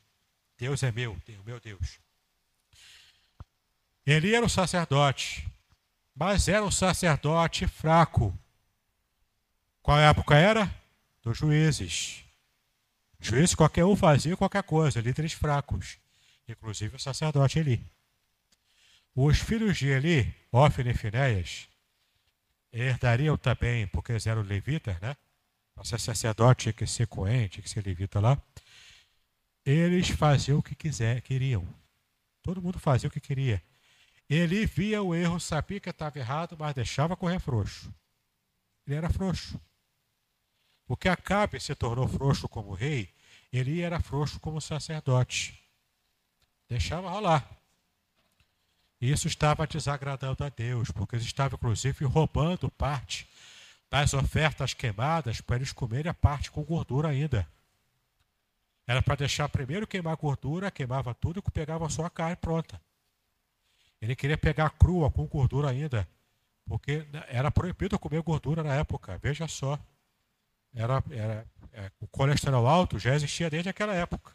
[0.55, 1.99] Deus é meu, meu Deus.
[4.05, 5.47] Eli era o sacerdote,
[6.15, 8.37] mas era um sacerdote fraco.
[9.81, 10.73] Qual época era?
[11.23, 12.23] Dos juízes.
[13.19, 15.97] Juízes qualquer um fazia qualquer coisa, líderes fracos,
[16.47, 17.83] inclusive o sacerdote Eli.
[19.15, 21.67] Os filhos de Eli, Ofne e Finéias,
[22.71, 25.15] herdariam também, porque eles eram levitas, né?
[25.83, 28.41] Ser sacerdote tinha que ser coente, tinha que ser levita lá.
[29.65, 31.67] Eles faziam o que quiser, queriam.
[32.41, 33.61] Todo mundo fazia o que queria.
[34.29, 37.93] Ele via o erro, sabia que estava errado, mas deixava correr frouxo.
[38.85, 39.59] Ele era frouxo.
[40.85, 43.09] Porque Acabe se tornou frouxo como rei,
[43.51, 45.59] ele era frouxo como sacerdote.
[46.67, 47.62] Deixava rolar.
[49.03, 53.27] Isso estava desagradando a Deus, porque eles estavam, inclusive, roubando parte
[53.91, 57.45] das ofertas queimadas para eles comerem a parte com gordura ainda.
[58.87, 62.79] Era para deixar primeiro queimar gordura, queimava tudo e pegava só a carne pronta.
[64.01, 66.07] Ele queria pegar crua com gordura ainda,
[66.65, 69.19] porque era proibido comer gordura na época.
[69.21, 69.77] Veja só,
[70.73, 74.31] era, era é, o colesterol alto já existia desde aquela época.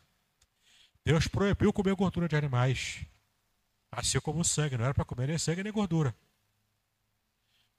[1.02, 3.06] Deus proibiu comer gordura de animais,
[3.90, 4.76] assim como sangue.
[4.76, 6.14] Não era para comer nem sangue nem gordura.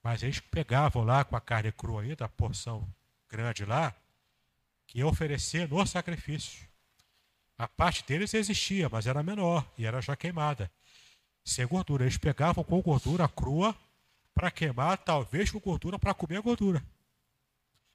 [0.04, 2.88] Mas eles pegavam lá com a carne crua ainda, a porção
[3.30, 3.94] grande lá,
[4.88, 6.68] que ia oferecer no sacrifício.
[7.58, 10.72] A parte deles existia, mas era menor e era já queimada
[11.44, 12.04] sem gordura.
[12.04, 13.76] Eles pegavam com gordura crua
[14.34, 16.84] para queimar, talvez com gordura para comer a gordura.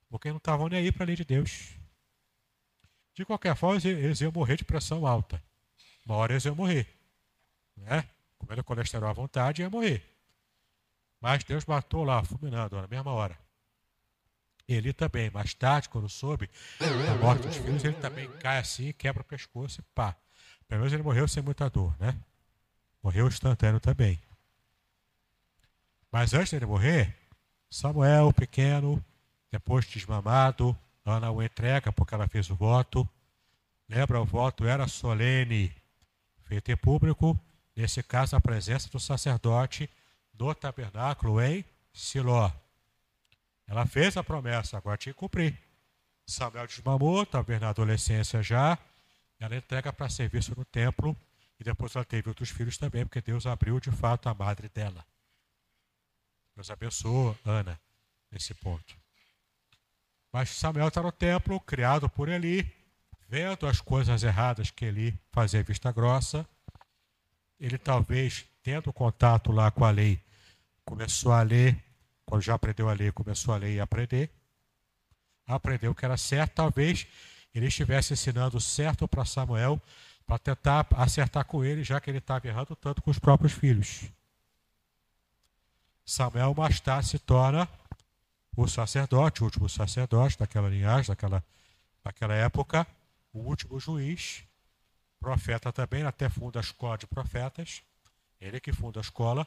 [0.08, 1.70] Porque não estavam nem aí para a lei de Deus.
[3.14, 5.42] De qualquer forma, eles iam morrer de pressão alta.
[6.04, 6.86] Uma hora eles iam morrer.
[7.76, 8.08] Né?
[8.38, 10.02] Comendo colesterol à vontade, iam morrer.
[11.20, 13.38] Mas Deus matou lá, fulminando, na mesma hora.
[14.66, 16.48] Ele também, mais tarde, quando soube
[16.78, 20.16] da morte dos filhos, ele também cai assim, quebra o pescoço e pá.
[20.66, 22.16] Pelo menos ele morreu sem muita dor, né?
[23.02, 24.20] Morreu instantâneo também.
[26.10, 27.14] Mas antes dele morrer,
[27.70, 29.04] Samuel, pequeno,
[29.50, 33.06] depois desmamado, Ana o entrega porque ela fez o voto.
[33.88, 35.70] Lembra, o voto era solene,
[36.44, 37.38] feito em público,
[37.74, 39.88] nesse caso a presença do sacerdote
[40.38, 42.50] no tabernáculo em Siló.
[43.66, 45.58] Ela fez a promessa, agora tinha que cumprir.
[46.26, 48.78] Samuel desmamou, estava na adolescência já,
[49.38, 51.16] ela entrega para serviço no templo
[51.58, 55.04] e depois ela teve outros filhos também, porque Deus abriu de fato a madre dela.
[56.54, 57.78] Deus abençoou Ana
[58.30, 58.96] nesse ponto.
[60.32, 62.68] Mas Samuel está no templo, criado por Eli,
[63.28, 66.46] vendo as coisas erradas que Eli fazia vista grossa.
[67.58, 70.20] Ele talvez, tendo contato lá com a lei,
[70.84, 71.82] começou a ler,
[72.24, 74.30] quando já aprendeu a ler, começou a ler e aprender.
[75.46, 77.06] Aprendeu que era certo, talvez
[77.54, 79.80] ele estivesse ensinando certo para Samuel,
[80.26, 84.10] para tentar acertar com ele, já que ele estava errando tanto com os próprios filhos.
[86.04, 87.68] Samuel mais tarde se torna
[88.56, 91.42] o sacerdote, o último sacerdote daquela linhagem, daquela,
[92.02, 92.86] daquela época,
[93.32, 94.44] o último juiz,
[95.24, 97.82] profeta também, até funda a escola de profetas,
[98.38, 99.46] ele que funda a escola,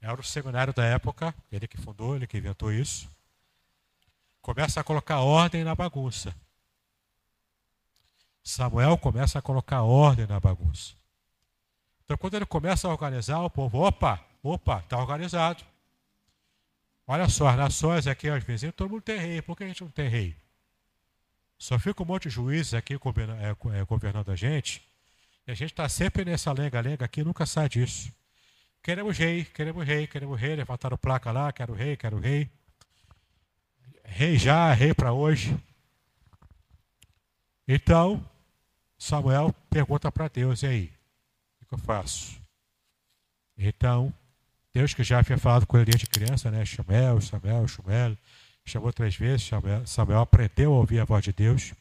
[0.00, 3.10] era o seminário da época, ele que fundou, ele que inventou isso.
[4.40, 6.32] Começa a colocar ordem na bagunça.
[8.42, 10.94] Samuel começa a colocar ordem na bagunça.
[12.04, 15.64] Então, quando ele começa a organizar, o povo, opa, opa, está organizado.
[17.04, 19.42] Olha só, as nações aqui, aos vizinhos, todo mundo tem rei.
[19.42, 20.36] Por que a gente não tem rei?
[21.58, 24.88] Só fica um monte de juízes aqui é, é, governando a gente.
[25.50, 28.12] A gente está sempre nessa lenga-lenga aqui, nunca sai disso.
[28.80, 30.54] Queremos rei, queremos rei, queremos rei.
[30.54, 32.48] Levantaram placa lá, quero rei, quero rei.
[34.04, 35.58] Rei já, rei para hoje.
[37.66, 38.24] Então,
[38.96, 40.92] Samuel pergunta para Deus: e aí?
[41.62, 42.40] O que eu faço?
[43.58, 44.14] Então,
[44.72, 46.64] Deus que já havia falado com ele desde criança, né?
[46.64, 48.16] Samuel, Samuel, Samuel,
[48.64, 49.50] chamou três vezes.
[49.84, 51.74] Samuel aprendeu a ouvir a voz de Deus.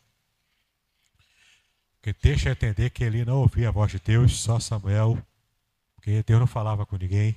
[2.01, 5.21] Porque deixa entender que ele não ouvia a voz de Deus, só Samuel,
[5.95, 7.35] porque Deus não falava com ninguém.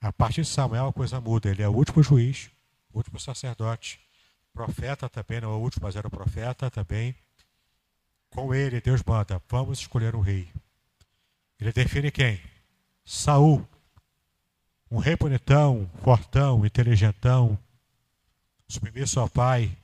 [0.00, 1.48] A partir de Samuel a coisa muda.
[1.48, 2.50] Ele é o último juiz,
[2.92, 4.00] o último sacerdote.
[4.52, 7.14] Profeta também, não é o último, mas era o profeta também.
[8.30, 10.48] Com ele, Deus manda: vamos escolher um rei.
[11.60, 12.40] Ele define quem?
[13.04, 13.66] Saul.
[14.90, 17.56] um rei bonitão, fortão, inteligentão,
[18.68, 19.76] submisso ao pai,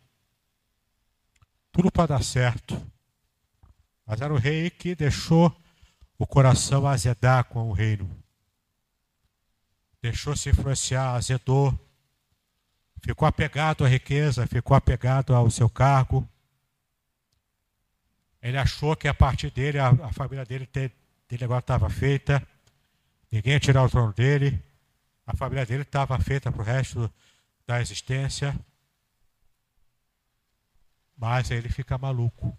[1.79, 2.77] tudo para dar certo.
[4.05, 5.57] Mas era o rei que deixou
[6.19, 8.11] o coração azedar com o reino.
[10.03, 11.73] Deixou se influenciar, azedou.
[13.01, 16.29] Ficou apegado à riqueza, ficou apegado ao seu cargo.
[18.43, 20.69] Ele achou que a partir dele, a, a família dele,
[21.29, 22.45] dele agora estava feita.
[23.31, 24.61] Ninguém ia tirar o trono dele.
[25.25, 27.09] A família dele estava feita para o resto
[27.65, 28.59] da existência.
[31.19, 32.57] Mas aí ele fica maluco.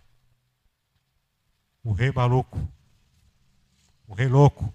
[1.83, 2.59] Um rei maluco.
[4.07, 4.73] Um rei louco.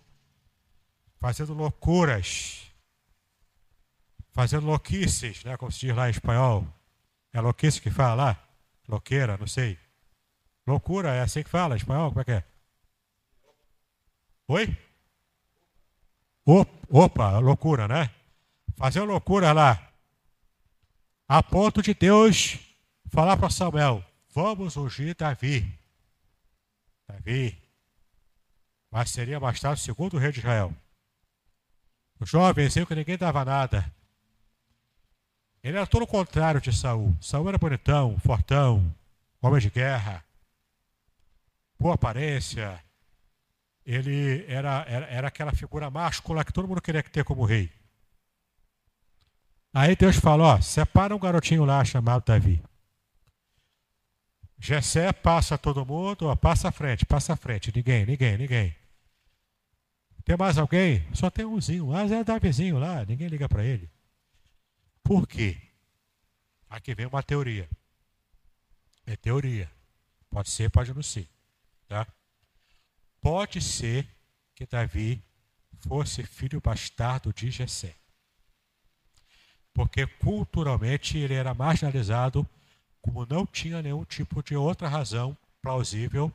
[1.20, 2.72] Fazendo loucuras.
[4.32, 5.56] Fazendo louquices, né?
[5.58, 6.66] Como se diz lá em espanhol.
[7.30, 8.48] É louquice que fala lá?
[8.88, 9.78] Louqueira, não sei.
[10.66, 12.08] Loucura, é assim que fala em espanhol?
[12.08, 12.44] Como é que é?
[14.48, 14.76] Oi?
[16.88, 18.10] Opa, loucura, né?
[18.76, 19.92] Fazendo loucura lá.
[21.28, 22.58] A ponto de Deus
[23.14, 25.72] falar para Samuel: Vamos ungir Davi.
[27.06, 27.56] Davi.
[28.90, 30.74] Mas seria mais tarde o segundo rei de Israel.
[32.20, 33.90] O jovenzinho que ninguém dava nada.
[35.62, 37.16] Ele era todo o contrário de Saul.
[37.20, 38.94] Saul era bonitão, fortão,
[39.40, 40.22] homem de guerra,
[41.78, 42.82] boa aparência.
[43.86, 47.70] Ele era, era, era aquela figura máscula que todo mundo queria ter como rei.
[49.72, 52.62] Aí Deus falou: ó, separa um garotinho lá chamado Davi.
[54.64, 57.70] Jessé passa todo mundo, ó, passa à frente, passa à frente.
[57.76, 58.74] Ninguém, ninguém, ninguém.
[60.24, 61.06] Tem mais alguém?
[61.12, 61.88] Só tem umzinho.
[61.88, 63.90] Mas é Davizinho lá, ninguém liga para ele.
[65.02, 65.58] Por quê?
[66.70, 67.68] Aqui vem uma teoria.
[69.06, 69.70] É teoria.
[70.30, 71.28] Pode ser, pode não ser.
[71.86, 72.06] Tá?
[73.20, 74.08] Pode ser
[74.54, 75.22] que Davi
[75.86, 77.94] fosse filho bastardo de Jessé.
[79.74, 82.48] Porque culturalmente ele era marginalizado
[83.04, 86.32] como não tinha nenhum tipo de outra razão plausível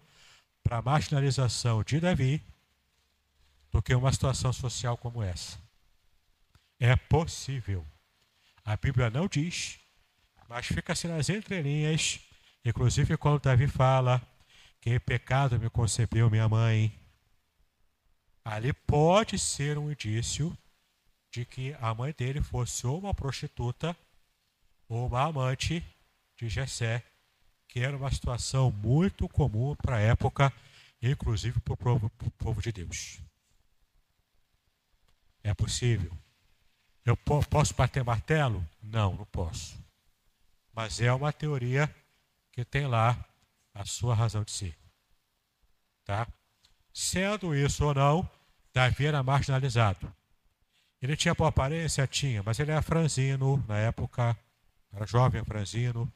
[0.64, 2.44] para a marginalização de Davi
[3.72, 5.58] do que uma situação social como essa.
[6.80, 7.84] É possível.
[8.64, 9.80] A Bíblia não diz,
[10.48, 12.20] mas fica assim nas entrelinhas,
[12.64, 14.22] inclusive quando Davi fala
[14.80, 16.94] que em pecado me concebeu minha mãe.
[18.46, 20.56] Ali pode ser um indício
[21.32, 23.98] de que a mãe dele fosse ou uma prostituta
[24.88, 25.84] ou uma amante
[26.40, 27.04] de Jessé,
[27.68, 30.54] que era uma situação muito comum para a época,
[31.02, 33.20] inclusive para o povo, povo, de Deus.
[35.44, 36.12] É possível.
[37.06, 38.66] Eu posso bater martelo?
[38.82, 39.78] Não, não posso.
[40.74, 41.94] Mas é uma teoria
[42.54, 43.18] que tem lá
[43.74, 44.78] a sua razão de ser.
[46.06, 46.26] Tá?
[46.94, 48.30] Sendo isso ou não,
[48.74, 50.14] Davi era marginalizado.
[51.02, 52.08] Ele tinha boa aparência?
[52.08, 54.38] Tinha, mas ele era franzino na época,
[54.92, 56.12] era jovem franzino,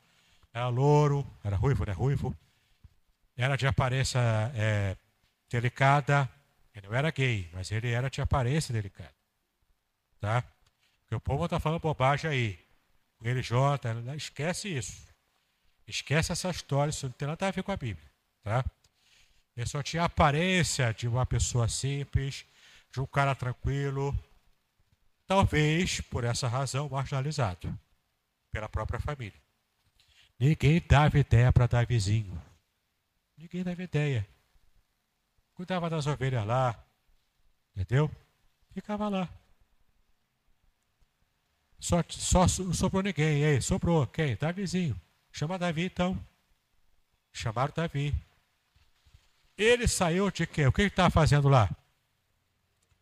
[0.53, 1.91] era louro, era ruivo, né?
[1.91, 2.37] Ruivo.
[3.35, 4.19] Era de aparência
[4.55, 4.95] é,
[5.49, 6.29] delicada.
[6.75, 9.13] Ele não era gay, mas ele era de aparência delicada.
[10.19, 10.43] Tá?
[11.01, 12.59] Porque o povo está falando bobagem aí.
[13.19, 15.07] Religiota, esquece isso.
[15.87, 18.09] Esquece essa história, isso não tem nada a ver com a Bíblia.
[18.43, 18.63] Tá?
[19.55, 22.45] Ele só tinha a aparência de uma pessoa simples,
[22.91, 24.17] de um cara tranquilo,
[25.25, 27.77] talvez por essa razão marginalizado
[28.51, 29.42] pela própria família.
[30.43, 32.37] Ninguém dava ideia para Davizinho.
[33.37, 34.27] Ninguém dava ideia.
[35.53, 36.85] Cuidava das ovelhas lá.
[37.73, 38.11] Entendeu?
[38.73, 39.29] Ficava lá.
[41.79, 43.39] Só, só sobrou ninguém.
[43.39, 44.05] E aí, sobrou.
[44.05, 44.35] Quem?
[44.35, 44.99] Davizinho.
[45.31, 46.21] Chama Davi então.
[47.31, 48.13] Chamaram Davi.
[49.57, 50.67] Ele saiu de quê?
[50.67, 51.69] O que ele está fazendo lá?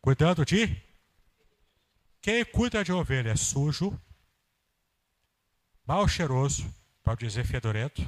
[0.00, 0.80] Cuidando de?
[2.20, 4.00] Quem cuida de ovelha é sujo,
[5.84, 6.72] mal cheiroso,
[7.02, 8.02] para dizer fedorento.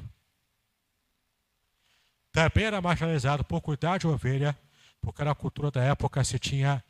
[2.32, 4.58] Também era marginalizado por cuidar de ovelha,
[5.00, 6.82] porque na cultura da época se tinha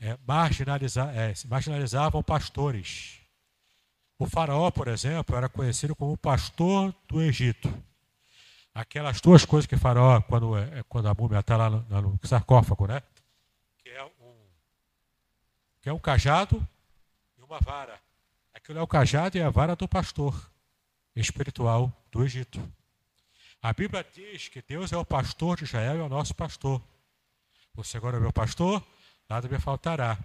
[0.00, 3.20] é, marginaliza, é, marginalizavam pastores.
[4.18, 7.72] O faraó, por exemplo, era conhecido como pastor do Egito.
[8.74, 12.18] Aquelas duas coisas que o faraó, quando, é, quando a múmia está lá no, no,
[12.22, 13.02] sarcófago, né?
[13.78, 14.34] Que é, um,
[15.82, 16.66] que é um cajado
[17.38, 17.98] e uma vara.
[18.54, 20.50] Aquilo é o cajado e a vara do pastor
[21.16, 22.60] espiritual do Egito.
[23.62, 26.80] A Bíblia diz que Deus é o pastor de Israel e é o nosso pastor.
[27.76, 28.84] O Senhor é meu pastor,
[29.28, 30.18] nada me faltará.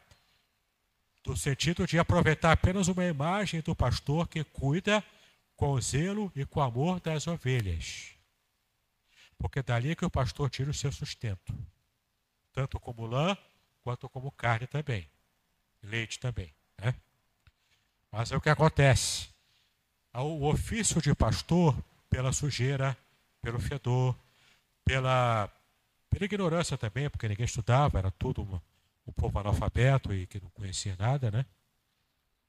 [1.25, 5.03] No sentido de aproveitar apenas uma imagem do pastor que cuida
[5.55, 8.11] com zelo e com amor das ovelhas.
[9.37, 11.53] Porque é dali que o pastor tira o seu sustento,
[12.53, 13.37] tanto como lã
[13.83, 15.09] quanto como carne também.
[15.81, 16.53] leite também.
[16.77, 16.93] Né?
[18.11, 19.30] Mas é o que acontece.
[20.13, 21.75] O ofício de pastor,
[22.09, 22.97] pela sujeira,
[23.41, 24.15] pelo fedor,
[24.83, 25.49] pela,
[26.09, 28.59] pela ignorância também, porque ninguém estudava, era tudo um,
[29.07, 31.45] um povo analfabeto e que não conhecia nada, né?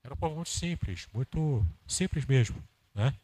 [0.03, 2.61] Era um povo muito simples, muito simples mesmo,
[2.93, 3.15] né?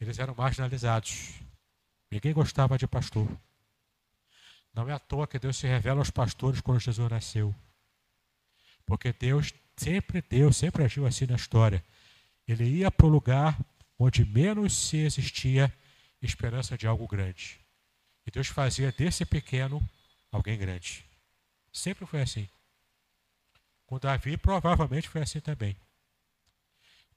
[0.00, 1.34] Eles eram marginalizados.
[2.10, 3.28] Ninguém gostava de pastor.
[4.72, 7.54] Não é à toa que Deus se revela aos pastores quando Jesus nasceu.
[8.84, 11.82] Porque Deus sempre deu, sempre agiu assim na história.
[12.46, 13.58] Ele ia para o lugar
[13.98, 15.72] onde menos se existia
[16.20, 17.60] esperança de algo grande.
[18.26, 19.80] E Deus fazia desse pequeno
[20.30, 21.04] alguém grande.
[21.72, 22.48] Sempre foi assim.
[23.86, 25.76] Com Davi, provavelmente foi assim também.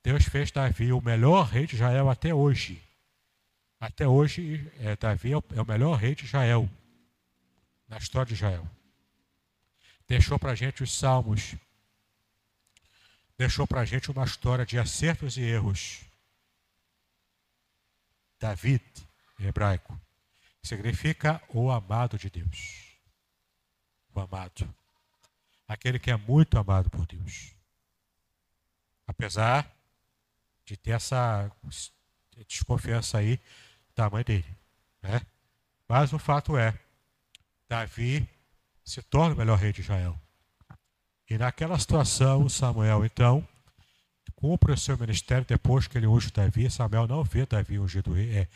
[0.03, 2.81] Deus fez Davi o melhor rei de Israel até hoje.
[3.79, 6.69] Até hoje, é, Davi é o, é melhor rei de Israel,
[7.87, 8.69] na história de Israel.
[10.07, 11.55] Deixou para a gente os salmos.
[13.39, 16.01] Deixou para a gente uma história de acertos e erros.
[18.37, 18.83] David,
[19.39, 19.97] em hebraico,
[20.61, 22.97] significa o amado de Deus.
[24.13, 24.67] O amado.
[25.65, 27.53] Aquele que é muito amado por Deus.
[29.07, 29.73] Apesar
[30.65, 31.49] de ter essa
[32.45, 33.39] desconfiança aí
[33.95, 34.57] da mãe dele.
[35.01, 35.21] Né?
[35.87, 36.77] Mas o fato é,
[37.69, 38.27] Davi
[38.83, 40.19] se torna o melhor rei de Israel.
[41.29, 43.47] E naquela situação, Samuel, então,
[44.35, 46.69] cumpre o seu ministério depois que ele unge Davi.
[46.71, 48.47] Samuel não vê Davi ungido é,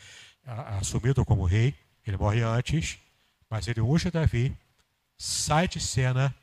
[0.78, 1.74] assumido como rei,
[2.04, 2.98] ele morre antes,
[3.48, 4.56] mas ele unge Davi,
[5.16, 6.34] sai de cena,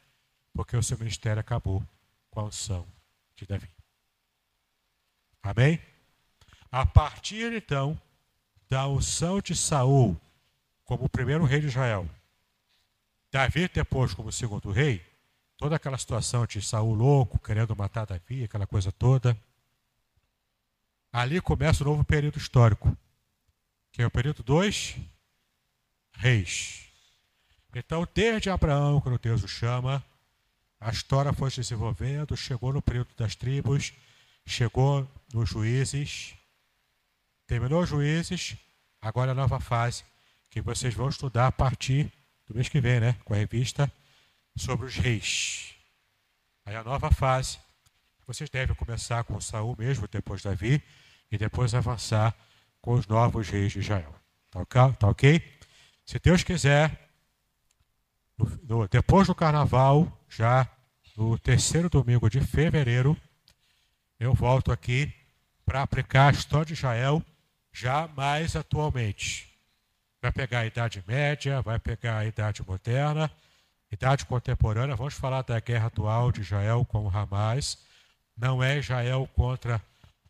[0.54, 1.84] porque o seu ministério acabou
[2.30, 2.88] com a unção
[3.36, 3.68] de Davi.
[5.44, 5.82] Amém?
[6.72, 8.00] A partir então
[8.70, 10.16] da unção de Saul
[10.86, 12.10] como primeiro rei de Israel,
[13.30, 15.11] Davi depois como segundo rei,
[15.62, 19.38] toda aquela situação de Saul louco, querendo matar Davi, aquela coisa toda,
[21.14, 22.98] ali começa o novo período histórico,
[23.92, 24.96] que é o período dos
[26.14, 26.88] reis.
[27.76, 30.04] Então, desde Abraão, quando Deus o chama,
[30.80, 33.94] a história foi se desenvolvendo, chegou no período das tribos,
[34.44, 36.34] chegou nos juízes,
[37.46, 38.58] terminou os juízes,
[39.00, 40.04] agora a nova fase,
[40.50, 42.12] que vocês vão estudar a partir
[42.48, 43.16] do mês que vem, né?
[43.24, 43.92] Com a revista
[44.56, 45.74] sobre os reis.
[46.66, 47.58] Aí a nova fase,
[48.26, 50.82] vocês devem começar com Saul mesmo, depois Davi,
[51.32, 52.36] e depois avançar
[52.82, 54.14] com os novos reis de Israel.
[54.50, 55.42] Tá, tá ok?
[56.06, 57.10] Se Deus quiser,
[58.38, 60.68] no, no, depois do carnaval, já
[61.16, 63.16] no terceiro domingo de fevereiro,
[64.20, 65.14] eu volto aqui
[65.66, 67.24] para aplicar a história de Israel
[67.72, 69.50] já mais atualmente.
[70.22, 73.32] Vai pegar a Idade Média, vai pegar a Idade Moderna,
[73.92, 74.96] Idade Contemporânea.
[74.96, 77.78] Vamos falar da guerra atual de Israel com o Hamas.
[78.38, 79.82] Não é Israel contra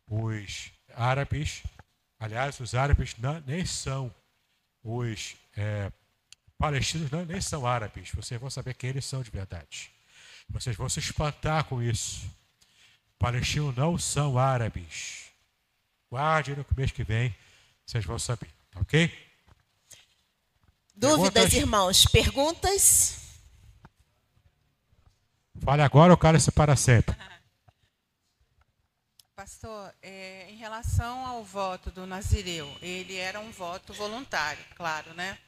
[0.08, 1.62] os árabes.
[2.18, 4.12] Aliás, os árabes não, nem são
[4.82, 5.92] os é,
[6.58, 8.10] palestinos, não, nem são árabes.
[8.12, 9.90] Vocês vão saber quem eles são de verdade.
[10.48, 12.28] Vocês vão se espantar com isso.
[13.18, 15.26] Palestinos não são árabes.
[16.10, 17.34] Guarde no mês que vem,
[17.86, 19.10] vocês vão saber, tá ok?
[20.94, 21.54] Dúvidas, Perguntas?
[21.54, 22.04] irmãos?
[22.04, 23.21] Perguntas?
[25.64, 27.14] Fale agora ou cale-se para sempre.
[29.34, 35.38] Pastor, é, em relação ao voto do Nazireu, ele era um voto voluntário, claro, né?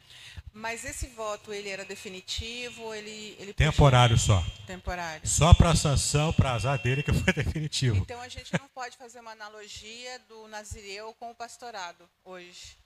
[0.53, 3.37] Mas esse voto, ele era definitivo, ele...
[3.39, 4.27] ele Temporário podia...
[4.27, 4.45] só.
[4.67, 5.27] Temporário.
[5.27, 7.97] Só para a sanção, para azar dele, que foi definitivo.
[7.97, 12.77] Então, a gente não pode fazer uma analogia do Nazireu com o pastorado hoje.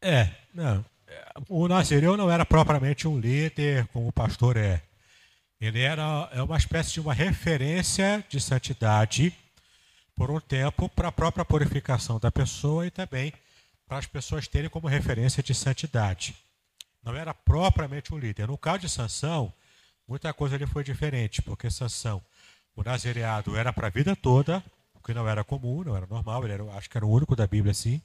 [0.00, 0.84] É, não.
[1.48, 4.82] O Nazireu não era propriamente um líder, como o pastor é.
[5.60, 9.34] Ele era é uma espécie de uma referência de santidade
[10.14, 13.32] por um tempo para a própria purificação da pessoa e também
[13.86, 16.34] para as pessoas terem como referência de santidade.
[17.02, 18.48] Não era propriamente um líder.
[18.48, 19.52] No caso de Sansão,
[20.08, 22.22] muita coisa ali foi diferente, porque Sansão,
[22.74, 24.64] o nazireado era para a vida toda,
[24.94, 27.36] o que não era comum, não era normal, ele era, acho que era o único
[27.36, 28.00] da Bíblia assim.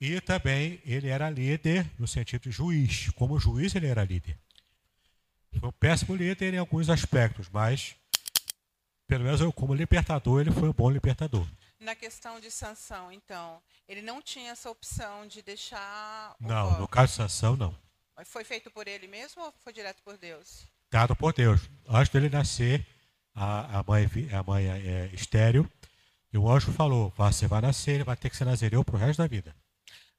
[0.00, 3.10] E também ele era líder no sentido de juiz.
[3.10, 4.36] Como juiz, ele era líder.
[5.58, 7.94] Foi um péssimo líder em alguns aspectos, mas,
[9.06, 11.46] pelo menos eu, como libertador, ele foi um bom libertador.
[11.78, 16.34] Na questão de sanção, então, ele não tinha essa opção de deixar.
[16.40, 16.80] não, voto.
[16.80, 17.76] no caso de sanção, não.
[18.16, 20.66] Mas foi feito por ele mesmo ou foi direto por Deus?
[20.90, 21.60] Dado por Deus.
[21.88, 22.86] Antes dele nascer,
[23.34, 25.70] a, a mãe, a mãe é, estéreo,
[26.32, 28.98] e o anjo falou: você vai nascer, ele vai ter que ser nazireu para o
[28.98, 29.54] resto da vida.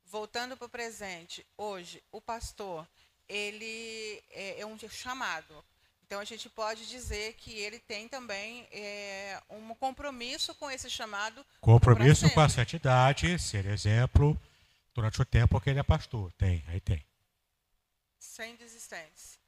[0.06, 2.88] Voltando para o presente, hoje, o pastor,
[3.28, 5.64] ele é, é um chamado.
[6.06, 11.44] Então a gente pode dizer que ele tem também é, um compromisso com esse chamado.
[11.60, 14.40] Compromisso com a santidade, ser exemplo
[14.94, 16.32] durante o tempo que ele é pastor.
[16.34, 17.04] Tem, aí tem.
[18.20, 19.40] Sem desistência.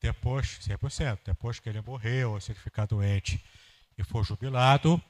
[0.00, 3.42] Depois, 100%, depois que ele morreu, ou se ele ficar doente
[3.96, 5.02] e for jubilado,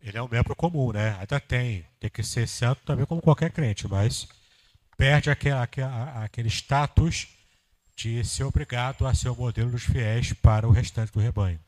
[0.00, 1.16] ele é um membro comum, né?
[1.18, 4.26] Ainda tem, tem que ser santo também como qualquer crente, mas
[4.96, 5.86] perde aquele, aquele,
[6.22, 7.28] aquele status
[8.02, 11.60] de ser obrigado a ser o modelo dos fiéis para o restante do rebanho.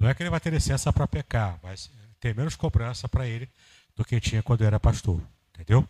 [0.00, 3.48] Não é que ele vai ter licença para pecar, mas tem menos cobrança para ele
[3.94, 5.20] do que tinha quando era pastor.
[5.52, 5.86] Entendeu?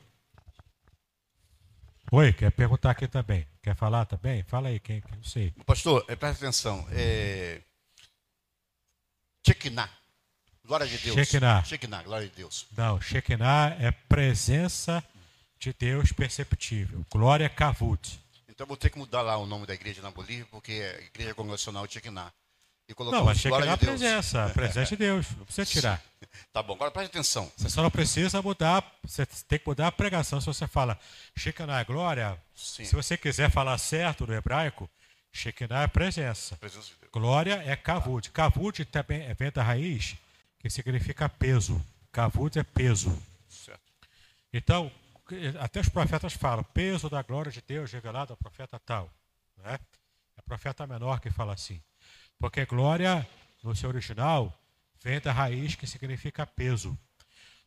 [2.11, 3.47] Oi, quer perguntar aqui também?
[3.63, 4.43] Quer falar também?
[4.43, 5.03] Fala aí, quem?
[5.17, 5.53] Não sei.
[5.65, 6.87] Pastor, é, presta atenção.
[6.91, 7.61] É...
[9.47, 9.89] Shekinah.
[10.65, 11.15] Glória de Deus.
[11.15, 11.63] Shekinah.
[11.65, 12.67] Shekinah, glória de Deus.
[12.77, 15.03] Não, Shekinah é presença
[15.59, 17.05] de Deus perceptível.
[17.11, 18.24] Glória Kavut.
[18.55, 21.35] Então vou ter que mudar lá o nome da igreja na Bolívia, porque é Igreja
[21.35, 22.33] Congregacional Shekinah.
[22.89, 25.27] E colocar não, mas Shekinah é de presença, presença de Deus.
[25.37, 26.03] Não precisa tirar.
[26.53, 27.51] Tá bom, agora preste atenção.
[27.57, 30.41] Você só não precisa mudar, você tem que mudar a pregação.
[30.41, 30.99] Se você fala
[31.37, 32.85] Shekinah é glória, Sim.
[32.85, 34.91] se você quiser falar certo no hebraico,
[35.33, 36.57] Shekinah é presença.
[36.57, 38.31] presença de glória é kavud.
[38.31, 40.17] Kavud também é vem da raiz
[40.59, 41.81] que significa peso.
[42.11, 43.17] Kavud é peso.
[43.49, 43.81] Certo.
[44.53, 44.91] Então,
[45.61, 49.11] até os profetas falam, peso da glória de Deus revelado ao profeta tal.
[49.57, 49.79] Né?
[50.37, 51.81] É profeta menor que fala assim.
[52.39, 53.27] Porque glória,
[53.63, 54.53] no seu original,
[55.03, 56.99] vem da raiz que significa peso.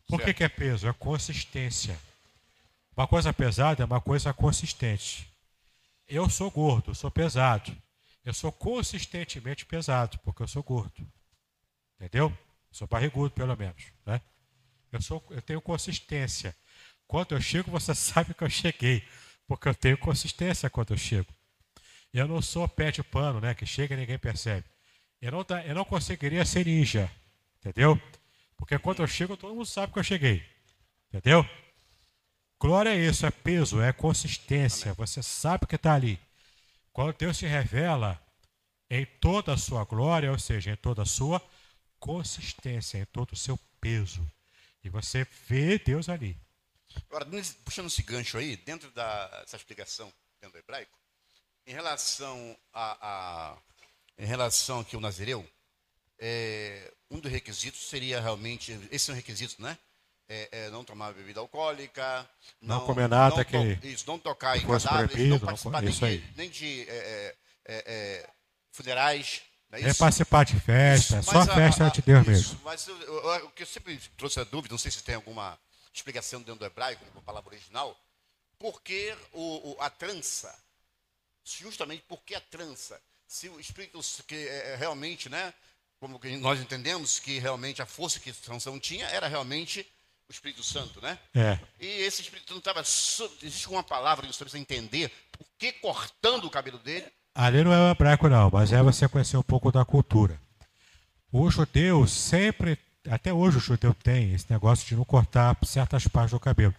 [0.08, 0.88] Por que, que é peso?
[0.88, 2.00] É consistência.
[2.96, 5.30] Uma coisa pesada é uma coisa consistente.
[6.08, 7.76] Eu sou gordo, sou pesado.
[8.24, 11.06] Eu sou consistentemente pesado, porque eu sou gordo.
[11.96, 12.36] Entendeu?
[12.72, 13.86] Sou barrigudo, pelo menos.
[14.06, 14.22] Né?
[14.92, 16.56] Eu, sou, eu tenho consistência.
[17.08, 19.04] Quando eu chego, você sabe que eu cheguei,
[19.48, 21.34] porque eu tenho consistência quando eu chego.
[22.14, 24.66] Eu não sou pé de pano, né, que chega e ninguém percebe.
[25.22, 27.12] Eu não, eu não conseguiria ser ninja,
[27.60, 28.00] entendeu?
[28.56, 30.44] Porque quando eu chego, todo mundo sabe que eu cheguei,
[31.08, 31.48] entendeu?
[32.60, 34.94] Glória é isso, é peso, é consistência.
[34.96, 36.20] Você sabe que está ali.
[36.92, 38.20] Quando Deus se revela
[38.90, 41.42] em toda a sua glória, ou seja, em toda a sua
[42.00, 44.26] consistência, em todo o seu peso.
[44.84, 46.36] E você vê Deus ali.
[47.10, 47.26] Agora,
[47.64, 50.11] puxando esse gancho aí, dentro da, dessa explicação
[50.41, 50.98] dentro do hebraico,
[51.65, 53.57] em relação a, a
[54.18, 55.48] em relação aqui ao Nazireu,
[56.19, 59.78] é, um dos requisitos seria realmente, esse são requisitos, né?
[60.30, 62.28] É, é, não tomar bebida alcoólica,
[62.61, 66.18] não, não comer nada não que isso, não tocar em cadáveres, não participar não, nem,
[66.18, 68.30] de, nem de é, é, é,
[68.72, 69.41] funerais.
[69.69, 72.60] Não é, participar de festa, isso, só a festa a, a, de Deus isso, mesmo.
[72.65, 75.57] Mas o que eu sempre trouxe a dúvida, não sei se tem alguma
[75.94, 77.98] explicação dentro do hebraico, com a palavra original,
[78.60, 80.54] porque o, o, a trança,
[81.44, 85.54] justamente porque a trança, se o Espírito que é, é, realmente, né,
[86.00, 89.86] como nós entendemos que realmente a força que Sansão tinha era realmente
[90.30, 91.18] o Espírito Santo, né?
[91.34, 91.58] É.
[91.80, 92.82] E esse Espírito Santo estava.
[92.82, 97.06] Existe uma palavra que você precisa entender por que cortando o cabelo dele.
[97.34, 100.40] Ali não é o hebraico, não, mas é você conhecer um pouco da cultura.
[101.32, 102.78] O judeu sempre
[103.10, 106.74] até hoje o judeu tem esse negócio de não cortar certas partes do cabelo.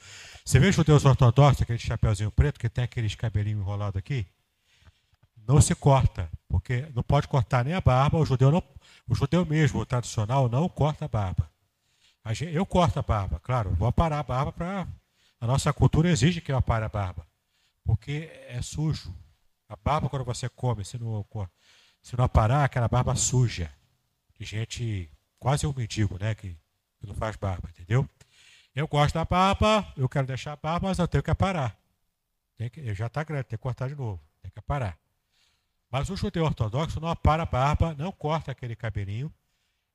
[0.44, 4.26] Você vê judeus ortodoxos, aquele chapeuzinho preto, que tem aqueles cabelinhos enrolados aqui?
[5.46, 8.18] Não se corta, porque não pode cortar nem a barba.
[8.18, 8.62] O judeu, não,
[9.08, 11.50] o judeu mesmo, o tradicional, não corta a barba.
[12.52, 14.86] Eu corto a barba, claro, vou aparar a barba para.
[15.40, 17.26] A nossa cultura exige que eu apare a barba,
[17.84, 19.14] porque é sujo.
[19.68, 21.24] A barba, quando você come, se não,
[22.02, 23.70] se não aparar, aquela barba suja.
[24.38, 26.34] De gente quase um mendigo, né?
[26.34, 26.56] Que,
[27.00, 28.08] que não faz barba, entendeu?
[28.74, 31.76] Eu gosto da barba, eu quero deixar a barba, mas eu tenho que aparar.
[32.56, 34.98] Tem que, já está grande, tem que cortar de novo, tem que aparar.
[35.90, 39.32] Mas o judeu ortodoxo não apara a barba, não corta aquele cabelinho.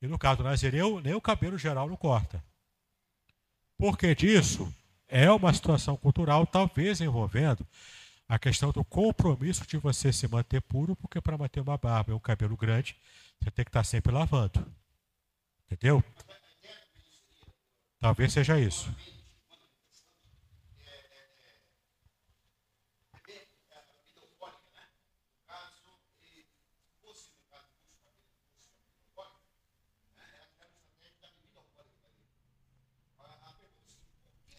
[0.01, 2.43] E no caso do Nazireu, nem o cabelo geral não corta.
[3.77, 4.73] Por que disso?
[5.07, 7.65] É uma situação cultural, talvez envolvendo
[8.27, 12.15] a questão do compromisso de você se manter puro, porque para manter uma barba e
[12.15, 12.95] um cabelo grande,
[13.39, 14.65] você tem que estar sempre lavando.
[15.69, 16.03] Entendeu?
[17.99, 18.93] Talvez seja isso.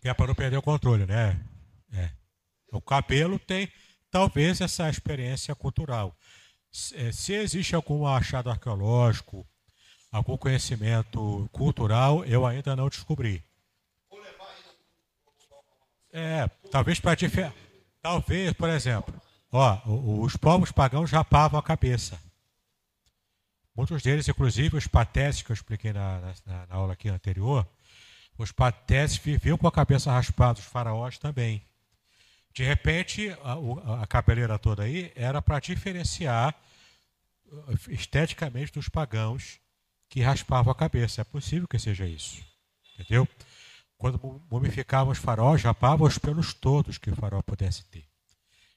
[0.05, 1.41] É para não perder o controle, né?
[1.91, 2.11] É.
[2.71, 3.73] O cabelo tem
[4.11, 6.15] talvez essa experiência cultural.
[6.71, 9.49] Se é, existe algum achado arqueológico,
[10.15, 13.43] algum conhecimento cultural, eu ainda não descobri.
[16.13, 17.53] É, talvez para diferenciar.
[18.01, 19.21] Talvez, por exemplo,
[19.51, 19.81] ó,
[20.23, 22.21] os povos pagãos rapavam a cabeça.
[23.75, 27.67] Muitos deles, inclusive os patéticos que eu expliquei na, na, na aula aqui anterior,
[28.39, 31.61] os patéticos viviam com a cabeça raspada, os faraós também.
[32.53, 36.55] De repente, a, a cabeleira toda aí era para diferenciar
[37.47, 39.64] uh, esteticamente dos pagãos
[40.15, 41.23] que raspavam a cabeça.
[41.23, 42.41] É possível que seja isso.
[42.95, 43.27] Entendeu?
[43.99, 48.05] Quando mumificavam os faraós, rapavam os pelos todos que o faraó pudesse ter.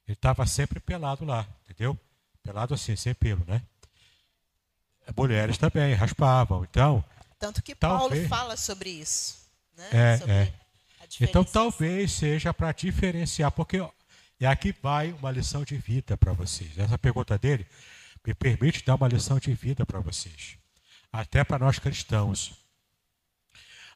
[0.07, 1.95] Ele estava sempre pelado lá, entendeu?
[2.41, 3.61] Pelado assim, sem pelo, né?
[5.15, 6.64] Mulheres também raspavam.
[6.64, 7.05] Então.
[7.38, 9.38] Tanto que talvez, Paulo fala sobre isso.
[9.77, 9.89] Né?
[9.91, 10.53] É, sobre é.
[11.22, 13.77] Então talvez seja para diferenciar, porque
[14.39, 16.80] e aqui vai uma lição de vida para vocês.
[16.80, 17.68] Essa pergunta dele
[18.26, 20.57] me permite dar uma lição de vida para vocês,
[21.11, 22.53] até para nós cristãos.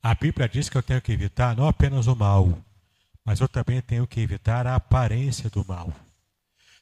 [0.02, 2.58] A Bíblia diz que eu tenho que evitar não apenas o mal,
[3.24, 5.94] mas eu também tenho que evitar a aparência do mal.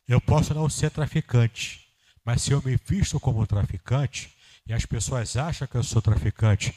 [0.07, 1.85] Eu posso não ser traficante,
[2.23, 4.33] mas se eu me visto como traficante
[4.65, 6.73] e as pessoas acham que eu sou traficante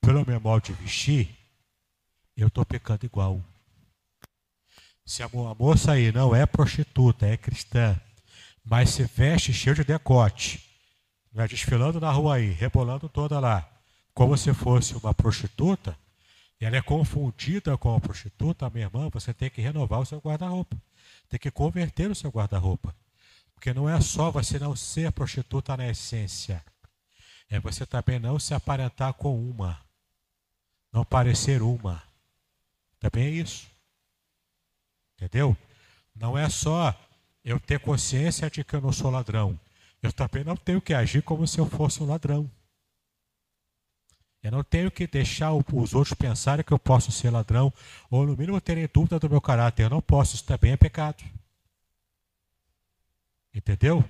[0.00, 1.28] pelo meu modo de vestir,
[2.36, 3.44] eu estou pecando igual.
[5.04, 8.00] Se a moça aí não é prostituta, é cristã,
[8.64, 10.71] mas se veste cheio de decote,
[11.36, 13.68] é desfilando na rua aí, rebolando toda lá,
[14.12, 15.96] como se fosse uma prostituta,
[16.60, 20.76] ela é confundida com a prostituta, minha irmã, você tem que renovar o seu guarda-roupa.
[21.28, 22.94] Tem que converter o seu guarda-roupa.
[23.54, 26.62] Porque não é só você não ser prostituta na essência.
[27.50, 29.80] É você também não se aparentar com uma.
[30.92, 32.02] Não parecer uma.
[33.00, 33.66] Também é isso.
[35.16, 35.56] Entendeu?
[36.14, 36.94] Não é só
[37.44, 39.58] eu ter consciência de que eu não sou ladrão.
[40.02, 42.50] Eu também não tenho que agir como se eu fosse um ladrão.
[44.42, 47.72] Eu não tenho que deixar os outros pensarem que eu posso ser ladrão,
[48.10, 49.84] ou no mínimo terem dúvida do meu caráter.
[49.84, 51.22] Eu não posso, isso também é pecado.
[53.54, 54.04] Entendeu?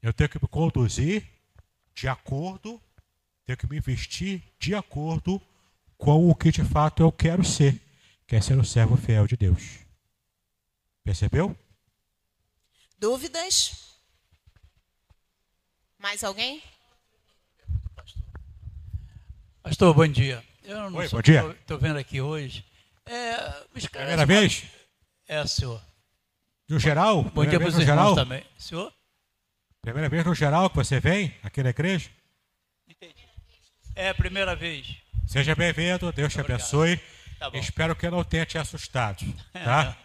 [0.00, 1.28] Eu tenho que me conduzir
[1.94, 2.80] de acordo,
[3.44, 5.40] tenho que me vestir de acordo
[5.98, 7.80] com o que de fato eu quero ser
[8.26, 9.78] quer ser um servo fiel de Deus.
[11.04, 11.56] Percebeu?
[12.98, 13.95] Dúvidas?
[16.06, 16.62] Mais alguém?
[19.60, 20.40] Pastor, bom dia.
[20.62, 21.44] Eu não Oi, bom dia.
[21.60, 22.64] Estou vendo aqui hoje.
[23.04, 23.36] É,
[23.90, 24.66] Primeira vez?
[25.26, 25.82] É, senhor.
[26.68, 27.24] No geral?
[27.24, 28.14] Bom dia para os irmãos geral?
[28.14, 28.46] também.
[28.56, 28.94] Senhor?
[29.82, 32.08] Primeira vez no geral que você vem aqui na igreja?
[32.88, 33.26] Entendi.
[33.96, 34.86] É a primeira vez.
[35.26, 37.00] Seja bem-vindo, Deus te abençoe.
[37.36, 39.24] Tá Espero que eu não tenha te assustado.
[39.52, 39.96] Tá?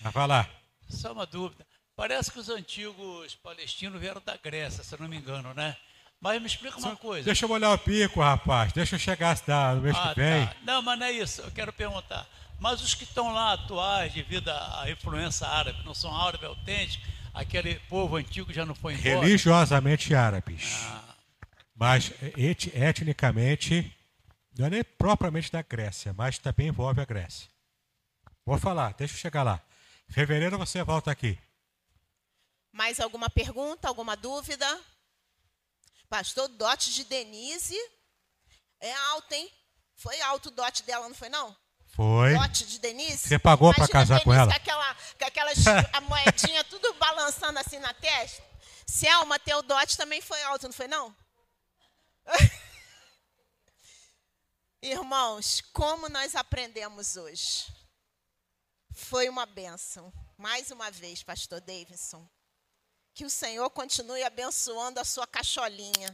[0.00, 0.48] Mas vai lá.
[0.88, 1.66] Só uma dúvida.
[2.02, 5.76] Parece que os antigos palestinos vieram da Grécia, se eu não me engano, né?
[6.20, 7.24] Mas me explica uma Só, coisa.
[7.24, 8.72] Deixa eu molhar o pico, rapaz.
[8.72, 9.36] Deixa eu chegar
[9.76, 10.44] no mês ah, que vem.
[10.44, 10.56] Tá.
[10.64, 11.42] Não, mas não é isso.
[11.42, 12.26] Eu quero perguntar.
[12.58, 17.76] Mas os que estão lá atuais, devido à influência árabe, não são árabes autênticos, aquele
[17.88, 19.20] povo antigo já não foi embora?
[19.20, 20.80] Religiosamente árabes.
[20.82, 21.14] Ah.
[21.76, 23.96] Mas et, etnicamente
[24.58, 27.48] não é nem propriamente da Grécia, mas também envolve a Grécia.
[28.44, 29.62] Vou falar, deixa eu chegar lá.
[30.08, 31.38] Fevereiro você volta aqui.
[32.72, 34.66] Mais alguma pergunta, alguma dúvida?
[36.08, 37.78] Pastor, dote de Denise
[38.80, 39.50] é alto, hein?
[39.94, 41.56] Foi alto o dote dela, não foi não?
[41.86, 42.34] Foi.
[42.34, 43.28] Dote de Denise?
[43.28, 44.50] Você pagou para casar Denise com ela?
[44.50, 45.58] Com, aquela, com aquelas
[45.92, 48.42] a moedinha tudo balançando assim na testa.
[48.86, 51.14] Selma, teu dote também foi alto, não foi não?
[54.82, 57.72] Irmãos, como nós aprendemos hoje?
[58.92, 60.12] Foi uma bênção.
[60.36, 62.28] Mais uma vez, Pastor Davidson.
[63.14, 66.12] Que o Senhor continue abençoando a sua cacholinha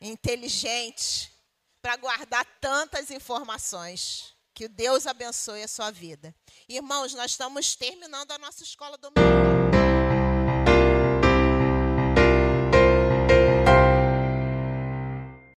[0.00, 1.32] inteligente
[1.80, 4.34] para guardar tantas informações.
[4.52, 6.34] Que Deus abençoe a sua vida.
[6.68, 9.95] Irmãos, nós estamos terminando a nossa escola dominical.